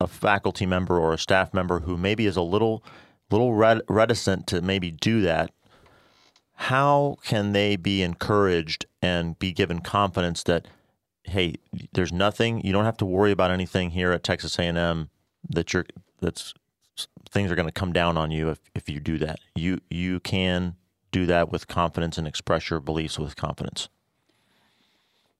a 0.00 0.06
faculty 0.06 0.66
member 0.66 0.98
or 0.98 1.12
a 1.12 1.18
staff 1.18 1.54
member 1.54 1.80
who 1.80 1.96
maybe 1.96 2.26
is 2.26 2.36
a 2.36 2.42
little 2.42 2.84
little 3.30 3.52
reticent 3.54 4.46
to 4.46 4.60
maybe 4.60 4.90
do 4.90 5.20
that 5.22 5.50
how 6.54 7.16
can 7.24 7.52
they 7.52 7.76
be 7.76 8.02
encouraged 8.02 8.86
and 9.02 9.38
be 9.38 9.52
given 9.52 9.80
confidence 9.80 10.42
that 10.42 10.66
hey 11.24 11.54
there's 11.92 12.12
nothing 12.12 12.60
you 12.64 12.72
don't 12.72 12.84
have 12.84 12.96
to 12.96 13.06
worry 13.06 13.32
about 13.32 13.50
anything 13.50 13.90
here 13.90 14.12
at 14.12 14.22
Texas 14.22 14.58
A&M 14.58 15.10
that 15.48 15.72
you're 15.72 15.86
that's 16.20 16.54
things 17.34 17.50
are 17.50 17.56
going 17.56 17.68
to 17.68 17.72
come 17.72 17.92
down 17.92 18.16
on 18.16 18.30
you 18.30 18.48
if, 18.48 18.60
if 18.74 18.88
you 18.88 19.00
do 19.00 19.18
that. 19.18 19.40
You 19.54 19.80
you 19.90 20.20
can 20.20 20.76
do 21.10 21.26
that 21.26 21.52
with 21.52 21.68
confidence 21.68 22.16
and 22.16 22.26
express 22.26 22.70
your 22.70 22.80
beliefs 22.80 23.18
with 23.18 23.36
confidence. 23.36 23.88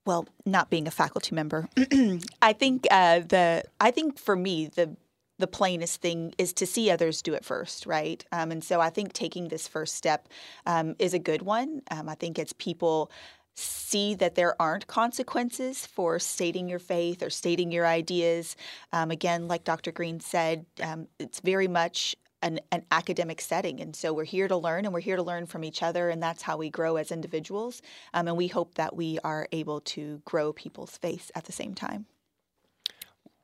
Well, 0.05 0.29
not 0.45 0.69
being 0.69 0.87
a 0.87 0.91
faculty 0.91 1.35
member, 1.35 1.69
I 2.43 2.53
think 2.53 2.87
uh, 2.91 3.21
the 3.21 3.65
I 3.81 3.91
think 3.91 4.19
for 4.19 4.37
me 4.37 4.67
the 4.67 4.97
the 5.39 5.47
plainest 5.47 6.01
thing 6.01 6.35
is 6.39 6.53
to 6.55 6.67
see 6.67 6.91
others 6.91 7.23
do 7.23 7.35
it 7.35 7.45
first, 7.45 7.87
right? 7.87 8.25
Um, 8.31 8.53
and 8.53 8.63
so 8.63 8.81
I 8.81 8.91
think 8.91 9.13
taking 9.13 9.49
this 9.49 9.67
first 9.67 9.97
step 9.97 10.29
um, 10.65 10.95
is 10.99 11.13
a 11.13 11.19
good 11.19 11.43
one. 11.43 11.83
Um, 11.91 12.09
I 12.09 12.15
think 12.15 12.39
it's 12.39 12.53
people 12.53 13.11
see 13.55 14.15
that 14.15 14.35
there 14.35 14.61
aren't 14.61 14.87
consequences 14.87 15.87
for 15.87 16.19
stating 16.19 16.69
your 16.69 16.79
faith 16.79 17.23
or 17.23 17.31
stating 17.31 17.71
your 17.71 17.87
ideas. 17.87 18.57
Um, 18.93 19.11
again, 19.11 19.49
like 19.49 19.65
Dr. 19.65 19.93
Green 19.93 20.21
said, 20.21 20.67
um, 20.83 21.07
it's 21.19 21.41
very 21.41 21.69
much 21.69 22.17
an, 22.43 22.61
an, 22.73 22.85
academic 22.91 23.41
setting. 23.41 23.81
And 23.81 23.97
so 23.97 24.13
we're 24.13 24.25
here 24.25 24.49
to 24.49 24.57
learn 24.57 24.85
and 24.85 24.93
we're 24.93 25.01
here 25.01 25.17
to 25.17 25.23
learn 25.23 25.47
from 25.47 25.65
each 25.65 25.83
other. 25.83 26.11
And 26.11 26.23
that's 26.23 26.43
how 26.43 26.57
we 26.57 26.69
grow 26.69 26.97
as 26.97 27.11
individuals. 27.11 27.81
Um, 28.13 28.29
and 28.29 28.37
we 28.37 28.49
hope 28.49 28.75
that 28.75 28.95
we 28.95 29.19
are 29.25 29.49
able 29.53 29.81
to 29.81 30.21
grow 30.25 30.53
people's 30.53 30.97
faith 30.99 31.31
at 31.35 31.45
the 31.45 31.53
same 31.53 31.75
time. 31.75 32.07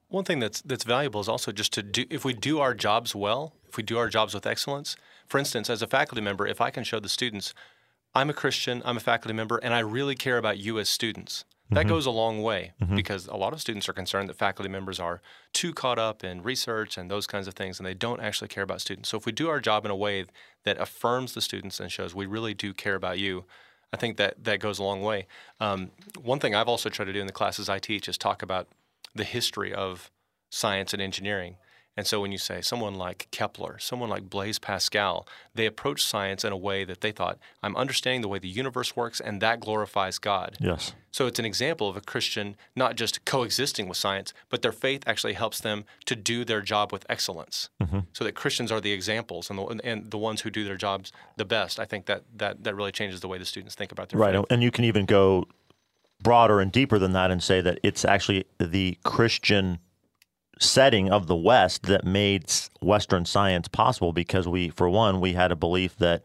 One 0.09 0.25
thing 0.25 0.41
that's 0.41 0.61
that's 0.63 0.83
valuable 0.83 1.21
is 1.21 1.29
also 1.29 1.53
just 1.53 1.73
to 1.75 1.85
do 1.85 2.05
if 2.11 2.25
we 2.25 2.33
do 2.33 2.59
our 2.59 2.75
jobs 2.75 3.15
well, 3.15 3.55
if 3.69 3.77
we 3.77 3.85
do 3.85 3.97
our 3.97 4.09
jobs 4.09 4.35
with 4.35 4.45
excellence. 4.45 4.97
For 5.29 5.39
instance, 5.39 5.71
as 5.71 5.83
a 5.83 5.87
faculty 5.87 6.21
member, 6.21 6.49
if 6.49 6.61
I 6.61 6.71
can 6.71 6.83
show 6.83 6.99
the 6.99 7.09
students 7.09 7.55
I'm 8.15 8.31
a 8.31 8.35
Christian, 8.35 8.83
I'm 8.85 8.97
a 8.97 9.01
faculty 9.01 9.35
member, 9.35 9.59
and 9.59 9.73
I 9.73 9.81
really 9.81 10.15
care 10.15 10.39
about 10.39 10.59
you 10.59 10.79
as 10.79 10.89
students. 10.89 11.45
That 11.73 11.81
mm-hmm. 11.81 11.91
goes 11.91 12.07
a 12.07 12.11
long 12.11 12.43
way 12.43 12.73
mm-hmm. 12.83 12.97
because 12.97 13.29
a 13.29 13.37
lot 13.37 13.53
of 13.53 13.61
students 13.61 13.89
are 13.89 13.93
concerned 13.93 14.29
that 14.29 14.37
faculty 14.37 14.69
members 14.69 14.99
are 14.99 15.23
too 15.53 15.73
caught 15.73 16.01
up 16.01 16.25
in 16.25 16.43
research 16.43 16.99
and 16.99 17.09
those 17.09 17.29
kinds 17.29 17.47
of 17.47 17.55
things, 17.55 17.79
and 17.79 17.87
they 17.87 17.95
don't 17.95 18.21
actually 18.21 18.49
care 18.49 18.65
about 18.65 18.81
students. 18.81 19.09
So 19.09 19.17
if 19.17 19.25
we 19.25 19.31
do 19.31 19.49
our 19.49 19.61
job 19.61 19.85
in 19.85 19.91
a 19.93 19.97
way 19.97 20.25
that 20.65 20.81
affirms 20.81 21.33
the 21.33 21.41
students 21.41 21.79
and 21.79 21.91
shows 21.93 22.13
we 22.13 22.27
really 22.27 22.55
do 22.55 22.75
care 22.75 22.97
about 22.97 23.21
you, 23.21 23.45
I 23.93 23.97
think 23.97 24.17
that 24.17 24.43
that 24.43 24.59
goes 24.59 24.81
a 24.81 24.83
long 24.83 25.03
way. 25.03 25.29
Um, 25.61 25.93
one 26.21 26.41
thing 26.41 26.57
I've 26.57 26.69
also 26.69 26.89
tried 26.89 27.05
to 27.05 27.13
do 27.13 27.21
in 27.21 27.29
the 27.29 27.33
classes 27.33 27.69
I 27.69 27.79
teach 27.79 28.09
is 28.09 28.19
talk 28.19 28.43
about 28.43 28.67
the 29.15 29.25
history 29.25 29.73
of 29.73 30.11
science 30.51 30.93
and 30.93 31.01
engineering. 31.01 31.57
And 31.97 32.07
so 32.07 32.21
when 32.21 32.33
you 32.33 32.39
say 32.39 32.61
someone 32.61 32.95
like 32.95 33.29
Kepler, 33.31 33.79
someone 33.79 34.09
like 34.09 34.31
Blaise 34.31 34.59
Pascal, 34.59 35.27
they 35.55 35.67
approach 35.67 36.05
science 36.05 36.45
in 36.45 36.53
a 36.53 36.57
way 36.57 36.85
that 36.85 37.01
they 37.01 37.13
thought, 37.13 37.39
I'm 37.63 37.77
understanding 37.77 38.21
the 38.21 38.29
way 38.29 38.39
the 38.39 38.49
universe 38.49 38.97
works, 38.97 39.21
and 39.21 39.41
that 39.43 39.61
glorifies 39.61 40.19
God. 40.19 40.57
Yes. 40.61 40.95
So 41.11 41.27
it's 41.27 41.39
an 41.39 41.45
example 41.45 41.89
of 41.89 41.97
a 41.97 42.01
Christian 42.01 42.57
not 42.77 42.97
just 42.97 43.25
coexisting 43.25 43.89
with 43.89 43.99
science, 43.99 44.33
but 44.49 44.63
their 44.63 44.73
faith 44.73 45.03
actually 45.07 45.33
helps 45.33 45.61
them 45.61 45.85
to 46.07 46.15
do 46.15 46.45
their 46.45 46.61
job 46.61 46.93
with 46.93 47.05
excellence. 47.09 47.69
Mm-hmm. 47.83 48.01
So 48.13 48.25
that 48.25 48.35
Christians 48.35 48.71
are 48.71 48.81
the 48.81 48.93
examples 48.93 49.51
and 49.51 49.59
the, 49.59 49.65
and 49.85 50.11
the 50.11 50.19
ones 50.19 50.43
who 50.43 50.51
do 50.51 50.65
their 50.65 50.77
jobs 50.77 51.13
the 51.37 51.45
best. 51.45 51.81
I 51.81 51.85
think 51.85 52.07
that, 52.07 52.23
that, 52.37 52.63
that 52.65 52.77
really 52.77 52.93
changes 52.93 53.21
the 53.21 53.29
way 53.29 53.39
the 53.39 53.45
students 53.45 53.75
think 53.75 53.91
about 53.93 54.09
their 54.09 54.21
right. 54.21 54.35
Faith. 54.35 54.47
And 54.51 54.63
you 54.63 54.71
can 54.71 54.85
even 54.85 55.05
go 55.05 55.47
broader 56.23 56.61
and 56.61 56.71
deeper 56.71 56.99
than 56.99 57.13
that 57.13 57.31
and 57.31 57.43
say 57.43 57.61
that 57.61 57.81
it's 57.83 58.05
actually 58.05 58.45
the 58.59 58.97
Christian 59.05 59.79
setting 60.61 61.11
of 61.11 61.27
the 61.27 61.35
West 61.35 61.85
that 61.85 62.05
made 62.05 62.53
Western 62.81 63.25
science 63.25 63.67
possible 63.67 64.13
because 64.13 64.47
we, 64.47 64.69
for 64.69 64.89
one, 64.89 65.21
we 65.21 65.33
had 65.33 65.51
a 65.51 65.57
belief 65.57 65.97
that 65.97 66.23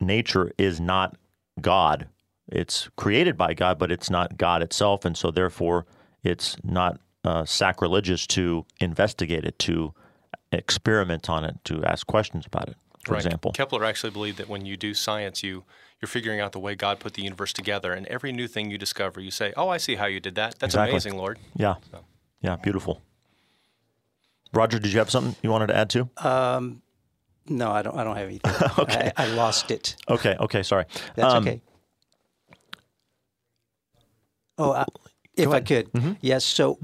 nature 0.00 0.52
is 0.58 0.80
not 0.80 1.16
God. 1.60 2.08
It's 2.46 2.88
created 2.96 3.36
by 3.36 3.54
God, 3.54 3.78
but 3.78 3.90
it's 3.90 4.10
not 4.10 4.36
God 4.36 4.62
itself. 4.62 5.04
And 5.04 5.16
so, 5.16 5.30
therefore, 5.30 5.86
it's 6.22 6.56
not 6.62 7.00
uh, 7.24 7.44
sacrilegious 7.44 8.26
to 8.28 8.64
investigate 8.80 9.44
it, 9.44 9.58
to 9.60 9.94
experiment 10.52 11.28
on 11.28 11.44
it, 11.44 11.56
to 11.64 11.84
ask 11.84 12.06
questions 12.06 12.46
about 12.46 12.68
it, 12.68 12.76
for 13.04 13.14
right. 13.14 13.24
example. 13.24 13.52
Kepler 13.52 13.84
actually 13.84 14.10
believed 14.10 14.38
that 14.38 14.48
when 14.48 14.64
you 14.66 14.76
do 14.76 14.94
science, 14.94 15.42
you 15.42 15.64
you're 16.00 16.08
figuring 16.08 16.38
out 16.38 16.52
the 16.52 16.60
way 16.60 16.76
God 16.76 17.00
put 17.00 17.14
the 17.14 17.22
universe 17.22 17.52
together, 17.52 17.92
and 17.92 18.06
every 18.06 18.30
new 18.30 18.46
thing 18.46 18.70
you 18.70 18.78
discover, 18.78 19.20
you 19.20 19.32
say, 19.32 19.52
"Oh, 19.56 19.68
I 19.68 19.78
see 19.78 19.96
how 19.96 20.06
you 20.06 20.20
did 20.20 20.36
that. 20.36 20.58
That's 20.58 20.74
exactly. 20.74 20.92
amazing, 20.92 21.16
Lord." 21.16 21.38
Yeah, 21.56 21.74
so. 21.90 22.04
yeah, 22.40 22.56
beautiful. 22.56 23.02
Roger, 24.52 24.78
did 24.78 24.92
you 24.92 24.98
have 24.98 25.10
something 25.10 25.36
you 25.42 25.50
wanted 25.50 25.68
to 25.68 25.76
add 25.76 25.90
to? 25.90 26.08
Um, 26.16 26.82
no, 27.48 27.70
I 27.70 27.82
don't. 27.82 27.96
I 27.96 28.04
don't 28.04 28.16
have 28.16 28.26
anything. 28.26 28.68
okay, 28.78 29.12
I, 29.16 29.24
I, 29.24 29.26
lost 29.28 29.70
it. 29.70 29.96
Okay, 30.08 30.36
okay, 30.38 30.62
sorry. 30.62 30.84
That's 31.14 31.34
um, 31.34 31.42
okay. 31.44 31.62
Oh, 34.58 34.72
I, 34.72 34.84
if 35.36 35.48
I 35.48 35.60
could, 35.60 35.92
mm-hmm. 35.92 36.12
yes. 36.20 36.44
So, 36.44 36.78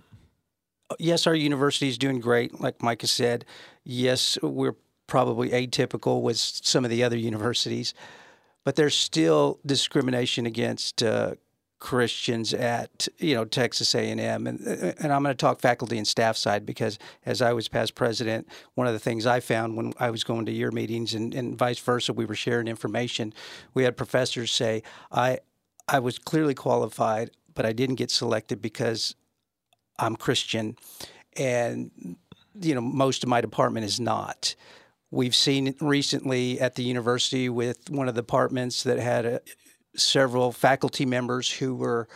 yes, 0.99 1.27
our 1.27 1.35
university 1.35 1.89
is 1.89 1.99
doing 1.99 2.21
great, 2.21 2.61
like 2.61 2.83
Micah 2.83 3.09
said. 3.09 3.45
Yes, 3.83 4.39
we're 4.43 4.77
probably 5.07 5.51
atypical 5.51 6.23
with 6.23 6.39
some 6.39 6.85
of 6.85 6.91
the 6.91 7.03
other 7.03 7.17
universities, 7.17 7.93
but 8.65 8.77
there's 8.77 8.97
still 8.97 9.59
discrimination 9.67 10.47
against 10.47 11.03
uh, 11.03 11.35
Christians 11.85 12.55
at 12.55 13.09
you 13.19 13.35
know 13.35 13.45
Texas 13.45 13.95
A&M, 13.95 14.47
and 14.47 14.59
and 14.59 15.13
I'm 15.13 15.23
going 15.23 15.35
to 15.35 15.35
talk 15.35 15.61
faculty 15.61 15.99
and 15.99 16.09
staff 16.09 16.35
side 16.35 16.65
because 16.65 16.99
as 17.27 17.43
I 17.43 17.53
was 17.53 17.69
past 17.69 17.95
president, 17.95 18.49
one 18.75 18.87
of 18.87 18.95
the 18.95 18.99
things 18.99 19.27
I 19.27 19.41
found 19.41 19.77
when 19.77 19.93
I 20.01 20.09
was 20.09 20.25
going 20.25 20.47
to 20.47 20.53
your 20.53 20.71
meetings 20.71 21.13
and, 21.13 21.35
and 21.35 21.59
vice 21.59 21.79
versa, 21.79 22.15
we 22.15 22.25
were 22.25 22.35
sharing 22.35 22.69
information. 22.69 23.35
We 23.75 23.85
had 23.85 23.99
professors 23.99 24.51
say, 24.51 24.83
"I 25.13 25.41
I 25.87 25.99
was 25.99 26.19
clearly 26.19 26.55
qualified, 26.55 27.33
but 27.55 27.67
I 27.67 27.75
didn't 27.75 27.97
get 27.97 28.11
selected 28.11 28.63
because 28.63 29.15
I'm 29.99 30.17
Christian," 30.17 30.79
and 31.37 31.91
you 32.63 32.75
know 32.75 32.81
most 32.81 33.23
of 33.23 33.29
my 33.29 33.43
department 33.43 33.85
is 33.85 34.01
not. 34.01 34.55
We've 35.11 35.35
seen 35.37 35.75
recently 35.83 36.59
at 36.59 36.77
the 36.77 36.83
university 36.83 37.51
with 37.51 37.91
one 37.91 38.09
of 38.09 38.15
the 38.15 38.23
departments 38.23 38.85
that 38.85 38.99
had 38.99 39.27
a 39.27 39.41
several 39.97 40.53
faculty 40.53 41.07
members 41.07 41.51
who 41.51 41.75
were 41.75 42.09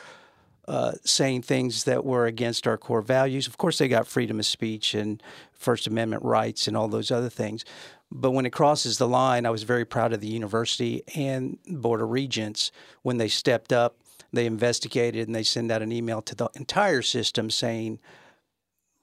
uh, 0.69 0.93
saying 1.05 1.43
things 1.43 1.85
that 1.85 2.05
were 2.05 2.27
against 2.27 2.67
our 2.67 2.77
core 2.77 3.01
values. 3.01 3.47
Of 3.47 3.57
course, 3.57 3.79
they 3.79 3.89
got 3.89 4.07
freedom 4.07 4.39
of 4.39 4.47
speech 4.47 4.95
and 4.95 5.23
First 5.53 5.87
Amendment 5.87 6.23
rights 6.23 6.69
and 6.69 6.77
all 6.77 6.89
those 6.89 7.11
other 7.11 7.31
things. 7.31 7.65
But 8.11 8.33
when 8.33 8.47
it 8.47 8.51
crosses 8.51 8.99
the 8.99 9.09
line, 9.09 9.47
I 9.47 9.51
was 9.51 9.63
very 9.63 9.85
proud 9.85 10.13
of 10.13 10.21
the 10.21 10.29
university 10.29 11.03
and 11.15 11.59
Board 11.67 12.01
of 12.01 12.11
Regents 12.11 12.71
when 13.03 13.17
they 13.17 13.29
stepped 13.29 13.73
up, 13.73 13.97
they 14.33 14.47
investigated, 14.47 15.27
and 15.27 15.35
they 15.35 15.43
send 15.43 15.73
out 15.73 15.83
an 15.83 15.93
email 15.93 16.21
to 16.23 16.35
the 16.35 16.49
entire 16.55 17.03
system 17.03 17.51
saying, 17.51 17.99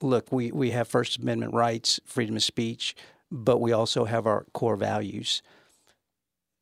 look, 0.00 0.30
we, 0.30 0.52
we 0.52 0.70
have 0.70 0.86
First 0.86 1.18
Amendment 1.18 1.52
rights, 1.52 1.98
freedom 2.04 2.36
of 2.36 2.44
speech, 2.44 2.94
but 3.30 3.60
we 3.60 3.72
also 3.72 4.04
have 4.04 4.26
our 4.26 4.46
core 4.52 4.76
values. 4.76 5.42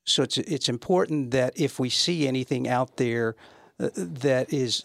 So 0.04 0.22
it's 0.22 0.38
it's 0.38 0.68
important 0.68 1.30
that 1.30 1.58
if 1.58 1.78
we 1.78 1.88
see 1.88 2.28
anything 2.28 2.68
out 2.68 2.96
there 2.96 3.36
uh, 3.80 3.88
that 3.96 4.52
is 4.52 4.84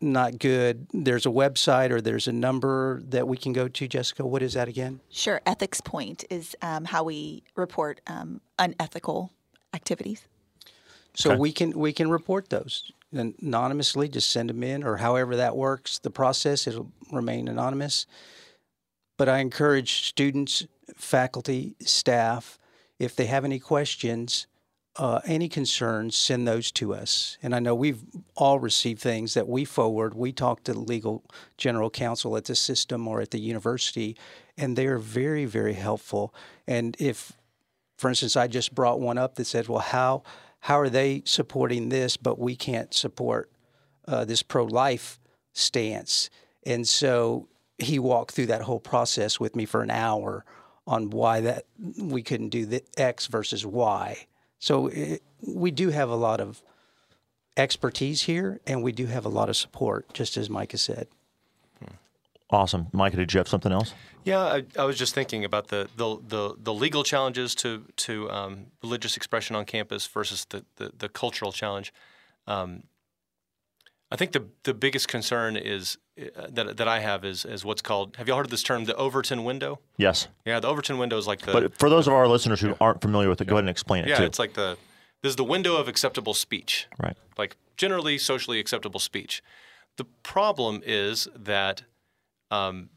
not 0.00 0.38
good, 0.38 0.86
there's 0.92 1.26
a 1.26 1.30
website 1.30 1.90
or 1.90 2.00
there's 2.00 2.26
a 2.28 2.32
number 2.32 3.00
that 3.08 3.26
we 3.28 3.36
can 3.36 3.52
go 3.52 3.68
to. 3.68 3.88
Jessica, 3.88 4.26
what 4.26 4.42
is 4.42 4.54
that 4.54 4.68
again? 4.68 5.00
Sure. 5.10 5.40
Ethics 5.46 5.80
Point 5.80 6.24
is 6.28 6.56
um, 6.60 6.84
how 6.84 7.04
we 7.04 7.44
report 7.56 8.00
um, 8.08 8.40
unethical 8.58 9.30
activities. 9.72 10.26
So 11.14 11.30
Okay. 11.32 11.38
we 11.40 11.52
can 11.52 11.78
we 11.78 11.92
can 11.92 12.10
report 12.10 12.50
those 12.50 12.90
anonymously. 13.12 14.08
Just 14.08 14.30
send 14.30 14.50
them 14.50 14.62
in, 14.62 14.82
or 14.82 14.96
however 14.98 15.36
that 15.36 15.56
works. 15.56 15.98
The 15.98 16.10
process 16.10 16.66
it'll 16.66 16.90
remain 17.10 17.48
anonymous. 17.48 18.06
But 19.18 19.28
I 19.28 19.38
encourage 19.38 20.08
students, 20.08 20.66
faculty, 20.96 21.76
staff, 21.80 22.58
if 23.02 23.16
they 23.16 23.26
have 23.26 23.44
any 23.44 23.58
questions, 23.58 24.46
uh, 24.96 25.20
any 25.24 25.48
concerns, 25.48 26.16
send 26.16 26.46
those 26.46 26.70
to 26.70 26.94
us. 26.94 27.36
And 27.42 27.52
I 27.52 27.58
know 27.58 27.74
we've 27.74 28.04
all 28.36 28.60
received 28.60 29.00
things 29.00 29.34
that 29.34 29.48
we 29.48 29.64
forward. 29.64 30.14
We 30.14 30.30
talk 30.32 30.62
to 30.64 30.72
the 30.72 30.78
legal 30.78 31.24
general 31.56 31.90
counsel 31.90 32.36
at 32.36 32.44
the 32.44 32.54
system 32.54 33.08
or 33.08 33.20
at 33.20 33.32
the 33.32 33.40
university, 33.40 34.16
and 34.56 34.76
they 34.76 34.86
are 34.86 34.98
very, 34.98 35.46
very 35.46 35.72
helpful. 35.72 36.32
And 36.66 36.96
if, 37.00 37.32
for 37.96 38.08
instance, 38.08 38.36
I 38.36 38.46
just 38.46 38.72
brought 38.72 39.00
one 39.00 39.18
up 39.18 39.34
that 39.34 39.46
said, 39.46 39.66
"Well, 39.66 39.80
how 39.80 40.22
how 40.60 40.78
are 40.78 40.90
they 40.90 41.22
supporting 41.24 41.88
this, 41.88 42.16
but 42.16 42.38
we 42.38 42.54
can't 42.54 42.94
support 42.94 43.50
uh, 44.06 44.24
this 44.24 44.42
pro-life 44.42 45.18
stance?" 45.52 46.30
And 46.64 46.86
so 46.86 47.48
he 47.78 47.98
walked 47.98 48.34
through 48.34 48.46
that 48.46 48.62
whole 48.62 48.78
process 48.78 49.40
with 49.40 49.56
me 49.56 49.64
for 49.64 49.82
an 49.82 49.90
hour 49.90 50.44
on 50.86 51.10
why 51.10 51.40
that 51.40 51.64
we 51.98 52.22
couldn't 52.22 52.48
do 52.48 52.66
the 52.66 52.82
X 52.96 53.26
versus 53.26 53.64
Y. 53.64 54.26
So 54.58 54.88
it, 54.88 55.22
we 55.40 55.70
do 55.70 55.90
have 55.90 56.08
a 56.08 56.16
lot 56.16 56.40
of 56.40 56.62
expertise 57.56 58.22
here, 58.22 58.60
and 58.66 58.82
we 58.82 58.92
do 58.92 59.06
have 59.06 59.24
a 59.24 59.28
lot 59.28 59.48
of 59.48 59.56
support, 59.56 60.12
just 60.12 60.36
as 60.36 60.48
Micah 60.48 60.78
said. 60.78 61.08
Awesome. 62.52 62.88
Micah, 62.92 63.16
did 63.16 63.32
you 63.32 63.38
have 63.38 63.48
something 63.48 63.72
else? 63.72 63.94
Yeah, 64.24 64.40
I, 64.40 64.64
I 64.78 64.84
was 64.84 64.98
just 64.98 65.14
thinking 65.14 65.42
about 65.42 65.68
the, 65.68 65.88
the, 65.96 66.18
the, 66.28 66.54
the 66.58 66.74
legal 66.74 67.02
challenges 67.02 67.54
to 67.56 67.84
to 67.96 68.30
um, 68.30 68.66
religious 68.82 69.16
expression 69.16 69.56
on 69.56 69.64
campus 69.64 70.06
versus 70.06 70.44
the, 70.44 70.62
the, 70.76 70.92
the 70.98 71.08
cultural 71.08 71.50
challenge. 71.50 71.94
Um, 72.46 72.82
I 74.10 74.16
think 74.16 74.32
the 74.32 74.44
the 74.64 74.74
biggest 74.74 75.08
concern 75.08 75.56
is 75.56 75.96
that 76.16 76.76
that 76.76 76.88
I 76.88 77.00
have 77.00 77.24
is 77.24 77.44
is 77.44 77.64
what's 77.64 77.82
called. 77.82 78.16
Have 78.16 78.28
you 78.28 78.34
all 78.34 78.38
heard 78.38 78.46
of 78.46 78.50
this 78.50 78.62
term, 78.62 78.84
the 78.84 78.96
Overton 78.96 79.44
window? 79.44 79.80
Yes. 79.96 80.28
Yeah, 80.44 80.60
the 80.60 80.68
Overton 80.68 80.98
window 80.98 81.16
is 81.16 81.26
like 81.26 81.40
the. 81.40 81.52
But 81.52 81.78
for 81.78 81.88
those 81.88 82.06
of 82.06 82.12
our 82.12 82.28
listeners 82.28 82.60
who 82.60 82.74
aren't 82.80 83.00
familiar 83.00 83.28
with 83.28 83.40
it, 83.40 83.46
go 83.46 83.56
ahead 83.56 83.64
and 83.64 83.70
explain 83.70 84.04
it 84.04 84.08
yeah, 84.08 84.18
too. 84.18 84.24
it's 84.24 84.38
like 84.38 84.54
the 84.54 84.76
this 85.22 85.30
is 85.30 85.36
the 85.36 85.44
window 85.44 85.76
of 85.76 85.88
acceptable 85.88 86.34
speech. 86.34 86.88
right. 87.02 87.16
like 87.38 87.56
generally 87.76 88.18
socially 88.18 88.58
acceptable 88.58 89.00
speech. 89.00 89.42
The 89.96 90.04
problem 90.22 90.82
is 90.84 91.28
that, 91.36 91.82
um, 92.50 92.90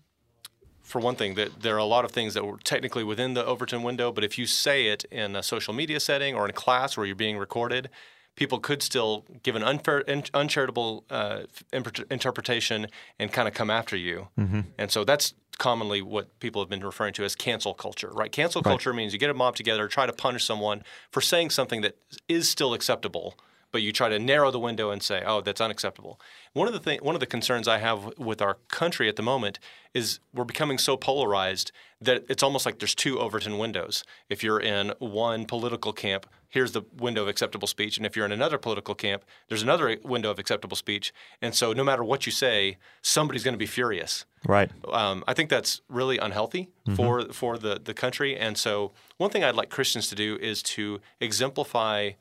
for 0.81 0.99
one 0.99 1.15
thing, 1.15 1.35
that 1.35 1.61
there 1.61 1.75
are 1.75 1.79
a 1.79 1.85
lot 1.85 2.05
of 2.05 2.11
things 2.11 2.33
that 2.33 2.45
were 2.45 2.57
technically 2.57 3.03
within 3.03 3.33
the 3.33 3.45
Overton 3.45 3.83
window, 3.83 4.11
but 4.11 4.23
if 4.23 4.37
you 4.37 4.45
say 4.45 4.87
it 4.87 5.03
in 5.05 5.35
a 5.35 5.43
social 5.43 5.73
media 5.73 5.99
setting 5.99 6.35
or 6.35 6.45
in 6.45 6.49
a 6.49 6.53
class 6.53 6.95
where 6.95 7.05
you're 7.05 7.15
being 7.15 7.37
recorded, 7.37 7.89
people 8.35 8.59
could 8.59 8.81
still 8.83 9.25
give 9.43 9.55
an 9.55 9.63
unfair, 9.63 10.03
un- 10.09 10.23
uncharitable 10.33 11.05
uh, 11.09 11.43
interpretation 12.11 12.87
and 13.19 13.31
kind 13.31 13.47
of 13.47 13.53
come 13.53 13.69
after 13.69 13.95
you. 13.95 14.27
And 14.77 14.91
so 14.91 15.03
that's 15.03 15.33
commonly 15.57 16.01
what 16.01 16.37
people 16.39 16.61
have 16.61 16.69
been 16.69 16.83
referring 16.83 17.13
to 17.13 17.23
as 17.23 17.35
cancel 17.35 17.73
culture, 17.73 18.11
right? 18.13 18.31
Cancel 18.31 18.61
culture 18.61 18.93
means 18.93 19.13
you 19.13 19.19
get 19.19 19.29
a 19.29 19.33
mob 19.33 19.55
together, 19.55 19.87
try 19.87 20.05
to 20.05 20.13
punish 20.13 20.43
someone 20.43 20.83
for 21.11 21.21
saying 21.21 21.49
something 21.51 21.81
that 21.81 21.97
is 22.27 22.49
still 22.49 22.73
acceptable, 22.73 23.35
but 23.71 23.81
you 23.81 23.91
try 23.93 24.09
to 24.09 24.19
narrow 24.19 24.51
the 24.51 24.59
window 24.59 24.89
and 24.89 25.01
say, 25.03 25.21
"Oh, 25.25 25.41
that's 25.41 25.59
unacceptable." 25.59 26.19
One 26.53 26.67
of 26.67 26.73
the 26.73 26.79
thing, 26.79 26.99
one 27.01 27.15
of 27.15 27.19
the 27.19 27.25
concerns 27.25 27.67
I 27.67 27.79
have 27.79 28.17
with 28.17 28.41
our 28.41 28.55
country 28.69 29.09
at 29.09 29.17
the 29.17 29.21
moment 29.21 29.59
is 29.93 30.19
we're 30.33 30.45
becoming 30.45 30.77
so 30.77 30.95
polarized 30.95 31.71
that 31.99 32.23
it's 32.29 32.43
almost 32.43 32.65
like 32.65 32.79
there's 32.79 32.95
two 32.95 33.19
Overton 33.19 33.57
windows. 33.57 34.03
If 34.29 34.43
you're 34.43 34.61
in 34.61 34.93
one 34.99 35.45
political 35.45 35.91
camp, 35.93 36.25
here's 36.55 36.71
the 36.71 36.83
window 36.97 37.21
of 37.21 37.27
acceptable 37.27 37.67
speech, 37.67 37.97
and 37.97 38.05
if 38.05 38.15
you're 38.15 38.25
in 38.25 38.31
another 38.31 38.57
political 38.57 38.95
camp, 38.95 39.25
there's 39.49 39.61
another 39.61 39.97
window 40.05 40.31
of 40.31 40.39
acceptable 40.39 40.77
speech. 40.77 41.13
And 41.41 41.53
so, 41.53 41.73
no 41.73 41.83
matter 41.83 42.01
what 42.01 42.25
you 42.25 42.31
say, 42.31 42.77
somebody's 43.01 43.43
going 43.43 43.53
to 43.53 43.59
be 43.59 43.65
furious. 43.65 44.23
Right. 44.47 44.71
Um, 44.89 45.25
I 45.27 45.33
think 45.33 45.49
that's 45.49 45.81
really 45.89 46.17
unhealthy 46.17 46.69
for 46.95 47.25
for 47.33 47.57
the 47.57 47.81
the 47.83 47.93
country. 47.93 48.37
And 48.37 48.57
so, 48.57 48.93
one 49.17 49.29
thing 49.31 49.43
I'd 49.43 49.55
like 49.55 49.69
Christians 49.69 50.07
to 50.07 50.15
do 50.15 50.37
is 50.41 50.63
to 50.63 51.01
exemplify 51.19 52.11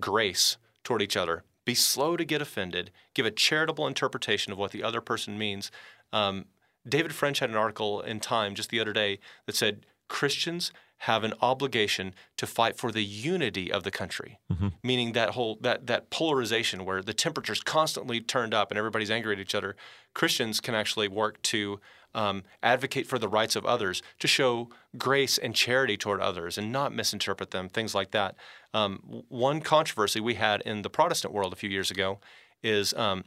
grace 0.00 0.56
toward 0.82 1.00
each 1.00 1.16
other. 1.16 1.44
Be 1.64 1.76
slow 1.76 2.16
to 2.16 2.24
get 2.24 2.42
offended. 2.42 2.90
Give 3.14 3.24
a 3.24 3.30
charitable 3.30 3.86
interpretation 3.86 4.52
of 4.52 4.58
what 4.58 4.72
the 4.72 4.82
other 4.82 5.00
person 5.00 5.38
means. 5.38 5.70
Um, 6.12 6.46
David 6.88 7.14
French 7.14 7.38
had 7.38 7.50
an 7.50 7.56
article 7.56 8.00
in 8.00 8.18
Time 8.18 8.56
just 8.56 8.70
the 8.70 8.80
other 8.80 8.92
day 8.92 9.20
that 9.46 9.54
said 9.54 9.86
Christians 10.08 10.72
have 10.98 11.24
an 11.24 11.34
obligation 11.42 12.14
to 12.36 12.46
fight 12.46 12.76
for 12.76 12.90
the 12.90 13.04
unity 13.04 13.70
of 13.70 13.82
the 13.82 13.90
country, 13.90 14.38
meaning 14.82 15.12
that 15.12 15.30
whole 15.30 15.58
that 15.60 15.86
that 15.86 16.10
polarization 16.10 16.84
where 16.84 17.02
the 17.02 17.12
temperature's 17.12 17.60
constantly 17.60 18.20
turned 18.20 18.54
up 18.54 18.70
and 18.70 18.78
everybody's 18.78 19.10
angry 19.10 19.34
at 19.34 19.40
each 19.40 19.54
other. 19.54 19.76
Christians 20.14 20.60
can 20.60 20.74
actually 20.74 21.08
work 21.08 21.40
to 21.42 21.80
um, 22.14 22.44
advocate 22.62 23.06
for 23.06 23.18
the 23.18 23.28
rights 23.28 23.56
of 23.56 23.66
others, 23.66 24.02
to 24.18 24.26
show 24.26 24.70
grace 24.96 25.36
and 25.36 25.54
charity 25.54 25.98
toward 25.98 26.20
others, 26.20 26.56
and 26.56 26.72
not 26.72 26.94
misinterpret 26.94 27.50
them. 27.50 27.68
Things 27.68 27.94
like 27.94 28.10
that. 28.12 28.34
Um, 28.72 29.22
one 29.28 29.60
controversy 29.60 30.20
we 30.20 30.34
had 30.34 30.62
in 30.62 30.82
the 30.82 30.90
Protestant 30.90 31.34
world 31.34 31.52
a 31.52 31.56
few 31.56 31.68
years 31.68 31.90
ago 31.90 32.18
is 32.62 32.94
um, 32.94 33.24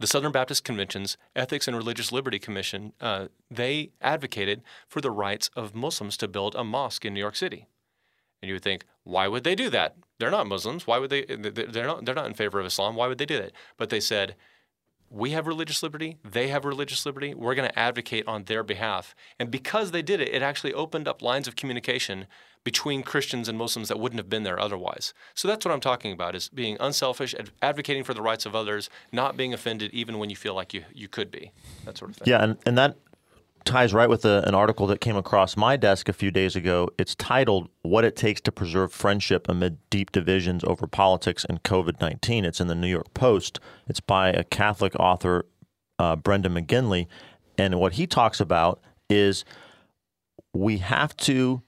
the 0.00 0.06
Southern 0.06 0.32
Baptist 0.32 0.64
Convention's 0.64 1.16
Ethics 1.34 1.66
and 1.66 1.76
Religious 1.76 2.12
Liberty 2.12 2.38
Commission, 2.38 2.92
uh, 3.00 3.26
they 3.50 3.90
advocated 4.00 4.62
for 4.88 5.00
the 5.00 5.10
rights 5.10 5.50
of 5.56 5.74
Muslims 5.74 6.16
to 6.18 6.28
build 6.28 6.54
a 6.54 6.64
mosque 6.64 7.04
in 7.04 7.14
New 7.14 7.20
York 7.20 7.36
City. 7.36 7.66
And 8.42 8.48
you 8.48 8.54
would 8.54 8.62
think, 8.62 8.84
why 9.04 9.28
would 9.28 9.44
they 9.44 9.54
do 9.54 9.70
that? 9.70 9.96
They're 10.18 10.30
not 10.30 10.46
Muslims. 10.46 10.86
Why 10.86 10.98
would 10.98 11.10
they? 11.10 11.24
They're 11.24 11.86
not. 11.86 12.04
They're 12.04 12.14
not 12.14 12.26
in 12.26 12.34
favor 12.34 12.58
of 12.58 12.66
Islam. 12.66 12.96
Why 12.96 13.06
would 13.06 13.18
they 13.18 13.26
do 13.26 13.38
that? 13.38 13.52
But 13.76 13.90
they 13.90 14.00
said, 14.00 14.34
we 15.10 15.30
have 15.30 15.46
religious 15.46 15.82
liberty. 15.82 16.18
They 16.24 16.48
have 16.48 16.64
religious 16.64 17.06
liberty. 17.06 17.34
We're 17.34 17.54
going 17.54 17.68
to 17.68 17.78
advocate 17.78 18.26
on 18.26 18.44
their 18.44 18.62
behalf. 18.62 19.14
And 19.38 19.50
because 19.50 19.90
they 19.90 20.02
did 20.02 20.20
it, 20.20 20.28
it 20.28 20.42
actually 20.42 20.74
opened 20.74 21.06
up 21.06 21.22
lines 21.22 21.46
of 21.46 21.56
communication 21.56 22.26
between 22.66 23.04
Christians 23.04 23.48
and 23.48 23.56
Muslims 23.56 23.86
that 23.86 24.00
wouldn't 24.00 24.18
have 24.18 24.28
been 24.28 24.42
there 24.42 24.58
otherwise. 24.58 25.14
So 25.34 25.46
that's 25.46 25.64
what 25.64 25.72
I'm 25.72 25.80
talking 25.80 26.10
about: 26.10 26.34
is 26.34 26.48
being 26.48 26.76
unselfish, 26.80 27.32
ad- 27.38 27.52
advocating 27.62 28.02
for 28.02 28.12
the 28.12 28.20
rights 28.20 28.44
of 28.44 28.56
others, 28.56 28.90
not 29.12 29.36
being 29.36 29.54
offended 29.54 29.94
even 29.94 30.18
when 30.18 30.30
you 30.30 30.36
feel 30.36 30.52
like 30.52 30.74
you 30.74 30.82
you 30.92 31.06
could 31.06 31.30
be. 31.30 31.52
That 31.84 31.96
sort 31.96 32.10
of 32.10 32.16
thing. 32.16 32.28
Yeah, 32.28 32.42
and, 32.42 32.58
and 32.66 32.76
that 32.76 32.96
ties 33.64 33.94
right 33.94 34.08
with 34.08 34.24
a, 34.24 34.42
an 34.48 34.56
article 34.56 34.88
that 34.88 35.00
came 35.00 35.14
across 35.14 35.56
my 35.56 35.76
desk 35.76 36.08
a 36.08 36.12
few 36.12 36.32
days 36.32 36.56
ago. 36.56 36.90
It's 36.98 37.14
titled 37.14 37.68
What 37.82 38.04
It 38.04 38.16
Takes 38.16 38.40
to 38.42 38.52
Preserve 38.52 38.92
Friendship 38.92 39.48
Amid 39.48 39.78
Deep 39.88 40.10
Divisions 40.10 40.64
Over 40.64 40.88
Politics 40.88 41.46
and 41.48 41.62
COVID 41.62 42.00
19. 42.00 42.44
It's 42.44 42.60
in 42.60 42.66
the 42.66 42.74
New 42.74 42.88
York 42.88 43.14
Post. 43.14 43.60
It's 43.86 44.00
by 44.00 44.30
a 44.30 44.42
Catholic 44.42 44.96
author, 44.96 45.46
uh, 46.00 46.16
Brandon 46.16 46.52
McGinley. 46.52 47.06
And 47.56 47.78
what 47.78 47.92
he 47.92 48.08
talks 48.08 48.40
about 48.40 48.80
is 49.08 49.44
we 50.52 50.78
have 50.78 51.16
to 51.18 51.62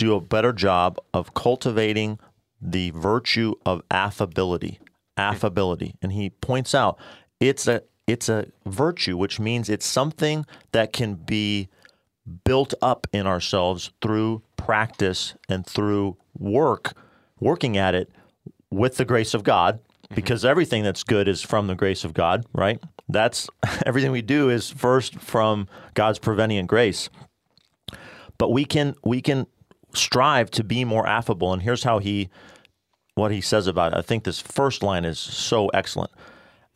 do 0.00 0.14
a 0.14 0.20
better 0.20 0.52
job 0.52 0.98
of 1.12 1.34
cultivating 1.34 2.18
the 2.60 2.90
virtue 2.92 3.54
of 3.66 3.82
affability. 3.90 4.80
Affability. 5.18 5.94
And 6.00 6.12
he 6.12 6.30
points 6.30 6.74
out 6.74 6.98
it's 7.38 7.68
a 7.68 7.82
it's 8.06 8.28
a 8.30 8.46
virtue, 8.66 9.16
which 9.18 9.38
means 9.38 9.68
it's 9.68 9.86
something 9.86 10.46
that 10.72 10.94
can 10.94 11.14
be 11.14 11.68
built 12.44 12.72
up 12.80 13.06
in 13.12 13.26
ourselves 13.26 13.92
through 14.00 14.42
practice 14.56 15.34
and 15.48 15.66
through 15.66 16.16
work, 16.36 16.94
working 17.38 17.76
at 17.76 17.94
it 17.94 18.10
with 18.70 18.96
the 18.96 19.04
grace 19.04 19.34
of 19.34 19.44
God, 19.44 19.76
mm-hmm. 19.76 20.14
because 20.14 20.46
everything 20.46 20.82
that's 20.82 21.04
good 21.04 21.28
is 21.28 21.42
from 21.42 21.66
the 21.66 21.74
grace 21.74 22.04
of 22.04 22.14
God, 22.14 22.46
right? 22.54 22.82
That's 23.08 23.48
everything 23.86 24.12
we 24.12 24.22
do 24.22 24.48
is 24.48 24.70
first 24.70 25.20
from 25.20 25.68
God's 25.92 26.18
prevenient 26.18 26.68
grace. 26.68 27.10
But 28.38 28.50
we 28.50 28.64
can 28.64 28.94
we 29.04 29.20
can 29.20 29.46
strive 29.94 30.50
to 30.52 30.64
be 30.64 30.84
more 30.84 31.06
affable, 31.06 31.52
and 31.52 31.62
here's 31.62 31.84
how 31.84 31.98
he 31.98 32.30
what 33.14 33.32
he 33.32 33.40
says 33.40 33.66
about 33.66 33.92
it. 33.92 33.98
I 33.98 34.02
think 34.02 34.24
this 34.24 34.40
first 34.40 34.82
line 34.82 35.04
is 35.04 35.18
so 35.18 35.68
excellent. 35.68 36.10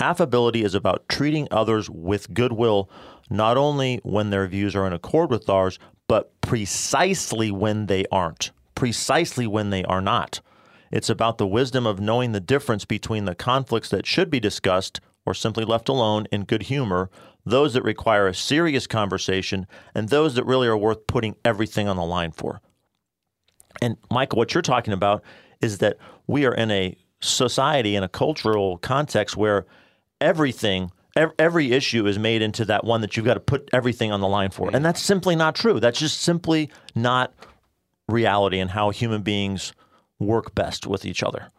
Affability 0.01 0.65
is 0.65 0.75
about 0.75 1.09
treating 1.09 1.49
others 1.51 1.89
with 1.89 2.35
goodwill, 2.35 2.91
not 3.31 3.57
only 3.57 4.01
when 4.03 4.31
their 4.31 4.47
views 4.47 4.75
are 4.75 4.87
in 4.87 4.93
accord 4.93 5.31
with 5.31 5.49
ours, 5.49 5.79
but 6.09 6.39
precisely 6.41 7.51
when 7.51 7.87
they 7.87 8.05
aren't, 8.11 8.51
precisely 8.75 9.47
when 9.47 9.71
they 9.71 9.85
are 9.85 10.01
not. 10.01 10.41
It's 10.91 11.09
about 11.09 11.39
the 11.39 11.47
wisdom 11.47 11.87
of 11.87 12.01
knowing 12.01 12.33
the 12.33 12.41
difference 12.41 12.85
between 12.85 13.25
the 13.25 13.35
conflicts 13.35 13.89
that 13.89 14.07
should 14.07 14.31
be 14.31 14.41
discussed 14.41 15.01
or 15.25 15.35
simply 15.35 15.65
left 15.65 15.89
alone 15.89 16.27
in 16.31 16.45
good 16.45 16.65
humor, 16.65 17.11
those 17.47 17.75
that 17.75 17.83
require 17.83 18.27
a 18.27 18.35
serious 18.35 18.87
conversation, 18.87 19.67
and 19.95 20.09
those 20.09 20.35
that 20.35 20.45
really 20.45 20.69
are 20.69 20.77
worth 20.77 21.07
putting 21.07 21.37
everything 21.45 21.89
on 21.89 21.97
the 21.97 22.05
line 22.05 22.33
for. 22.33 22.61
And 23.83 23.97
Michael, 24.11 24.39
what 24.39 24.55
you're 24.55 24.63
talking 24.63 24.93
about 24.93 25.23
is 25.61 25.79
that 25.79 25.97
we 26.27 26.47
are 26.47 26.55
in 26.55 26.71
a 26.71 26.97
society, 27.21 27.97
in 27.97 28.03
a 28.03 28.09
cultural 28.09 28.79
context 28.79 29.37
where 29.37 29.67
everything 30.21 30.91
every 31.39 31.73
issue 31.73 32.07
is 32.07 32.19
made 32.19 32.43
into 32.43 32.65
that 32.65 32.85
one 32.85 33.01
that 33.01 33.17
you've 33.17 33.27
got 33.27 33.35
to 33.35 33.41
put 33.41 33.71
everything 33.73 34.11
on 34.11 34.21
the 34.21 34.27
line 34.27 34.51
for. 34.51 34.71
And 34.75 34.85
that's 34.85 35.01
simply 35.01 35.37
not 35.37 35.55
true. 35.55 35.79
That's 35.79 35.99
just 35.99 36.21
simply 36.21 36.71
not 36.95 37.33
reality 38.09 38.59
and 38.59 38.71
how 38.71 38.91
human 38.91 39.23
beings 39.23 39.73
work 40.19 40.55
best 40.55 40.87
with 40.87 41.05
each 41.05 41.23
other. 41.23 41.51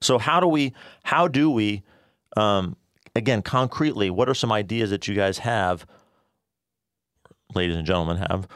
So 0.00 0.18
how 0.18 0.40
do 0.40 0.46
we 0.46 0.72
how 1.04 1.28
do 1.28 1.50
we 1.50 1.82
um, 2.36 2.76
again 3.14 3.42
concretely 3.42 4.10
what 4.10 4.28
are 4.28 4.34
some 4.34 4.50
ideas 4.50 4.90
that 4.90 5.06
you 5.06 5.14
guys 5.14 5.38
have 5.38 5.86
ladies 7.54 7.76
and 7.76 7.86
gentlemen 7.86 8.16
have 8.16 8.48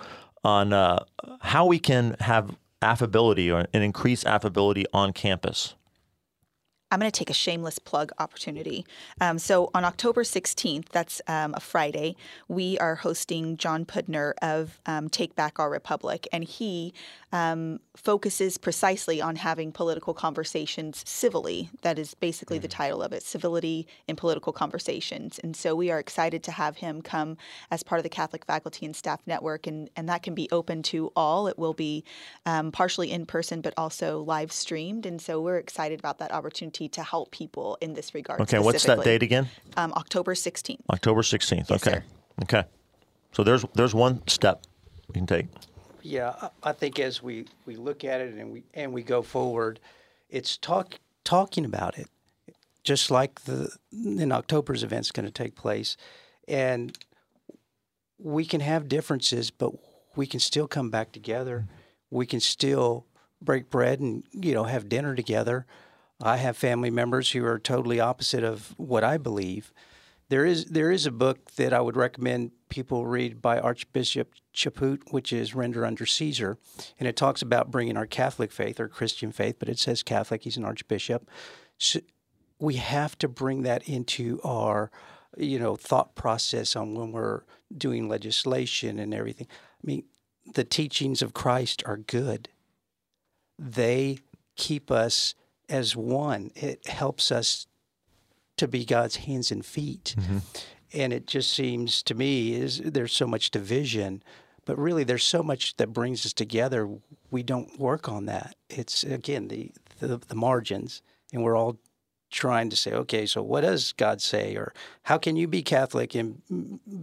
on 0.42 0.72
uh, 0.72 1.05
how 1.40 1.66
we 1.66 1.78
can 1.78 2.16
have 2.20 2.57
affability 2.85 3.51
or, 3.51 3.66
and 3.72 3.82
increase 3.82 4.24
affability 4.24 4.85
on 4.93 5.12
campus? 5.12 5.74
I'm 6.95 7.01
going 7.01 7.11
to 7.11 7.18
take 7.18 7.28
a 7.28 7.34
shameless 7.34 7.80
plug 7.80 8.12
opportunity. 8.20 8.86
Um, 9.20 9.40
so 9.40 9.68
on 9.74 9.84
October 9.84 10.22
16th, 10.22 10.90
that's 10.90 11.20
um, 11.26 11.53
a 11.57 11.59
Friday, 11.59 12.14
we 12.47 12.78
are 12.78 12.95
hosting 12.95 13.57
John 13.57 13.84
Pudner 13.84 14.34
of 14.40 14.80
um, 14.86 15.09
Take 15.09 15.34
Back 15.34 15.59
Our 15.59 15.68
Republic, 15.68 16.28
and 16.32 16.45
he 16.45 16.95
um, 17.32 17.80
focuses 17.97 18.59
precisely 18.59 19.20
on 19.20 19.34
having 19.34 19.72
political 19.72 20.14
conversations 20.14 21.03
civilly. 21.05 21.68
That 21.82 21.99
is 21.99 22.14
basically 22.14 22.61
the 22.61 22.68
mm. 22.68 22.76
title 22.76 23.03
of 23.03 23.12
it 23.12 23.24
civility 23.24 23.88
in 24.07 24.14
political 24.14 24.53
conversations. 24.53 25.40
And 25.40 25.57
so 25.57 25.74
we 25.74 25.90
are 25.90 25.99
excited 25.99 26.45
to 26.45 26.53
have 26.53 26.76
him 26.76 27.03
come 27.03 27.36
as 27.72 27.82
part 27.82 27.99
of 27.99 28.05
the 28.05 28.09
Catholic 28.09 28.45
Faculty 28.45 28.86
and 28.86 28.95
Staff 28.95 29.18
Network, 29.26 29.66
and, 29.66 29.90
and 29.97 30.09
that 30.09 30.22
can 30.22 30.36
be 30.36 30.49
open 30.53 30.84
to 30.84 31.11
all. 31.16 31.49
It 31.49 31.59
will 31.59 31.74
be 31.74 32.05
um, 32.47 32.70
partially 32.70 33.11
in 33.11 33.26
person, 33.26 33.61
but 33.61 33.74
also 33.76 34.20
live 34.22 34.53
streamed. 34.53 35.05
And 35.05 35.20
so 35.20 35.40
we're 35.40 35.59
excited 35.59 35.99
about 35.99 36.18
that 36.18 36.30
opportunity 36.30 36.84
to 36.89 37.03
help 37.03 37.30
people 37.30 37.76
in 37.80 37.95
this 37.95 38.14
regard. 38.14 38.41
Okay, 38.41 38.59
what's 38.59 38.85
that 38.85 39.03
date 39.03 39.22
again? 39.22 39.49
Um, 39.76 39.93
October 39.95 40.35
16th. 40.35 40.80
October 40.91 41.22
16th. 41.22 41.57
Yes, 41.57 41.70
okay. 41.70 41.91
Sir. 41.91 42.05
Okay. 42.43 42.64
So 43.32 43.43
there's 43.43 43.64
there's 43.74 43.95
one 43.95 44.26
step 44.28 44.62
you 45.09 45.14
can 45.14 45.26
take. 45.26 45.47
Yeah, 46.03 46.49
I 46.62 46.72
think 46.72 46.99
as 46.99 47.22
we, 47.22 47.47
we 47.64 47.76
look 47.76 48.05
at 48.05 48.20
it 48.20 48.35
and 48.35 48.53
we 48.53 48.62
and 48.74 48.93
we 48.93 49.03
go 49.03 49.22
forward, 49.22 49.80
it's 50.28 50.57
talk 50.57 50.99
talking 51.24 51.64
about 51.64 51.99
it, 51.99 52.09
just 52.85 53.11
like 53.11 53.41
the 53.43 53.70
in 53.93 54.30
October's 54.30 54.82
event's 54.82 55.11
going 55.11 55.26
to 55.26 55.32
take 55.32 55.57
place, 55.57 55.97
and 56.47 56.97
we 58.18 58.45
can 58.45 58.61
have 58.61 58.89
differences, 58.89 59.51
but 59.51 59.72
we 60.14 60.26
can 60.26 60.41
still 60.41 60.68
come 60.68 60.91
back 60.91 61.11
together. 61.11 61.66
We 62.11 62.26
can 62.26 62.41
still 62.41 63.07
break 63.41 63.70
bread 63.70 64.01
and 64.01 64.24
you 64.32 64.55
know 64.55 64.64
have 64.64 64.89
dinner 64.89 65.14
together. 65.14 65.66
I 66.23 66.37
have 66.37 66.57
family 66.57 66.91
members 66.91 67.33
who 67.33 67.45
are 67.45 67.59
totally 67.59 68.01
opposite 68.01 68.45
of 68.45 68.75
what 68.77 69.05
I 69.05 69.19
believe, 69.19 69.73
there 70.29 70.47
is 70.47 70.67
there 70.67 70.91
is 70.91 71.07
a 71.07 71.11
book 71.11 71.53
that 71.53 71.73
I 71.73 71.81
would 71.81 71.97
recommend 71.97 72.53
people 72.69 73.07
read 73.07 73.43
by 73.43 73.59
Archbishop 73.59 74.35
Chaput, 74.55 75.12
which 75.12 75.33
is 75.33 75.55
Render 75.55 75.85
Unto 75.85 76.07
Caesar, 76.07 76.57
and 76.99 77.07
it 77.07 77.17
talks 77.17 77.43
about 77.43 77.71
bringing 77.71 77.97
our 77.97 78.07
Catholic 78.07 78.51
faith 78.51 78.81
or 78.81 78.89
Christian 78.89 79.33
faith, 79.33 79.57
but 79.59 79.69
it 79.69 79.79
says 79.79 80.03
Catholic. 80.03 80.43
He's 80.43 80.57
an 80.57 80.65
archbishop. 80.65 81.29
So 81.79 82.01
we 82.59 82.75
have 82.77 83.19
to 83.19 83.29
bring 83.29 83.62
that 83.62 83.87
into 83.87 84.41
our 84.43 84.91
you 85.37 85.59
know 85.59 85.77
thought 85.77 86.15
process 86.15 86.75
on 86.75 86.95
when 86.95 87.12
we're 87.12 87.43
doing 87.77 88.09
legislation 88.09 88.99
and 88.99 89.12
everything. 89.12 89.47
I 89.51 89.87
mean, 89.87 90.05
the 90.55 90.65
teachings 90.65 91.21
of 91.21 91.35
Christ 91.35 91.83
are 91.85 91.99
good. 91.99 92.49
They 93.59 94.19
keep 94.57 94.91
us 94.91 95.35
as 95.69 95.97
one. 95.97 96.51
It 96.55 96.87
helps 96.87 97.33
us 97.33 97.67
to 98.57 98.69
be 98.69 98.85
God's 98.85 99.17
hands 99.17 99.51
and 99.51 99.65
feet. 99.65 100.15
Mm-hmm. 100.19 100.39
And 100.93 101.12
it 101.12 101.27
just 101.27 101.51
seems 101.51 102.03
to 102.05 102.15
me 102.15 102.55
is 102.55 102.81
there's 102.81 103.12
so 103.12 103.27
much 103.27 103.51
division, 103.51 104.23
but 104.65 104.79
really 104.79 105.03
there's 105.05 105.25
so 105.25 105.43
much 105.43 105.77
that 105.77 105.93
brings 105.93 106.25
us 106.25 106.33
together. 106.33 106.89
We 107.31 107.43
don't 107.43 107.79
work 107.81 108.09
on 108.09 108.27
that. 108.27 108.55
It's 108.71 109.03
again 109.03 109.49
the 109.49 109.73
the, 109.99 110.19
the 110.19 110.35
margins, 110.35 111.03
and 111.33 111.43
we're 111.43 111.57
all 111.57 111.79
trying 112.31 112.69
to 112.69 112.77
say, 112.77 112.93
okay, 112.93 113.27
so 113.27 113.43
what 113.43 113.61
does 113.61 113.93
God 113.93 114.21
say, 114.21 114.57
or 114.57 114.73
how 115.05 115.19
can 115.19 115.37
you 115.37 115.47
be 115.47 115.62
Catholic 115.62 116.15
and 116.15 116.41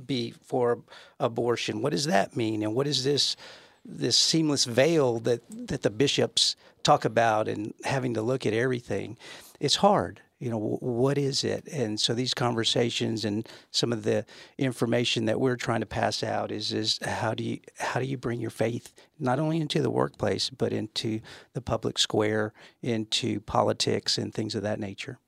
be 0.05 0.33
for 0.43 0.79
abortion? 1.19 1.81
What 1.81 1.91
does 1.91 2.05
that 2.05 2.35
mean, 2.35 2.63
and 2.63 2.75
what 2.75 2.87
is 2.87 3.03
this 3.03 3.35
this 3.83 4.17
seamless 4.17 4.65
veil 4.65 5.19
that 5.19 5.41
that 5.49 5.81
the 5.81 5.89
bishops 5.89 6.55
talk 6.83 7.05
about, 7.05 7.47
and 7.47 7.73
having 7.83 8.13
to 8.13 8.21
look 8.21 8.45
at 8.45 8.53
everything? 8.53 9.17
It's 9.59 9.77
hard. 9.77 10.21
You 10.41 10.49
know 10.49 10.77
what 10.81 11.19
is 11.19 11.43
it? 11.43 11.67
And 11.71 11.99
so 11.99 12.15
these 12.15 12.33
conversations 12.33 13.23
and 13.23 13.47
some 13.69 13.93
of 13.93 14.01
the 14.01 14.25
information 14.57 15.25
that 15.25 15.39
we're 15.39 15.55
trying 15.55 15.81
to 15.81 15.85
pass 15.85 16.23
out 16.23 16.51
is 16.51 16.73
is 16.73 16.97
how 17.03 17.35
do 17.35 17.43
you 17.43 17.59
how 17.77 17.99
do 17.99 18.07
you 18.07 18.17
bring 18.17 18.41
your 18.41 18.49
faith 18.49 18.91
not 19.19 19.37
only 19.37 19.61
into 19.61 19.83
the 19.83 19.91
workplace 19.91 20.49
but 20.49 20.73
into 20.73 21.19
the 21.53 21.61
public 21.61 21.99
square 21.99 22.53
into 22.81 23.39
politics 23.41 24.17
and 24.17 24.33
things 24.33 24.55
of 24.55 24.63
that 24.63 24.79
nature? 24.79 25.19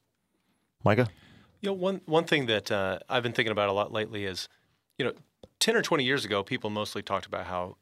Micah? 0.84 1.10
You 1.62 1.70
know 1.70 1.74
one 1.74 2.02
one 2.08 2.24
thing 2.24 2.48
that 2.48 2.72
uh, 2.72 2.98
i've 3.08 3.22
been 3.22 3.34
thinking 3.34 3.52
about 3.52 3.70
a 3.70 3.72
lot 3.72 3.94
lately 3.94 4.26
is 4.26 4.50
you 4.98 5.06
know 5.06 5.14
10 5.60 5.76
or 5.76 5.84
20 5.84 6.04
years 6.04 6.26
ago 6.26 6.42
people 6.42 6.72
mostly 6.72 7.04
talked 7.04 7.28
about 7.28 7.46
how 7.46 7.78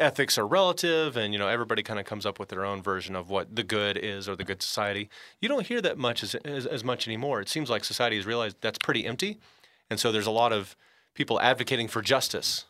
ethics 0.00 0.38
are 0.38 0.46
relative 0.46 1.16
and 1.16 1.32
you 1.32 1.38
know 1.38 1.48
everybody 1.48 1.82
kind 1.82 2.00
of 2.00 2.06
comes 2.06 2.24
up 2.24 2.38
with 2.40 2.48
their 2.48 2.64
own 2.64 2.82
version 2.82 3.14
of 3.14 3.30
what 3.30 3.54
the 3.54 3.62
good 3.62 3.96
is 3.96 4.28
or 4.28 4.34
the 4.34 4.44
good 4.44 4.62
society 4.62 5.08
you 5.40 5.48
don't 5.48 5.66
hear 5.66 5.80
that 5.80 5.98
much 5.98 6.22
as, 6.22 6.34
as, 6.36 6.66
as, 6.66 6.82
much 6.82 7.06
anymore. 7.06 7.40
It 7.40 7.48
seems 7.48 7.70
like 7.70 7.84
society 7.84 8.16
has 8.16 8.26
realized 8.26 8.56
that's 8.60 8.78
pretty 8.78 9.06
empty 9.06 9.38
and 9.88 10.00
so 10.00 10.10
there's 10.10 10.26
a 10.26 10.30
lot 10.30 10.52
of 10.52 10.76
people 11.14 11.40
advocating 11.40 11.88
for 11.88 12.02
justice 12.02 12.64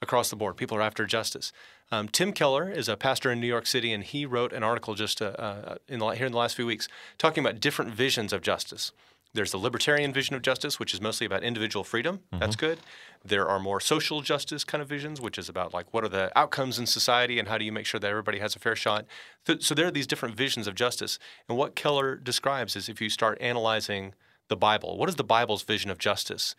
across 0.00 0.30
the 0.30 0.36
board. 0.36 0.56
People 0.56 0.76
are 0.76 0.82
after 0.82 1.06
justice. 1.06 1.52
Um, 1.90 2.08
tim 2.08 2.32
keller 2.32 2.70
is 2.70 2.88
a 2.88 2.96
pastor 2.96 3.30
in 3.30 3.40
new 3.40 3.46
york 3.46 3.66
city 3.66 3.92
and 3.92 4.02
he 4.02 4.26
wrote 4.26 4.52
an 4.52 4.62
article 4.62 4.94
just 4.94 5.20
uh, 5.20 5.26
uh, 5.38 5.76
in 5.88 5.98
the, 5.98 6.08
here 6.10 6.26
in 6.26 6.32
the 6.32 6.38
last 6.38 6.56
few 6.56 6.66
weeks 6.66 6.88
talking 7.18 7.44
about 7.44 7.60
different 7.60 7.92
visions 7.92 8.32
of 8.32 8.42
justice 8.42 8.92
there's 9.36 9.52
the 9.52 9.58
libertarian 9.58 10.12
vision 10.12 10.34
of 10.34 10.42
justice, 10.42 10.80
which 10.80 10.92
is 10.92 11.00
mostly 11.00 11.26
about 11.26 11.44
individual 11.44 11.84
freedom. 11.84 12.18
Mm-hmm. 12.18 12.38
That's 12.40 12.56
good. 12.56 12.78
There 13.24 13.46
are 13.48 13.60
more 13.60 13.80
social 13.80 14.20
justice 14.22 14.64
kind 14.64 14.82
of 14.82 14.88
visions, 14.88 15.20
which 15.20 15.38
is 15.38 15.48
about 15.48 15.72
like 15.72 15.92
what 15.92 16.04
are 16.04 16.08
the 16.08 16.36
outcomes 16.36 16.78
in 16.78 16.86
society 16.86 17.38
and 17.38 17.48
how 17.48 17.58
do 17.58 17.64
you 17.64 17.72
make 17.72 17.86
sure 17.86 18.00
that 18.00 18.10
everybody 18.10 18.38
has 18.38 18.56
a 18.56 18.58
fair 18.58 18.74
shot. 18.74 19.06
So 19.60 19.74
there 19.74 19.86
are 19.86 19.92
these 19.92 20.06
different 20.06 20.36
visions 20.36 20.66
of 20.66 20.74
justice. 20.74 21.18
And 21.48 21.56
what 21.56 21.76
Keller 21.76 22.16
describes 22.16 22.74
is 22.74 22.88
if 22.88 23.00
you 23.00 23.10
start 23.10 23.38
analyzing 23.40 24.14
the 24.48 24.56
Bible, 24.56 24.96
what 24.96 25.08
is 25.08 25.16
the 25.16 25.24
Bible's 25.24 25.62
vision 25.62 25.90
of 25.90 25.98
justice? 25.98 26.54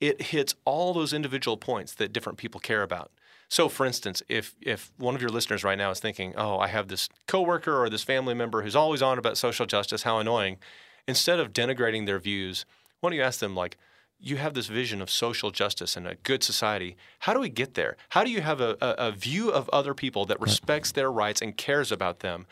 It 0.00 0.20
hits 0.20 0.54
all 0.64 0.92
those 0.92 1.12
individual 1.12 1.56
points 1.56 1.94
that 1.94 2.12
different 2.12 2.38
people 2.38 2.60
care 2.60 2.82
about. 2.82 3.10
So, 3.48 3.68
for 3.68 3.86
instance, 3.86 4.22
if 4.28 4.56
if 4.60 4.92
one 4.96 5.14
of 5.14 5.20
your 5.20 5.30
listeners 5.30 5.62
right 5.62 5.78
now 5.78 5.90
is 5.90 6.00
thinking, 6.00 6.34
"Oh, 6.36 6.58
I 6.58 6.66
have 6.66 6.88
this 6.88 7.08
coworker 7.28 7.80
or 7.80 7.88
this 7.88 8.02
family 8.02 8.34
member 8.34 8.62
who's 8.62 8.74
always 8.74 9.02
on 9.02 9.18
about 9.18 9.38
social 9.38 9.66
justice, 9.66 10.02
how 10.02 10.18
annoying," 10.18 10.58
instead 11.06 11.40
of 11.40 11.52
denigrating 11.52 12.06
their 12.06 12.18
views, 12.18 12.64
why 13.00 13.10
don't 13.10 13.16
you 13.16 13.22
ask 13.22 13.40
them 13.40 13.54
like, 13.54 13.76
you 14.18 14.38
have 14.38 14.54
this 14.54 14.68
vision 14.68 15.02
of 15.02 15.10
social 15.10 15.50
justice 15.50 15.96
and 15.96 16.06
a 16.06 16.14
good 16.14 16.42
society. 16.42 16.96
How 17.20 17.34
do 17.34 17.40
we 17.40 17.50
get 17.50 17.74
there? 17.74 17.96
How 18.10 18.24
do 18.24 18.30
you 18.30 18.40
have 18.40 18.60
a, 18.60 18.76
a, 18.80 19.08
a 19.08 19.12
view 19.12 19.50
of 19.50 19.68
other 19.70 19.92
people 19.92 20.24
that 20.24 20.40
respects 20.40 20.90
their 20.90 21.12
rights 21.12 21.42
and 21.42 21.56
cares 21.56 21.92
about 21.92 22.20
them? 22.20 22.46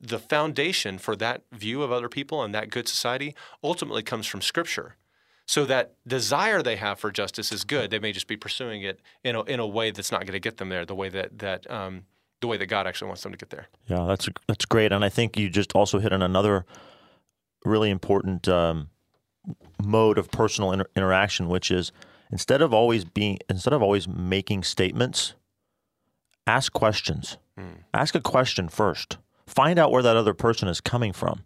The 0.00 0.20
foundation 0.20 0.98
for 0.98 1.16
that 1.16 1.42
view 1.52 1.82
of 1.82 1.90
other 1.90 2.08
people 2.08 2.42
and 2.42 2.54
that 2.54 2.70
good 2.70 2.86
society 2.88 3.34
ultimately 3.62 4.02
comes 4.02 4.26
from 4.26 4.40
Scripture. 4.40 4.96
So 5.46 5.64
that 5.64 5.94
desire 6.06 6.62
they 6.62 6.76
have 6.76 7.00
for 7.00 7.10
justice 7.10 7.50
is 7.50 7.64
good. 7.64 7.90
They 7.90 7.98
may 7.98 8.12
just 8.12 8.28
be 8.28 8.36
pursuing 8.36 8.82
it 8.82 9.00
in 9.24 9.34
a, 9.34 9.42
in 9.42 9.58
a 9.58 9.66
way 9.66 9.90
that's 9.90 10.12
not 10.12 10.20
going 10.20 10.34
to 10.34 10.40
get 10.40 10.58
them 10.58 10.68
there. 10.68 10.86
The 10.86 10.94
way 10.94 11.08
that 11.08 11.40
that 11.40 11.68
um, 11.68 12.04
the 12.40 12.46
way 12.46 12.56
that 12.56 12.66
God 12.66 12.86
actually 12.86 13.08
wants 13.08 13.24
them 13.24 13.32
to 13.32 13.38
get 13.38 13.50
there. 13.50 13.66
Yeah, 13.88 14.04
that's 14.06 14.28
that's 14.46 14.64
great. 14.64 14.92
And 14.92 15.04
I 15.04 15.08
think 15.08 15.36
you 15.36 15.50
just 15.50 15.72
also 15.74 15.98
hit 15.98 16.12
on 16.12 16.22
another 16.22 16.64
really 17.64 17.90
important 17.90 18.48
um, 18.48 18.88
mode 19.82 20.18
of 20.18 20.30
personal 20.30 20.72
inter- 20.72 20.90
interaction, 20.96 21.48
which 21.48 21.70
is 21.70 21.92
instead 22.32 22.62
of 22.62 22.72
always 22.72 23.04
being 23.04 23.38
instead 23.48 23.72
of 23.72 23.82
always 23.82 24.06
making 24.08 24.62
statements, 24.62 25.34
ask 26.46 26.72
questions. 26.72 27.38
Mm. 27.58 27.84
Ask 27.92 28.14
a 28.14 28.20
question 28.20 28.68
first. 28.68 29.18
Find 29.46 29.78
out 29.78 29.90
where 29.90 30.02
that 30.02 30.16
other 30.16 30.34
person 30.34 30.68
is 30.68 30.80
coming 30.80 31.12
from. 31.12 31.42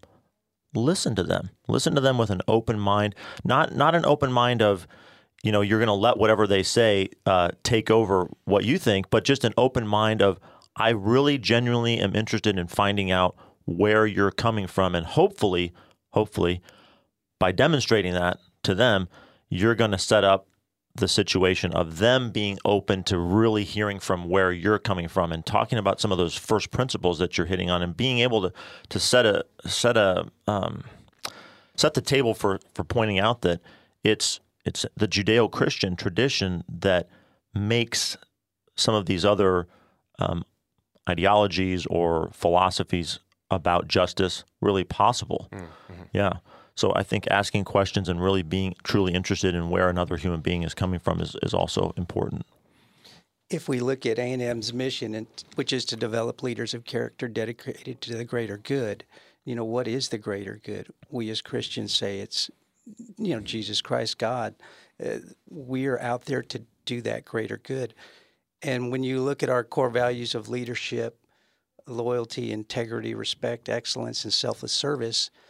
listen 0.74 1.14
to 1.14 1.22
them. 1.22 1.50
Listen 1.68 1.94
to 1.94 2.00
them 2.00 2.18
with 2.18 2.30
an 2.30 2.40
open 2.48 2.78
mind, 2.78 3.14
not 3.44 3.74
not 3.74 3.94
an 3.94 4.04
open 4.04 4.32
mind 4.32 4.60
of, 4.60 4.86
you 5.42 5.52
know, 5.52 5.60
you're 5.60 5.78
going 5.78 5.86
to 5.86 5.92
let 5.92 6.18
whatever 6.18 6.46
they 6.46 6.62
say 6.62 7.08
uh, 7.26 7.50
take 7.62 7.90
over 7.90 8.28
what 8.44 8.64
you 8.64 8.78
think, 8.78 9.08
but 9.10 9.24
just 9.24 9.44
an 9.44 9.54
open 9.56 9.86
mind 9.86 10.20
of, 10.22 10.38
I 10.76 10.90
really 10.90 11.38
genuinely 11.38 11.98
am 11.98 12.14
interested 12.16 12.58
in 12.58 12.66
finding 12.66 13.10
out 13.10 13.36
where 13.66 14.06
you're 14.06 14.32
coming 14.32 14.66
from, 14.66 14.94
and 14.94 15.06
hopefully, 15.06 15.72
hopefully, 16.14 16.62
by 17.38 17.52
demonstrating 17.52 18.14
that 18.14 18.38
to 18.62 18.74
them, 18.74 19.08
you're 19.48 19.74
going 19.74 19.90
to 19.90 19.98
set 19.98 20.24
up 20.24 20.46
the 20.96 21.08
situation 21.08 21.72
of 21.72 21.98
them 21.98 22.30
being 22.30 22.56
open 22.64 23.02
to 23.02 23.18
really 23.18 23.64
hearing 23.64 23.98
from 23.98 24.28
where 24.28 24.52
you're 24.52 24.78
coming 24.78 25.08
from 25.08 25.32
and 25.32 25.44
talking 25.44 25.76
about 25.76 26.00
some 26.00 26.12
of 26.12 26.18
those 26.18 26.36
first 26.36 26.70
principles 26.70 27.18
that 27.18 27.36
you're 27.36 27.48
hitting 27.48 27.68
on 27.68 27.82
and 27.82 27.96
being 27.96 28.20
able 28.20 28.40
to 28.42 28.52
to 28.88 29.00
set 29.00 29.26
a 29.26 29.44
set 29.66 29.96
a 29.96 30.28
um, 30.46 30.84
set 31.76 31.94
the 31.94 32.00
table 32.00 32.32
for 32.32 32.60
for 32.74 32.84
pointing 32.84 33.18
out 33.18 33.42
that 33.42 33.60
it's 34.04 34.38
it's 34.64 34.86
the 34.96 35.08
Judeo-Christian 35.08 35.96
tradition 35.96 36.62
that 36.68 37.08
makes 37.52 38.16
some 38.76 38.94
of 38.94 39.06
these 39.06 39.24
other 39.24 39.66
um, 40.20 40.44
ideologies 41.08 41.86
or 41.86 42.30
philosophies 42.32 43.18
about 43.50 43.88
justice 43.88 44.44
really 44.60 44.84
possible. 44.84 45.48
Mm-hmm. 45.52 46.02
Yeah. 46.12 46.34
So 46.76 46.92
I 46.94 47.02
think 47.02 47.26
asking 47.30 47.64
questions 47.64 48.08
and 48.08 48.22
really 48.22 48.42
being 48.42 48.74
truly 48.82 49.14
interested 49.14 49.54
in 49.54 49.70
where 49.70 49.88
another 49.88 50.16
human 50.16 50.40
being 50.40 50.62
is 50.62 50.74
coming 50.74 50.98
from 50.98 51.20
is, 51.20 51.36
is 51.42 51.54
also 51.54 51.92
important. 51.96 52.44
If 53.50 53.68
we 53.68 53.78
look 53.78 54.06
at 54.06 54.18
A&M's 54.18 54.72
mission, 54.72 55.14
and, 55.14 55.26
which 55.54 55.72
is 55.72 55.84
to 55.86 55.96
develop 55.96 56.42
leaders 56.42 56.74
of 56.74 56.84
character 56.84 57.28
dedicated 57.28 58.00
to 58.00 58.16
the 58.16 58.24
greater 58.24 58.56
good, 58.56 59.04
you 59.44 59.54
know, 59.54 59.64
what 59.64 59.86
is 59.86 60.08
the 60.08 60.18
greater 60.18 60.60
good? 60.64 60.88
We 61.10 61.30
as 61.30 61.42
Christians 61.42 61.94
say 61.94 62.20
it's, 62.20 62.50
you 63.18 63.34
know, 63.34 63.40
Jesus 63.40 63.80
Christ, 63.80 64.18
God. 64.18 64.54
Uh, 65.04 65.18
we 65.48 65.86
are 65.86 66.00
out 66.00 66.24
there 66.24 66.42
to 66.42 66.62
do 66.86 67.02
that 67.02 67.24
greater 67.24 67.58
good. 67.58 67.94
And 68.62 68.90
when 68.90 69.02
you 69.02 69.20
look 69.20 69.42
at 69.42 69.50
our 69.50 69.62
core 69.62 69.90
values 69.90 70.34
of 70.34 70.48
leadership, 70.48 71.18
loyalty, 71.86 72.52
integrity, 72.52 73.14
respect, 73.14 73.68
excellence, 73.68 74.24
and 74.24 74.32
selfless 74.32 74.72
service– 74.72 75.30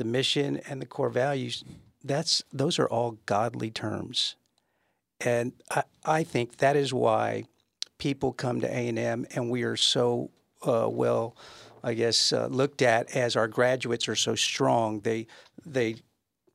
the 0.00 0.04
mission 0.06 0.56
and 0.66 0.80
the 0.80 0.86
core 0.86 1.10
values, 1.10 1.62
that's 2.02 2.42
those 2.50 2.78
are 2.78 2.88
all 2.88 3.18
godly 3.26 3.70
terms. 3.70 4.34
And 5.20 5.52
I, 5.70 5.82
I 6.06 6.24
think 6.24 6.56
that 6.56 6.74
is 6.74 6.94
why 6.94 7.44
people 7.98 8.32
come 8.32 8.62
to 8.62 8.66
A&M 8.66 9.26
and 9.34 9.50
we 9.50 9.62
are 9.62 9.76
so 9.76 10.30
uh, 10.66 10.88
well, 10.90 11.36
I 11.84 11.92
guess, 11.92 12.32
uh, 12.32 12.46
looked 12.46 12.80
at 12.80 13.14
as 13.14 13.36
our 13.36 13.46
graduates 13.46 14.08
are 14.08 14.16
so 14.16 14.34
strong. 14.34 15.00
They, 15.00 15.26
they 15.66 15.96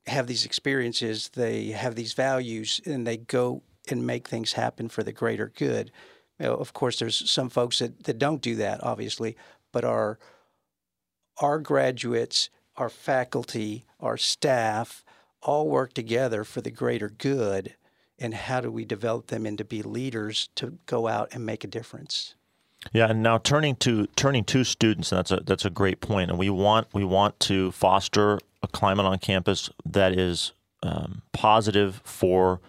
have 0.08 0.26
these 0.26 0.44
experiences, 0.44 1.30
they 1.34 1.68
have 1.68 1.94
these 1.94 2.14
values, 2.14 2.80
and 2.84 3.06
they 3.06 3.16
go 3.16 3.62
and 3.88 4.04
make 4.04 4.26
things 4.26 4.54
happen 4.54 4.88
for 4.88 5.04
the 5.04 5.12
greater 5.12 5.52
good. 5.56 5.92
You 6.38 6.46
know, 6.46 6.54
of 6.54 6.72
course, 6.72 6.98
there's 6.98 7.30
some 7.30 7.48
folks 7.48 7.78
that, 7.78 8.04
that 8.04 8.18
don't 8.18 8.42
do 8.42 8.56
that, 8.56 8.82
obviously, 8.82 9.36
but 9.72 9.84
our 9.84 10.18
our 11.38 11.58
graduates 11.58 12.50
our 12.76 12.90
faculty, 12.90 13.84
our 14.00 14.16
staff, 14.16 15.04
all 15.42 15.68
work 15.68 15.92
together 15.92 16.44
for 16.44 16.60
the 16.60 16.70
greater 16.70 17.08
good. 17.08 17.74
And 18.18 18.34
how 18.34 18.60
do 18.60 18.70
we 18.70 18.84
develop 18.84 19.26
them 19.26 19.44
into 19.44 19.64
be 19.64 19.82
leaders 19.82 20.48
to 20.56 20.78
go 20.86 21.06
out 21.06 21.28
and 21.32 21.44
make 21.44 21.64
a 21.64 21.66
difference? 21.66 22.34
Yeah, 22.92 23.10
and 23.10 23.22
now 23.22 23.38
turning 23.38 23.76
to 23.76 24.06
turning 24.16 24.44
to 24.44 24.64
students, 24.64 25.10
that's 25.10 25.30
a 25.30 25.40
that's 25.44 25.64
a 25.64 25.70
great 25.70 26.00
point. 26.00 26.30
And 26.30 26.38
we 26.38 26.48
want 26.48 26.86
we 26.94 27.04
want 27.04 27.38
to 27.40 27.72
foster 27.72 28.38
a 28.62 28.68
climate 28.68 29.04
on 29.04 29.18
campus 29.18 29.68
that 29.84 30.12
is 30.12 30.52
um, 30.82 31.22
positive 31.32 32.00
for 32.04 32.60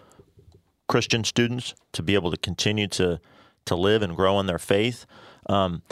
Christian 0.86 1.24
students 1.24 1.74
to 1.92 2.02
be 2.02 2.14
able 2.14 2.30
to 2.30 2.36
continue 2.36 2.88
to 2.88 3.20
to 3.68 3.76
live 3.76 4.02
and 4.02 4.16
grow 4.16 4.38
in 4.40 4.46
their 4.46 4.58
faith. 4.58 5.06
Um, 5.46 5.82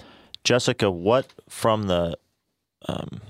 Jessica, 0.44 0.90
what 0.90 1.32
from 1.48 1.84
the 1.84 2.18
um, 2.88 3.20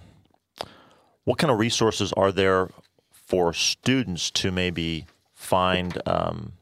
what 1.25 1.39
kind 1.39 1.51
of 1.51 1.59
resources 1.59 2.13
are 2.13 2.33
there 2.33 2.71
for 3.11 3.53
students 3.53 4.31
to 4.31 4.51
maybe 4.51 5.07
find 5.35 6.01
um, 6.07 6.53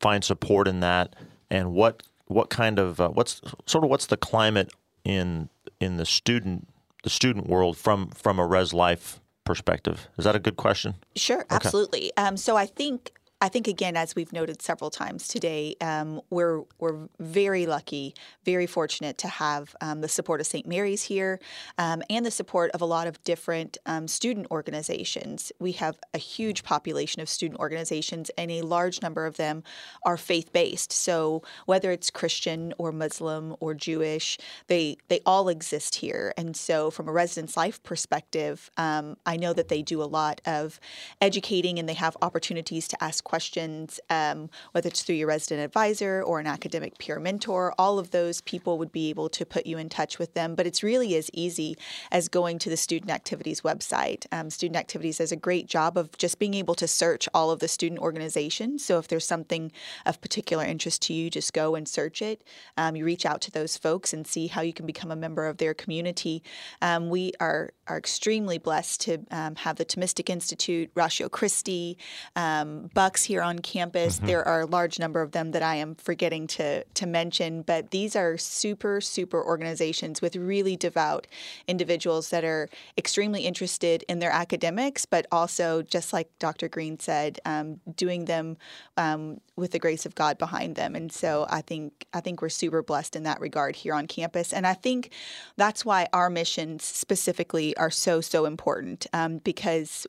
find 0.00 0.24
support 0.24 0.68
in 0.68 0.80
that, 0.80 1.14
and 1.50 1.72
what 1.72 2.02
what 2.26 2.50
kind 2.50 2.78
of 2.78 3.00
uh, 3.00 3.08
what's 3.08 3.40
sort 3.66 3.84
of 3.84 3.90
what's 3.90 4.06
the 4.06 4.16
climate 4.16 4.72
in 5.04 5.48
in 5.80 5.96
the 5.96 6.06
student 6.06 6.68
the 7.02 7.10
student 7.10 7.48
world 7.48 7.76
from 7.76 8.10
from 8.10 8.38
a 8.38 8.46
res 8.46 8.72
life 8.72 9.20
perspective? 9.44 10.08
Is 10.18 10.24
that 10.24 10.36
a 10.36 10.40
good 10.40 10.56
question? 10.56 10.94
Sure, 11.16 11.40
okay. 11.40 11.56
absolutely. 11.56 12.12
Um, 12.16 12.36
so 12.36 12.56
I 12.56 12.66
think 12.66 13.12
I 13.42 13.48
think 13.48 13.66
again, 13.66 13.96
as 13.96 14.14
we've 14.14 14.32
noted 14.32 14.62
several 14.62 14.88
times 14.88 15.26
today, 15.26 15.74
um, 15.80 16.20
we're 16.30 16.62
we're 16.78 17.08
very 17.18 17.66
lucky, 17.66 18.14
very 18.44 18.68
fortunate 18.68 19.18
to 19.18 19.26
have 19.26 19.74
um, 19.80 20.00
the 20.00 20.06
support 20.06 20.40
of 20.40 20.46
St. 20.46 20.64
Mary's 20.64 21.02
here, 21.02 21.40
um, 21.76 22.04
and 22.08 22.24
the 22.24 22.30
support 22.30 22.70
of 22.70 22.80
a 22.80 22.84
lot 22.84 23.08
of 23.08 23.22
different 23.24 23.78
um, 23.84 24.06
student 24.06 24.46
organizations. 24.52 25.50
We 25.58 25.72
have 25.72 25.98
a 26.14 26.18
huge 26.18 26.62
population 26.62 27.20
of 27.20 27.28
student 27.28 27.58
organizations, 27.58 28.30
and 28.38 28.48
a 28.52 28.62
large 28.62 29.02
number 29.02 29.26
of 29.26 29.38
them 29.38 29.64
are 30.04 30.16
faith 30.16 30.52
based. 30.52 30.92
So 30.92 31.42
whether 31.66 31.90
it's 31.90 32.12
Christian 32.12 32.72
or 32.78 32.92
Muslim 32.92 33.56
or 33.58 33.74
Jewish, 33.74 34.38
they 34.68 34.98
they 35.08 35.18
all 35.26 35.48
exist 35.48 35.96
here. 35.96 36.32
And 36.36 36.56
so, 36.56 36.92
from 36.92 37.08
a 37.08 37.12
residence 37.12 37.56
life 37.56 37.82
perspective, 37.82 38.70
um, 38.76 39.16
I 39.26 39.36
know 39.36 39.52
that 39.52 39.66
they 39.66 39.82
do 39.82 40.00
a 40.00 40.04
lot 40.04 40.40
of 40.46 40.78
educating, 41.20 41.80
and 41.80 41.88
they 41.88 41.94
have 41.94 42.16
opportunities 42.22 42.86
to 42.86 43.02
ask 43.02 43.31
questions, 43.32 43.98
um, 44.10 44.50
whether 44.72 44.88
it's 44.88 45.02
through 45.02 45.14
your 45.14 45.28
resident 45.28 45.64
advisor 45.64 46.22
or 46.22 46.38
an 46.38 46.46
academic 46.46 46.98
peer 46.98 47.18
mentor, 47.18 47.74
all 47.78 47.98
of 47.98 48.10
those 48.10 48.42
people 48.42 48.76
would 48.76 48.92
be 48.92 49.08
able 49.08 49.30
to 49.30 49.46
put 49.46 49.64
you 49.64 49.78
in 49.78 49.88
touch 49.88 50.18
with 50.18 50.34
them. 50.34 50.54
But 50.54 50.66
it's 50.66 50.82
really 50.82 51.16
as 51.16 51.30
easy 51.32 51.78
as 52.10 52.28
going 52.28 52.58
to 52.58 52.68
the 52.68 52.76
Student 52.76 53.10
Activities 53.10 53.62
website. 53.62 54.26
Um, 54.32 54.50
student 54.50 54.76
Activities 54.76 55.16
does 55.16 55.32
a 55.32 55.36
great 55.36 55.66
job 55.66 55.96
of 55.96 56.14
just 56.18 56.38
being 56.38 56.52
able 56.52 56.74
to 56.74 56.86
search 56.86 57.26
all 57.32 57.50
of 57.50 57.60
the 57.60 57.68
student 57.68 58.02
organizations. 58.02 58.84
So 58.84 58.98
if 58.98 59.08
there's 59.08 59.26
something 59.26 59.72
of 60.04 60.20
particular 60.20 60.66
interest 60.66 61.00
to 61.06 61.14
you, 61.14 61.30
just 61.30 61.54
go 61.54 61.74
and 61.74 61.88
search 61.88 62.20
it. 62.20 62.44
Um, 62.76 62.96
you 62.96 63.06
reach 63.06 63.24
out 63.24 63.40
to 63.46 63.50
those 63.50 63.78
folks 63.78 64.12
and 64.12 64.26
see 64.26 64.48
how 64.48 64.60
you 64.60 64.74
can 64.74 64.84
become 64.84 65.10
a 65.10 65.16
member 65.16 65.46
of 65.46 65.56
their 65.56 65.72
community. 65.72 66.42
Um, 66.82 67.08
we 67.08 67.32
are 67.40 67.70
are 67.88 67.98
extremely 67.98 68.58
blessed 68.58 69.00
to 69.02 69.18
um, 69.30 69.56
have 69.56 69.76
the 69.76 69.84
Thomistic 69.84 70.30
Institute, 70.30 70.90
Ratio 70.94 71.28
Christi, 71.28 71.98
um, 72.36 72.88
Bucks 73.22 73.28
here 73.28 73.42
on 73.42 73.60
campus. 73.60 74.16
Mm-hmm. 74.16 74.26
There 74.26 74.48
are 74.48 74.60
a 74.62 74.66
large 74.66 74.98
number 74.98 75.22
of 75.22 75.30
them 75.30 75.52
that 75.52 75.62
I 75.62 75.76
am 75.76 75.94
forgetting 75.94 76.48
to 76.58 76.82
to 76.82 77.06
mention, 77.06 77.62
but 77.62 77.90
these 77.90 78.16
are 78.16 78.36
super 78.36 79.00
super 79.00 79.42
organizations 79.44 80.20
with 80.20 80.34
really 80.34 80.76
devout 80.76 81.26
individuals 81.68 82.30
that 82.30 82.44
are 82.44 82.68
extremely 82.98 83.42
interested 83.42 84.04
in 84.08 84.18
their 84.18 84.32
academics, 84.32 85.06
but 85.06 85.26
also 85.30 85.82
just 85.82 86.12
like 86.12 86.28
Dr. 86.38 86.68
Green 86.68 86.98
said, 86.98 87.38
um, 87.44 87.80
doing 87.94 88.24
them 88.24 88.56
um, 88.96 89.40
with 89.56 89.70
the 89.70 89.78
grace 89.78 90.04
of 90.06 90.14
God 90.14 90.38
behind 90.38 90.74
them. 90.76 90.96
And 90.96 91.12
so 91.12 91.46
I 91.48 91.60
think 91.62 92.06
I 92.12 92.20
think 92.20 92.42
we're 92.42 92.48
super 92.48 92.82
blessed 92.82 93.14
in 93.14 93.22
that 93.22 93.40
regard 93.40 93.76
here 93.76 93.94
on 93.94 94.06
campus, 94.06 94.52
and 94.52 94.66
I 94.66 94.74
think 94.74 95.12
that's 95.56 95.84
why 95.84 96.08
our 96.12 96.28
missions 96.28 96.82
specifically 96.84 97.76
are 97.76 97.90
so 97.90 98.20
so 98.20 98.46
important 98.46 99.06
um, 99.12 99.38
because 99.38 100.06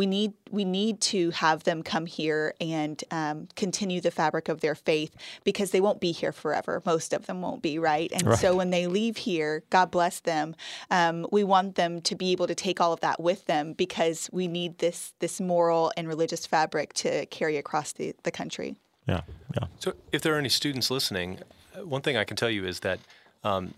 we 0.00 0.06
need 0.06 0.32
we 0.50 0.64
need 0.64 0.98
to 0.98 1.28
have 1.28 1.64
them 1.64 1.82
come 1.82 2.06
here 2.06 2.54
and 2.58 3.04
um, 3.10 3.48
continue 3.54 4.00
the 4.00 4.10
fabric 4.10 4.48
of 4.48 4.62
their 4.62 4.74
faith 4.74 5.14
because 5.44 5.72
they 5.72 5.80
won't 5.82 6.00
be 6.00 6.10
here 6.10 6.32
forever. 6.32 6.80
Most 6.86 7.12
of 7.12 7.26
them 7.26 7.42
won't 7.42 7.60
be, 7.60 7.78
right? 7.78 8.10
And 8.10 8.28
right. 8.28 8.38
so 8.38 8.56
when 8.56 8.70
they 8.70 8.86
leave 8.86 9.18
here, 9.18 9.62
God 9.68 9.90
bless 9.90 10.20
them. 10.20 10.56
Um, 10.90 11.26
we 11.30 11.44
want 11.44 11.74
them 11.74 12.00
to 12.00 12.14
be 12.14 12.32
able 12.32 12.46
to 12.46 12.54
take 12.54 12.80
all 12.80 12.94
of 12.94 13.00
that 13.00 13.20
with 13.20 13.44
them 13.44 13.74
because 13.74 14.30
we 14.32 14.48
need 14.48 14.78
this 14.78 15.12
this 15.18 15.38
moral 15.38 15.92
and 15.98 16.08
religious 16.08 16.46
fabric 16.46 16.94
to 16.94 17.26
carry 17.26 17.58
across 17.58 17.92
the, 17.92 18.14
the 18.22 18.30
country. 18.30 18.76
Yeah, 19.06 19.20
yeah. 19.54 19.66
So 19.80 19.92
if 20.12 20.22
there 20.22 20.34
are 20.34 20.38
any 20.38 20.48
students 20.48 20.90
listening, 20.90 21.40
uh, 21.76 21.84
one 21.84 22.00
thing 22.00 22.16
I 22.16 22.24
can 22.24 22.38
tell 22.38 22.48
you 22.48 22.64
is 22.64 22.80
that 22.80 23.00
um, 23.44 23.74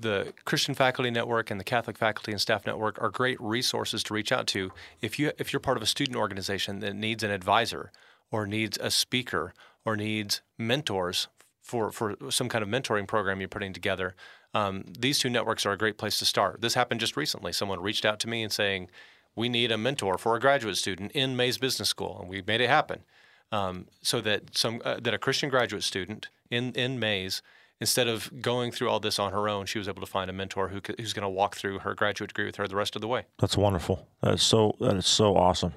the 0.00 0.32
Christian 0.44 0.74
Faculty 0.74 1.10
Network 1.10 1.50
and 1.50 1.60
the 1.60 1.64
Catholic 1.64 1.98
Faculty 1.98 2.32
and 2.32 2.40
Staff 2.40 2.66
Network 2.66 3.00
are 3.00 3.10
great 3.10 3.40
resources 3.40 4.02
to 4.04 4.14
reach 4.14 4.32
out 4.32 4.46
to 4.48 4.72
if 5.00 5.18
you 5.18 5.32
if 5.38 5.52
you're 5.52 5.60
part 5.60 5.76
of 5.76 5.82
a 5.82 5.86
student 5.86 6.16
organization 6.16 6.80
that 6.80 6.94
needs 6.94 7.22
an 7.22 7.30
advisor 7.30 7.92
or 8.30 8.46
needs 8.46 8.78
a 8.80 8.90
speaker 8.90 9.52
or 9.84 9.96
needs 9.96 10.40
mentors 10.58 11.28
for 11.60 11.92
for 11.92 12.16
some 12.30 12.48
kind 12.48 12.62
of 12.62 12.68
mentoring 12.68 13.06
program 13.06 13.40
you're 13.40 13.48
putting 13.48 13.72
together. 13.72 14.14
Um, 14.52 14.84
these 14.98 15.18
two 15.18 15.30
networks 15.30 15.64
are 15.64 15.72
a 15.72 15.78
great 15.78 15.98
place 15.98 16.18
to 16.18 16.24
start. 16.24 16.60
This 16.60 16.74
happened 16.74 17.00
just 17.00 17.16
recently. 17.16 17.52
Someone 17.52 17.80
reached 17.80 18.04
out 18.04 18.18
to 18.20 18.28
me 18.28 18.42
and 18.42 18.52
saying, 18.52 18.90
"We 19.36 19.48
need 19.48 19.70
a 19.70 19.78
mentor 19.78 20.18
for 20.18 20.34
a 20.34 20.40
graduate 20.40 20.76
student 20.76 21.12
in 21.12 21.36
Mays 21.36 21.58
Business 21.58 21.88
School," 21.88 22.18
and 22.20 22.28
we 22.28 22.42
made 22.42 22.60
it 22.60 22.68
happen. 22.68 23.04
Um, 23.52 23.86
so 24.02 24.20
that 24.20 24.56
some 24.56 24.80
uh, 24.84 24.98
that 25.00 25.14
a 25.14 25.18
Christian 25.18 25.50
graduate 25.50 25.84
student 25.84 26.28
in 26.50 26.72
in 26.72 26.98
Mays 26.98 27.42
instead 27.80 28.08
of 28.08 28.42
going 28.42 28.70
through 28.70 28.88
all 28.90 29.00
this 29.00 29.18
on 29.18 29.32
her 29.32 29.48
own, 29.48 29.66
she 29.66 29.78
was 29.78 29.88
able 29.88 30.00
to 30.00 30.06
find 30.06 30.30
a 30.30 30.32
mentor 30.32 30.68
who, 30.68 30.80
who's 30.98 31.12
going 31.12 31.22
to 31.22 31.28
walk 31.28 31.56
through 31.56 31.80
her 31.80 31.94
graduate 31.94 32.28
degree 32.28 32.46
with 32.46 32.56
her 32.56 32.68
the 32.68 32.76
rest 32.76 32.94
of 32.94 33.02
the 33.02 33.08
way. 33.08 33.26
That's 33.38 33.56
wonderful. 33.56 34.06
That 34.22 34.34
is 34.34 34.42
so 34.42 34.76
that 34.80 34.96
is 34.96 35.06
so 35.06 35.36
awesome. 35.36 35.74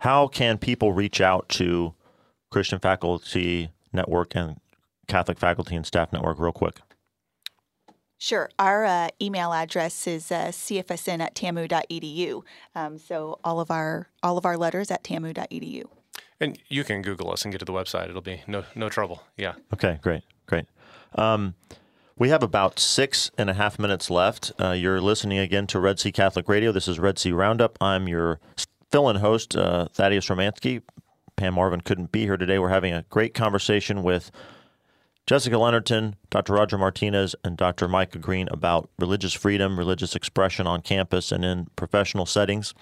How 0.00 0.28
can 0.28 0.58
people 0.58 0.92
reach 0.92 1.20
out 1.20 1.48
to 1.50 1.94
Christian 2.50 2.78
Faculty 2.78 3.70
Network 3.92 4.34
and 4.34 4.60
Catholic 5.06 5.38
Faculty 5.38 5.76
and 5.76 5.86
Staff 5.86 6.12
Network 6.12 6.38
real 6.38 6.52
quick? 6.52 6.80
Sure. 8.18 8.48
Our 8.56 8.84
uh, 8.84 9.08
email 9.20 9.52
address 9.52 10.06
is 10.06 10.30
uh, 10.30 10.46
cfsn 10.46 11.20
at 11.20 11.34
tamu.edu. 11.34 12.42
Um, 12.74 12.98
so 12.98 13.40
all 13.42 13.58
of 13.58 13.70
our 13.70 14.08
all 14.22 14.38
of 14.38 14.46
our 14.46 14.56
letters 14.56 14.92
at 14.92 15.02
tamu.edu. 15.02 15.84
And 16.40 16.58
you 16.68 16.84
can 16.84 17.02
Google 17.02 17.32
us 17.32 17.44
and 17.44 17.52
get 17.52 17.58
to 17.58 17.64
the 17.64 17.72
website. 17.72 18.08
It'll 18.08 18.20
be 18.20 18.42
no 18.46 18.64
no 18.76 18.88
trouble. 18.88 19.24
Yeah. 19.36 19.54
Okay. 19.72 19.98
Great. 20.02 20.22
Great. 20.46 20.66
Um, 21.14 21.54
we 22.16 22.28
have 22.28 22.42
about 22.42 22.78
six 22.78 23.30
and 23.38 23.50
a 23.50 23.54
half 23.54 23.78
minutes 23.78 24.10
left. 24.10 24.52
Uh, 24.60 24.72
you're 24.72 25.00
listening 25.00 25.38
again 25.38 25.66
to 25.68 25.80
Red 25.80 25.98
C 25.98 26.12
Catholic 26.12 26.48
Radio. 26.48 26.72
This 26.72 26.88
is 26.88 26.98
Red 26.98 27.18
C 27.18 27.32
Roundup. 27.32 27.78
I'm 27.80 28.08
your 28.08 28.38
fill-in 28.90 29.16
host, 29.16 29.56
uh, 29.56 29.88
Thaddeus 29.92 30.26
Romansky. 30.26 30.82
Pam 31.36 31.54
Marvin 31.54 31.80
couldn't 31.80 32.12
be 32.12 32.22
here 32.22 32.36
today. 32.36 32.58
We're 32.58 32.68
having 32.68 32.92
a 32.92 33.04
great 33.08 33.34
conversation 33.34 34.02
with 34.02 34.30
Jessica 35.26 35.56
Leonardton, 35.56 36.14
Dr. 36.30 36.52
Roger 36.52 36.76
Martinez, 36.76 37.34
and 37.42 37.56
Dr. 37.56 37.88
Micah 37.88 38.18
Green 38.18 38.48
about 38.50 38.90
religious 38.98 39.32
freedom, 39.32 39.78
religious 39.78 40.14
expression 40.14 40.66
on 40.66 40.82
campus 40.82 41.32
and 41.32 41.44
in 41.44 41.68
professional 41.76 42.26
settings. 42.26 42.74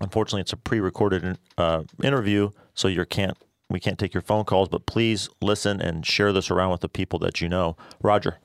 Unfortunately, 0.00 0.42
it's 0.42 0.52
a 0.52 0.56
pre-recorded 0.56 1.38
uh, 1.56 1.84
interview, 2.02 2.50
so 2.74 2.86
you 2.86 3.04
can't 3.06 3.36
we 3.70 3.80
can't 3.80 3.98
take 3.98 4.14
your 4.14 4.22
phone 4.22 4.44
calls. 4.44 4.68
But 4.68 4.86
please 4.86 5.28
listen 5.40 5.80
and 5.80 6.04
share 6.04 6.32
this 6.32 6.50
around 6.50 6.70
with 6.70 6.80
the 6.80 6.88
people 6.88 7.18
that 7.20 7.40
you 7.40 7.48
know. 7.48 7.76
Roger. 8.02 8.38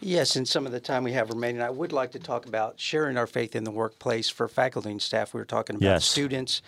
Yes, 0.00 0.36
in 0.36 0.46
some 0.46 0.64
of 0.64 0.70
the 0.70 0.78
time 0.80 1.02
we 1.02 1.12
have 1.12 1.28
remaining, 1.28 1.60
I 1.60 1.70
would 1.70 1.92
like 1.92 2.12
to 2.12 2.20
talk 2.20 2.46
about 2.46 2.78
sharing 2.78 3.16
our 3.16 3.26
faith 3.26 3.56
in 3.56 3.64
the 3.64 3.72
workplace 3.72 4.28
for 4.28 4.46
faculty 4.46 4.90
and 4.90 5.02
staff. 5.02 5.34
We 5.34 5.40
were 5.40 5.44
talking 5.44 5.74
about 5.74 5.86
Yes. 5.86 6.04
students. 6.04 6.62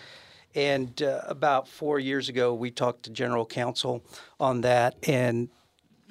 And 0.53 1.01
uh, 1.01 1.21
about 1.27 1.69
four 1.69 1.97
years 1.97 2.27
ago, 2.27 2.53
we 2.53 2.71
talked 2.71 3.03
to 3.03 3.09
general 3.09 3.45
counsel 3.45 4.03
on 4.37 4.59
that, 4.61 4.95
and 5.07 5.47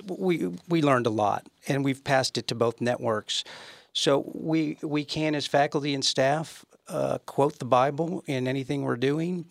we 0.07 0.47
we 0.67 0.81
learned 0.81 1.07
a 1.07 1.11
lot, 1.11 1.47
and 1.69 1.85
we've 1.85 2.03
passed 2.03 2.39
it 2.39 2.47
to 2.49 2.55
both 2.55 2.81
networks. 2.81 3.45
So 3.93 4.33
we 4.35 4.79
we 4.81 5.05
can, 5.05 5.35
as 5.35 5.47
faculty 5.47 5.93
and 5.93 6.03
staff, 6.03 6.65
uh, 6.91 7.19
quote 7.19 7.59
the 7.59 7.65
Bible 7.65 8.23
in 8.27 8.49
anything 8.49 8.83
we're 8.83 8.97
doing. 8.97 9.47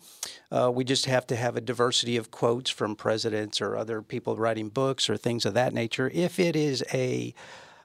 Uh, 0.50 0.70
we 0.72 0.84
just 0.84 1.06
have 1.06 1.26
to 1.28 1.36
have 1.36 1.56
a 1.56 1.60
diversity 1.60 2.16
of 2.16 2.30
quotes 2.30 2.70
from 2.70 2.94
presidents 2.94 3.60
or 3.60 3.76
other 3.76 4.02
people 4.02 4.36
writing 4.36 4.68
books 4.68 5.08
or 5.08 5.16
things 5.16 5.46
of 5.46 5.54
that 5.54 5.72
nature. 5.72 6.10
If 6.12 6.38
it 6.38 6.54
is 6.54 6.84
a 6.92 7.34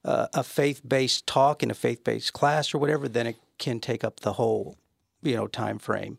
uh, 0.04 0.28
a 0.36 0.44
faith-based 0.44 1.26
talk 1.26 1.64
in 1.64 1.72
a 1.72 1.74
faith-based 1.74 2.32
class 2.32 2.76
or 2.76 2.78
whatever, 2.78 3.08
then 3.08 3.26
it 3.26 3.38
can 3.58 3.80
take 3.80 4.04
up 4.04 4.20
the 4.20 4.34
whole 4.34 4.78
you 5.24 5.36
know 5.36 5.48
time 5.48 5.80
frame. 5.80 6.18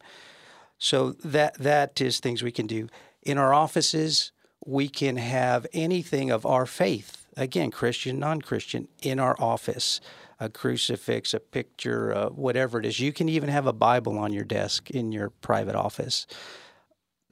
So 0.79 1.13
that 1.13 1.55
that 1.59 2.01
is 2.01 2.19
things 2.19 2.43
we 2.43 2.53
can 2.53 2.67
do 2.67 2.89
in 3.23 3.39
our 3.39 3.55
offices. 3.55 4.33
We 4.65 4.89
can 4.89 5.17
have 5.17 5.67
anything 5.73 6.31
of 6.31 6.45
our 6.45 6.67
faith, 6.67 7.27
again, 7.37 7.71
Christian, 7.71 8.19
non-Christian, 8.19 8.89
in 9.03 9.21
our 9.21 9.37
office. 9.39 10.01
A 10.39 10.49
crucifix, 10.49 11.33
a 11.33 11.41
picture, 11.41 12.15
uh, 12.15 12.29
whatever 12.29 12.79
it 12.79 12.87
is. 12.87 13.01
You 13.01 13.13
can 13.13 13.29
even 13.29 13.49
have 13.49 13.67
a 13.67 13.73
Bible 13.73 14.19
on 14.19 14.33
your 14.33 14.45
desk 14.45 14.91
in 14.91 15.13
your 15.13 15.31
private 15.31 15.75
office. 15.75 16.27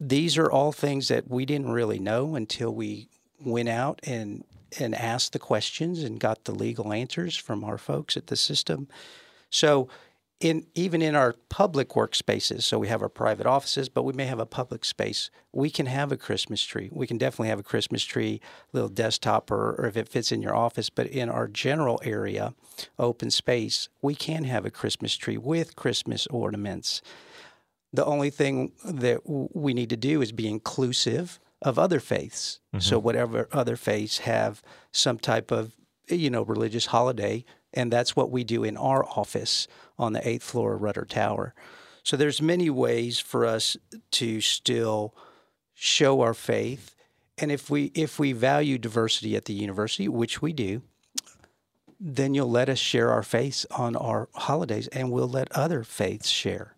These 0.00 0.38
are 0.38 0.50
all 0.50 0.72
things 0.72 1.08
that 1.08 1.28
we 1.28 1.44
didn't 1.44 1.70
really 1.70 1.98
know 1.98 2.34
until 2.34 2.74
we 2.74 3.08
went 3.44 3.68
out 3.68 4.00
and 4.04 4.44
and 4.80 4.94
asked 4.94 5.32
the 5.32 5.38
questions 5.38 6.02
and 6.02 6.18
got 6.18 6.44
the 6.44 6.54
legal 6.54 6.92
answers 6.92 7.36
from 7.36 7.62
our 7.62 7.78
folks 7.78 8.16
at 8.16 8.26
the 8.26 8.36
system. 8.36 8.88
So 9.50 9.88
in 10.44 10.66
even 10.74 11.00
in 11.00 11.14
our 11.14 11.34
public 11.48 11.88
workspaces, 11.90 12.64
so 12.64 12.78
we 12.78 12.88
have 12.88 13.00
our 13.00 13.08
private 13.08 13.46
offices, 13.46 13.88
but 13.88 14.02
we 14.02 14.12
may 14.12 14.26
have 14.26 14.38
a 14.38 14.44
public 14.44 14.84
space. 14.84 15.30
We 15.52 15.70
can 15.70 15.86
have 15.86 16.12
a 16.12 16.18
Christmas 16.18 16.62
tree. 16.62 16.90
We 16.92 17.06
can 17.06 17.16
definitely 17.16 17.48
have 17.48 17.60
a 17.60 17.62
Christmas 17.62 18.04
tree, 18.04 18.42
little 18.74 18.90
desktop, 18.90 19.50
or, 19.50 19.74
or 19.78 19.86
if 19.86 19.96
it 19.96 20.06
fits 20.06 20.32
in 20.32 20.42
your 20.42 20.54
office. 20.54 20.90
But 20.90 21.06
in 21.06 21.30
our 21.30 21.48
general 21.48 21.98
area, 22.04 22.52
open 22.98 23.30
space, 23.30 23.88
we 24.02 24.14
can 24.14 24.44
have 24.44 24.66
a 24.66 24.70
Christmas 24.70 25.16
tree 25.16 25.38
with 25.38 25.76
Christmas 25.76 26.26
ornaments. 26.26 27.00
The 27.94 28.04
only 28.04 28.28
thing 28.28 28.72
that 28.84 29.24
w- 29.24 29.48
we 29.54 29.72
need 29.72 29.88
to 29.90 29.96
do 29.96 30.20
is 30.20 30.30
be 30.30 30.46
inclusive 30.46 31.40
of 31.62 31.78
other 31.78 32.00
faiths. 32.00 32.60
So 32.78 32.98
mm-hmm. 32.98 33.04
whatever 33.06 33.48
other 33.50 33.76
faiths 33.76 34.18
have 34.18 34.62
some 34.92 35.18
type 35.18 35.50
of 35.50 35.74
you 36.10 36.28
know 36.28 36.42
religious 36.42 36.84
holiday, 36.84 37.46
and 37.74 37.92
that's 37.92 38.16
what 38.16 38.30
we 38.30 38.44
do 38.44 38.64
in 38.64 38.76
our 38.76 39.04
office 39.04 39.68
on 39.98 40.12
the 40.12 40.26
eighth 40.26 40.42
floor 40.42 40.74
of 40.74 40.82
Rudder 40.82 41.04
Tower. 41.04 41.54
So 42.02 42.16
there's 42.16 42.40
many 42.40 42.70
ways 42.70 43.18
for 43.18 43.44
us 43.44 43.76
to 44.12 44.40
still 44.40 45.14
show 45.74 46.20
our 46.20 46.34
faith, 46.34 46.94
and 47.36 47.50
if 47.50 47.68
we 47.68 47.86
if 47.94 48.18
we 48.18 48.32
value 48.32 48.78
diversity 48.78 49.36
at 49.36 49.46
the 49.46 49.54
university, 49.54 50.08
which 50.08 50.40
we 50.40 50.52
do, 50.52 50.82
then 51.98 52.34
you'll 52.34 52.50
let 52.50 52.68
us 52.68 52.78
share 52.78 53.10
our 53.10 53.22
faith 53.22 53.66
on 53.70 53.96
our 53.96 54.28
holidays, 54.34 54.88
and 54.88 55.10
we'll 55.10 55.28
let 55.28 55.50
other 55.52 55.82
faiths 55.82 56.28
share. 56.28 56.73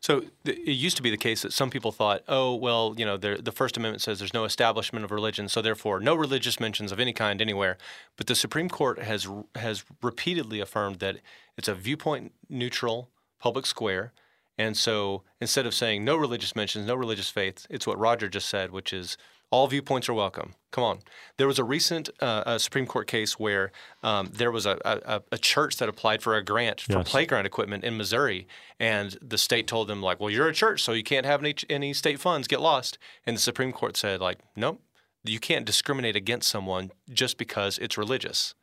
So 0.00 0.24
it 0.44 0.58
used 0.68 0.96
to 0.96 1.02
be 1.02 1.10
the 1.10 1.16
case 1.16 1.42
that 1.42 1.52
some 1.52 1.70
people 1.70 1.92
thought, 1.92 2.22
oh, 2.28 2.54
well, 2.54 2.94
you 2.96 3.04
know, 3.04 3.16
the 3.16 3.52
First 3.52 3.76
Amendment 3.76 4.02
says 4.02 4.18
there's 4.18 4.34
no 4.34 4.44
establishment 4.44 5.04
of 5.04 5.10
religion, 5.10 5.48
so 5.48 5.62
therefore 5.62 6.00
no 6.00 6.14
religious 6.14 6.60
mentions 6.60 6.92
of 6.92 7.00
any 7.00 7.12
kind 7.12 7.40
anywhere. 7.40 7.76
But 8.16 8.26
the 8.26 8.34
Supreme 8.34 8.68
Court 8.68 9.02
has 9.02 9.28
has 9.56 9.84
repeatedly 10.02 10.60
affirmed 10.60 11.00
that 11.00 11.18
it's 11.56 11.68
a 11.68 11.74
viewpoint 11.74 12.32
neutral 12.48 13.10
public 13.38 13.66
square. 13.66 14.12
And 14.58 14.76
so 14.76 15.22
instead 15.40 15.66
of 15.66 15.74
saying 15.74 16.04
no 16.04 16.16
religious 16.16 16.56
mentions, 16.56 16.86
no 16.86 16.94
religious 16.94 17.28
faith, 17.28 17.66
it's 17.68 17.86
what 17.86 17.98
Roger 17.98 18.28
just 18.28 18.48
said, 18.48 18.70
which 18.70 18.92
is 18.92 19.18
all 19.50 19.66
viewpoints 19.68 20.08
are 20.08 20.14
welcome. 20.14 20.54
Come 20.72 20.84
on. 20.84 20.98
There 21.38 21.46
was 21.46 21.58
a 21.58 21.64
recent 21.64 22.10
uh, 22.20 22.42
a 22.46 22.58
Supreme 22.58 22.86
Court 22.86 23.06
case 23.06 23.38
where 23.38 23.70
um, 24.02 24.30
there 24.32 24.50
was 24.50 24.66
a, 24.66 24.78
a, 24.84 25.22
a 25.32 25.38
church 25.38 25.76
that 25.78 25.88
applied 25.88 26.22
for 26.22 26.34
a 26.36 26.44
grant 26.44 26.80
for 26.82 26.92
Yes. 26.98 27.08
playground 27.10 27.46
equipment 27.46 27.84
in 27.84 27.96
Missouri, 27.96 28.46
and 28.78 29.16
the 29.22 29.38
state 29.38 29.66
told 29.66 29.88
them 29.88 30.02
like, 30.02 30.20
"Well, 30.20 30.30
you're 30.30 30.48
a 30.48 30.52
church, 30.54 30.82
so 30.82 30.92
you 30.92 31.02
can't 31.04 31.24
have 31.24 31.40
any 31.40 31.54
any 31.70 31.92
state 31.94 32.20
funds. 32.20 32.48
Get 32.48 32.60
lost." 32.60 32.98
And 33.24 33.36
the 33.36 33.40
Supreme 33.40 33.72
Court 33.72 33.96
said 33.96 34.20
like, 34.20 34.38
"Nope, 34.54 34.82
you 35.24 35.38
can't 35.38 35.64
discriminate 35.64 36.16
against 36.16 36.48
someone 36.50 36.90
just 37.08 37.38
because 37.38 37.78
it's 37.78 37.96
religious." 37.96 38.54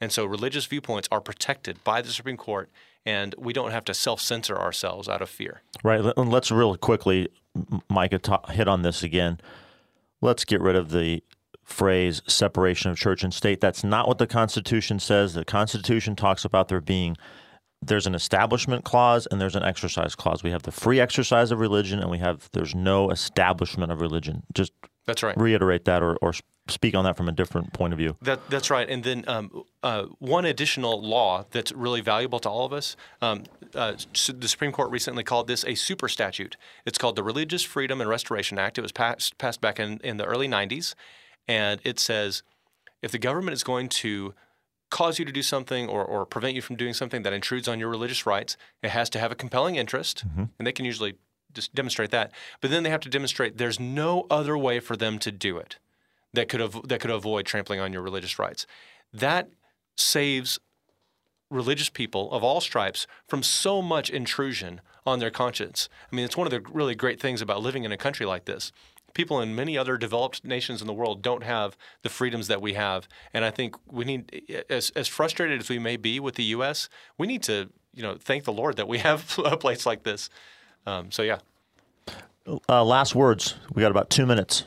And 0.00 0.12
so 0.12 0.26
religious 0.26 0.66
viewpoints 0.66 1.08
are 1.10 1.22
protected 1.22 1.82
by 1.82 2.02
the 2.02 2.10
Supreme 2.12 2.36
Court, 2.36 2.70
and 3.06 3.34
we 3.38 3.52
don't 3.54 3.70
have 3.70 3.84
to 3.86 3.94
self 3.94 4.20
censor 4.20 4.56
ourselves 4.56 5.08
out 5.08 5.22
of 5.22 5.30
fear. 5.30 5.62
Right. 5.82 6.04
and 6.16 6.30
Let's 6.30 6.50
really 6.52 6.76
quickly, 6.78 7.28
Micah, 7.88 8.18
ta- 8.18 8.46
hit 8.50 8.68
on 8.68 8.82
this 8.82 9.02
again. 9.02 9.40
Let's 10.20 10.44
get 10.44 10.60
rid 10.60 10.76
of 10.76 10.90
the 10.90 11.22
phrase 11.64 12.22
separation 12.26 12.90
of 12.90 12.96
church 12.96 13.24
and 13.24 13.34
state. 13.34 13.60
That's 13.60 13.82
not 13.82 14.06
what 14.06 14.18
the 14.18 14.26
Constitution 14.26 14.98
says. 14.98 15.34
The 15.34 15.44
Constitution 15.44 16.14
talks 16.16 16.44
about 16.44 16.68
there 16.68 16.80
being 16.80 17.16
there's 17.82 18.06
an 18.06 18.14
establishment 18.14 18.84
clause 18.84 19.26
and 19.30 19.40
there's 19.40 19.56
an 19.56 19.62
exercise 19.62 20.14
clause. 20.14 20.42
We 20.42 20.50
have 20.50 20.62
the 20.62 20.72
free 20.72 21.00
exercise 21.00 21.50
of 21.50 21.60
religion 21.60 21.98
and 21.98 22.10
we 22.10 22.18
have 22.18 22.48
there's 22.52 22.74
no 22.74 23.10
establishment 23.10 23.92
of 23.92 24.00
religion. 24.00 24.44
Just 24.54 24.72
That's 25.06 25.22
right. 25.22 25.38
reiterate 25.38 25.84
that 25.84 26.02
or, 26.02 26.16
or 26.22 26.32
speak 26.68 26.94
on 26.94 27.04
that 27.04 27.16
from 27.16 27.28
a 27.28 27.32
different 27.32 27.72
point 27.72 27.92
of 27.92 27.98
view. 27.98 28.16
That, 28.22 28.48
that's 28.50 28.70
right. 28.70 28.88
And 28.88 29.04
then 29.04 29.24
um, 29.28 29.64
uh, 29.82 30.04
one 30.18 30.44
additional 30.44 31.00
law 31.00 31.44
that's 31.50 31.72
really 31.72 32.00
valuable 32.00 32.38
to 32.40 32.48
all 32.48 32.64
of 32.64 32.72
us 32.72 32.96
um, 33.22 33.44
uh, 33.74 33.94
the 34.34 34.48
Supreme 34.48 34.72
Court 34.72 34.90
recently 34.90 35.24
called 35.24 35.48
this 35.48 35.64
a 35.64 35.74
super 35.74 36.08
statute. 36.08 36.56
It's 36.84 36.98
called 36.98 37.16
the 37.16 37.22
Religious 37.22 37.62
Freedom 37.62 38.00
and 38.00 38.08
Restoration 38.08 38.58
Act. 38.58 38.78
It 38.78 38.82
was 38.82 38.92
passed, 38.92 39.38
passed 39.38 39.60
back 39.60 39.78
in, 39.78 40.00
in 40.02 40.16
the 40.16 40.24
early 40.24 40.48
90s. 40.48 40.94
And 41.46 41.80
it 41.84 41.98
says 41.98 42.42
if 43.02 43.12
the 43.12 43.18
government 43.18 43.54
is 43.54 43.62
going 43.62 43.88
to 43.88 44.34
cause 44.90 45.18
you 45.18 45.24
to 45.24 45.32
do 45.32 45.42
something 45.42 45.88
or, 45.88 46.04
or 46.04 46.24
prevent 46.24 46.54
you 46.54 46.62
from 46.62 46.76
doing 46.76 46.94
something 46.94 47.22
that 47.22 47.32
intrudes 47.32 47.68
on 47.68 47.78
your 47.78 47.88
religious 47.88 48.24
rights, 48.26 48.56
it 48.82 48.90
has 48.90 49.10
to 49.10 49.18
have 49.18 49.30
a 49.32 49.34
compelling 49.34 49.76
interest. 49.76 50.24
And 50.58 50.66
they 50.66 50.72
can 50.72 50.84
usually 50.84 51.14
just 51.52 51.74
demonstrate 51.74 52.10
that. 52.10 52.32
But 52.60 52.70
then 52.70 52.82
they 52.82 52.90
have 52.90 53.00
to 53.00 53.08
demonstrate 53.08 53.58
there's 53.58 53.80
no 53.80 54.26
other 54.30 54.56
way 54.56 54.80
for 54.80 54.96
them 54.96 55.18
to 55.20 55.32
do 55.32 55.58
it 55.58 55.76
that 56.36 56.48
could 56.48 56.62
av- 56.62 56.88
that 56.88 57.00
could 57.00 57.10
avoid 57.10 57.46
trampling 57.46 57.80
on 57.80 57.92
your 57.92 58.02
religious 58.02 58.38
rights. 58.38 58.66
That 59.12 59.50
saves 59.96 60.58
religious 61.50 61.88
people 61.88 62.30
of 62.32 62.42
all 62.42 62.60
stripes 62.60 63.06
from 63.26 63.42
so 63.42 63.80
much 63.82 64.10
intrusion 64.10 64.80
on 65.04 65.18
their 65.20 65.30
conscience. 65.30 65.88
I 66.10 66.16
mean, 66.16 66.24
it's 66.24 66.36
one 66.36 66.46
of 66.46 66.50
the 66.50 66.60
really 66.72 66.94
great 66.94 67.20
things 67.20 67.40
about 67.40 67.62
living 67.62 67.84
in 67.84 67.92
a 67.92 67.96
country 67.96 68.26
like 68.26 68.44
this. 68.44 68.72
People 69.14 69.40
in 69.40 69.54
many 69.54 69.78
other 69.78 69.96
developed 69.96 70.44
nations 70.44 70.80
in 70.80 70.86
the 70.86 70.92
world 70.92 71.22
don't 71.22 71.44
have 71.44 71.76
the 72.02 72.08
freedoms 72.08 72.48
that 72.48 72.60
we 72.60 72.74
have, 72.74 73.08
and 73.32 73.44
I 73.44 73.50
think 73.50 73.76
we 73.90 74.04
need, 74.04 74.64
as 74.68 74.90
as 74.90 75.08
frustrated 75.08 75.60
as 75.60 75.68
we 75.68 75.78
may 75.78 75.96
be 75.96 76.20
with 76.20 76.34
the 76.34 76.44
U.S., 76.44 76.88
we 77.16 77.26
need 77.26 77.42
to, 77.44 77.70
you 77.94 78.02
know, 78.02 78.16
thank 78.20 78.44
the 78.44 78.52
Lord 78.52 78.76
that 78.76 78.88
we 78.88 78.98
have 78.98 79.38
a 79.44 79.56
place 79.56 79.86
like 79.86 80.02
this. 80.02 80.28
Um, 80.86 81.10
so 81.10 81.22
yeah. 81.22 81.38
Uh, 82.68 82.84
last 82.84 83.14
words. 83.14 83.54
We 83.72 83.80
got 83.82 83.90
about 83.90 84.10
two 84.10 84.26
minutes. 84.26 84.64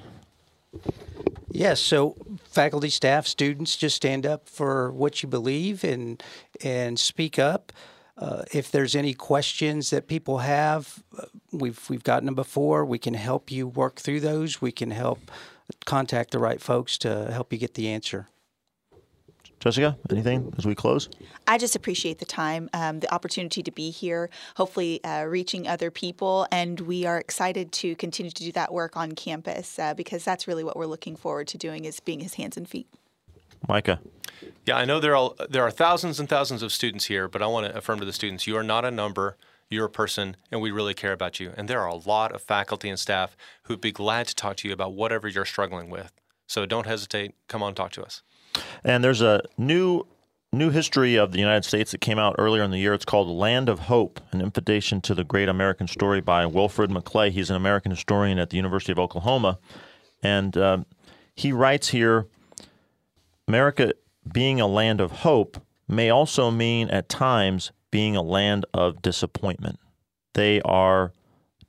Yes. 1.51 1.79
So 1.79 2.15
faculty, 2.43 2.89
staff, 2.89 3.27
students, 3.27 3.75
just 3.75 3.95
stand 3.95 4.25
up 4.25 4.47
for 4.47 4.91
what 4.91 5.23
you 5.23 5.29
believe 5.29 5.83
and 5.83 6.21
and 6.63 6.99
speak 6.99 7.39
up. 7.39 7.71
Uh, 8.17 8.43
if 8.51 8.69
there's 8.69 8.95
any 8.95 9.13
questions 9.13 9.91
that 9.91 10.07
people 10.07 10.39
have, 10.39 11.03
uh, 11.17 11.25
we've 11.51 11.89
we've 11.89 12.03
gotten 12.03 12.25
them 12.25 12.35
before. 12.35 12.85
We 12.85 12.99
can 12.99 13.13
help 13.13 13.49
you 13.49 13.67
work 13.67 13.99
through 13.99 14.19
those. 14.19 14.61
We 14.61 14.71
can 14.71 14.91
help 14.91 15.31
contact 15.85 16.31
the 16.31 16.39
right 16.39 16.61
folks 16.61 16.97
to 16.99 17.31
help 17.31 17.53
you 17.53 17.59
get 17.59 17.75
the 17.75 17.89
answer. 17.89 18.27
Jessica, 19.59 19.97
anything 20.09 20.53
as 20.57 20.65
we 20.65 20.73
close? 20.73 21.09
I 21.47 21.57
just 21.57 21.75
appreciate 21.75 22.19
the 22.19 22.25
time, 22.25 22.69
um, 22.73 23.01
the 23.01 23.13
opportunity 23.13 23.61
to 23.61 23.71
be 23.71 23.89
here, 23.89 24.29
hopefully 24.55 25.03
uh, 25.03 25.25
reaching 25.25 25.67
other 25.67 25.91
people. 25.91 26.47
And 26.51 26.79
we 26.79 27.05
are 27.05 27.17
excited 27.17 27.71
to 27.73 27.95
continue 27.95 28.31
to 28.31 28.43
do 28.43 28.51
that 28.53 28.71
work 28.71 28.95
on 28.95 29.13
campus 29.13 29.77
uh, 29.77 29.93
because 29.93 30.23
that's 30.23 30.47
really 30.47 30.63
what 30.63 30.77
we're 30.77 30.85
looking 30.85 31.17
forward 31.17 31.47
to 31.49 31.57
doing 31.57 31.83
is 31.83 31.99
being 31.99 32.21
his 32.21 32.35
hands 32.35 32.55
and 32.55 32.67
feet. 32.67 32.87
Micah. 33.67 33.99
Yeah, 34.65 34.77
I 34.77 34.85
know 34.85 35.01
there 35.01 35.15
are 35.15 35.33
there 35.49 35.63
are 35.63 35.71
thousands 35.71 36.19
and 36.19 36.29
thousands 36.29 36.63
of 36.63 36.71
students 36.71 37.05
here, 37.05 37.27
but 37.27 37.41
I 37.41 37.47
want 37.47 37.65
to 37.65 37.77
affirm 37.77 37.99
to 37.99 38.05
the 38.05 38.13
students, 38.13 38.47
you 38.47 38.55
are 38.55 38.63
not 38.63 38.85
a 38.85 38.91
number. 38.91 39.35
You're 39.71 39.85
a 39.85 39.89
person, 39.89 40.35
and 40.51 40.61
we 40.61 40.71
really 40.71 40.95
care 40.95 41.11
about 41.11 41.39
you. 41.39 41.51
And 41.55 41.67
there 41.67 41.79
are 41.81 41.87
a 41.87 41.95
lot 41.95 42.31
of 42.31 42.41
faculty 42.41 42.89
and 42.89 42.97
staff 42.97 43.37
who'd 43.63 43.81
be 43.81 43.91
glad 43.91 44.25
to 44.27 44.33
talk 44.33 44.55
to 44.57 44.67
you 44.67 44.73
about 44.73 44.93
whatever 44.93 45.27
you're 45.27 45.45
struggling 45.45 45.91
with. 45.91 46.11
So 46.47 46.65
don't 46.65 46.87
hesitate. 46.87 47.35
Come 47.47 47.61
on, 47.61 47.75
talk 47.75 47.91
to 47.91 48.03
us. 48.03 48.23
And 48.83 49.03
there's 49.03 49.21
a 49.21 49.41
new 49.57 50.05
new 50.51 50.71
history 50.71 51.15
of 51.15 51.31
the 51.31 51.39
United 51.39 51.63
States 51.63 51.91
that 51.91 52.01
came 52.01 52.17
out 52.17 52.35
earlier 52.39 52.63
in 52.63 52.71
the 52.71 52.79
year. 52.79 52.93
It's 52.93 53.05
called 53.05 53.27
Land 53.27 53.69
of 53.69 53.79
Hope, 53.81 54.19
an 54.31 54.41
invitation 54.41 54.99
to 55.01 55.13
the 55.13 55.23
great 55.23 55.47
American 55.47 55.87
story 55.87 56.21
by 56.21 56.45
Wilfred 56.47 56.89
McClay. 56.89 57.29
He's 57.29 57.51
an 57.51 57.55
American 57.55 57.91
historian 57.91 58.39
at 58.39 58.49
the 58.49 58.57
University 58.57 58.91
of 58.91 58.97
Oklahoma. 58.97 59.59
And 60.23 60.57
uh, 60.57 60.79
he 61.35 61.51
writes 61.51 61.89
here 61.89 62.25
America 63.47 63.93
being 64.31 64.59
a 64.59 64.67
land 64.67 65.01
of 65.01 65.11
hope 65.11 65.61
may 65.87 66.09
also 66.09 66.51
mean 66.51 66.89
at 66.89 67.09
times 67.09 67.71
being 67.91 68.15
a 68.15 68.21
land 68.21 68.65
of 68.73 69.01
disappointment. 69.01 69.79
They 70.33 70.61
are 70.61 71.13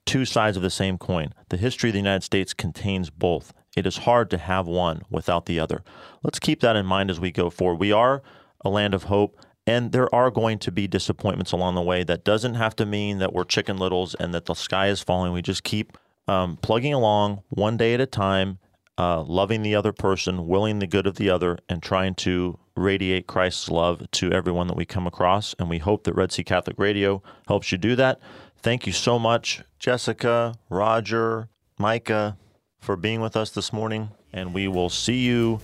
two 0.04 0.24
sides 0.24 0.56
of 0.56 0.62
the 0.62 0.70
same 0.70 0.98
coin. 0.98 1.32
The 1.48 1.56
history 1.56 1.90
of 1.90 1.94
the 1.94 2.00
United 2.00 2.22
States 2.22 2.52
contains 2.52 3.10
both. 3.10 3.52
It 3.76 3.86
is 3.86 3.98
hard 3.98 4.30
to 4.30 4.38
have 4.38 4.66
one 4.66 5.02
without 5.10 5.46
the 5.46 5.60
other. 5.60 5.82
Let's 6.22 6.38
keep 6.38 6.60
that 6.60 6.76
in 6.76 6.86
mind 6.86 7.10
as 7.10 7.20
we 7.20 7.30
go 7.30 7.50
forward. 7.50 7.80
We 7.80 7.92
are 7.92 8.22
a 8.64 8.68
land 8.68 8.94
of 8.94 9.04
hope, 9.04 9.38
and 9.66 9.92
there 9.92 10.12
are 10.14 10.30
going 10.30 10.58
to 10.60 10.72
be 10.72 10.88
disappointments 10.88 11.52
along 11.52 11.76
the 11.76 11.82
way. 11.82 12.02
That 12.02 12.24
doesn't 12.24 12.54
have 12.54 12.74
to 12.76 12.86
mean 12.86 13.18
that 13.18 13.32
we're 13.32 13.44
chicken 13.44 13.76
littles 13.76 14.14
and 14.14 14.34
that 14.34 14.46
the 14.46 14.54
sky 14.54 14.88
is 14.88 15.00
falling. 15.00 15.32
We 15.32 15.42
just 15.42 15.62
keep 15.62 15.96
um, 16.26 16.56
plugging 16.56 16.94
along 16.94 17.42
one 17.48 17.76
day 17.76 17.94
at 17.94 18.00
a 18.00 18.06
time, 18.06 18.58
uh, 18.98 19.22
loving 19.22 19.62
the 19.62 19.74
other 19.74 19.92
person, 19.92 20.46
willing 20.46 20.80
the 20.80 20.86
good 20.86 21.06
of 21.06 21.16
the 21.16 21.30
other, 21.30 21.58
and 21.68 21.82
trying 21.82 22.14
to 22.16 22.58
radiate 22.76 23.26
Christ's 23.26 23.70
love 23.70 24.10
to 24.10 24.32
everyone 24.32 24.66
that 24.66 24.76
we 24.76 24.84
come 24.84 25.06
across. 25.06 25.54
And 25.58 25.70
we 25.70 25.78
hope 25.78 26.04
that 26.04 26.14
Red 26.14 26.32
C 26.32 26.42
Catholic 26.42 26.78
Radio 26.78 27.22
helps 27.46 27.70
you 27.70 27.78
do 27.78 27.94
that. 27.96 28.20
Thank 28.58 28.86
you 28.86 28.92
so 28.92 29.18
much, 29.18 29.62
Jessica, 29.78 30.54
Roger, 30.68 31.48
Micah, 31.78 32.36
for 32.80 32.96
being 32.96 33.20
with 33.20 33.36
us 33.36 33.50
this 33.50 33.72
morning. 33.72 34.10
And 34.32 34.54
we 34.54 34.68
will 34.68 34.90
see 34.90 35.18
you 35.18 35.60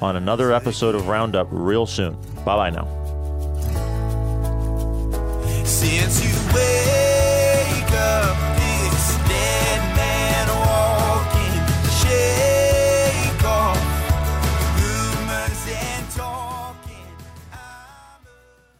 on 0.00 0.16
another 0.16 0.52
episode 0.52 0.94
of 0.94 1.08
Roundup 1.08 1.48
real 1.50 1.86
soon. 1.86 2.14
Bye 2.44 2.56
bye 2.56 2.70
now. 2.70 2.88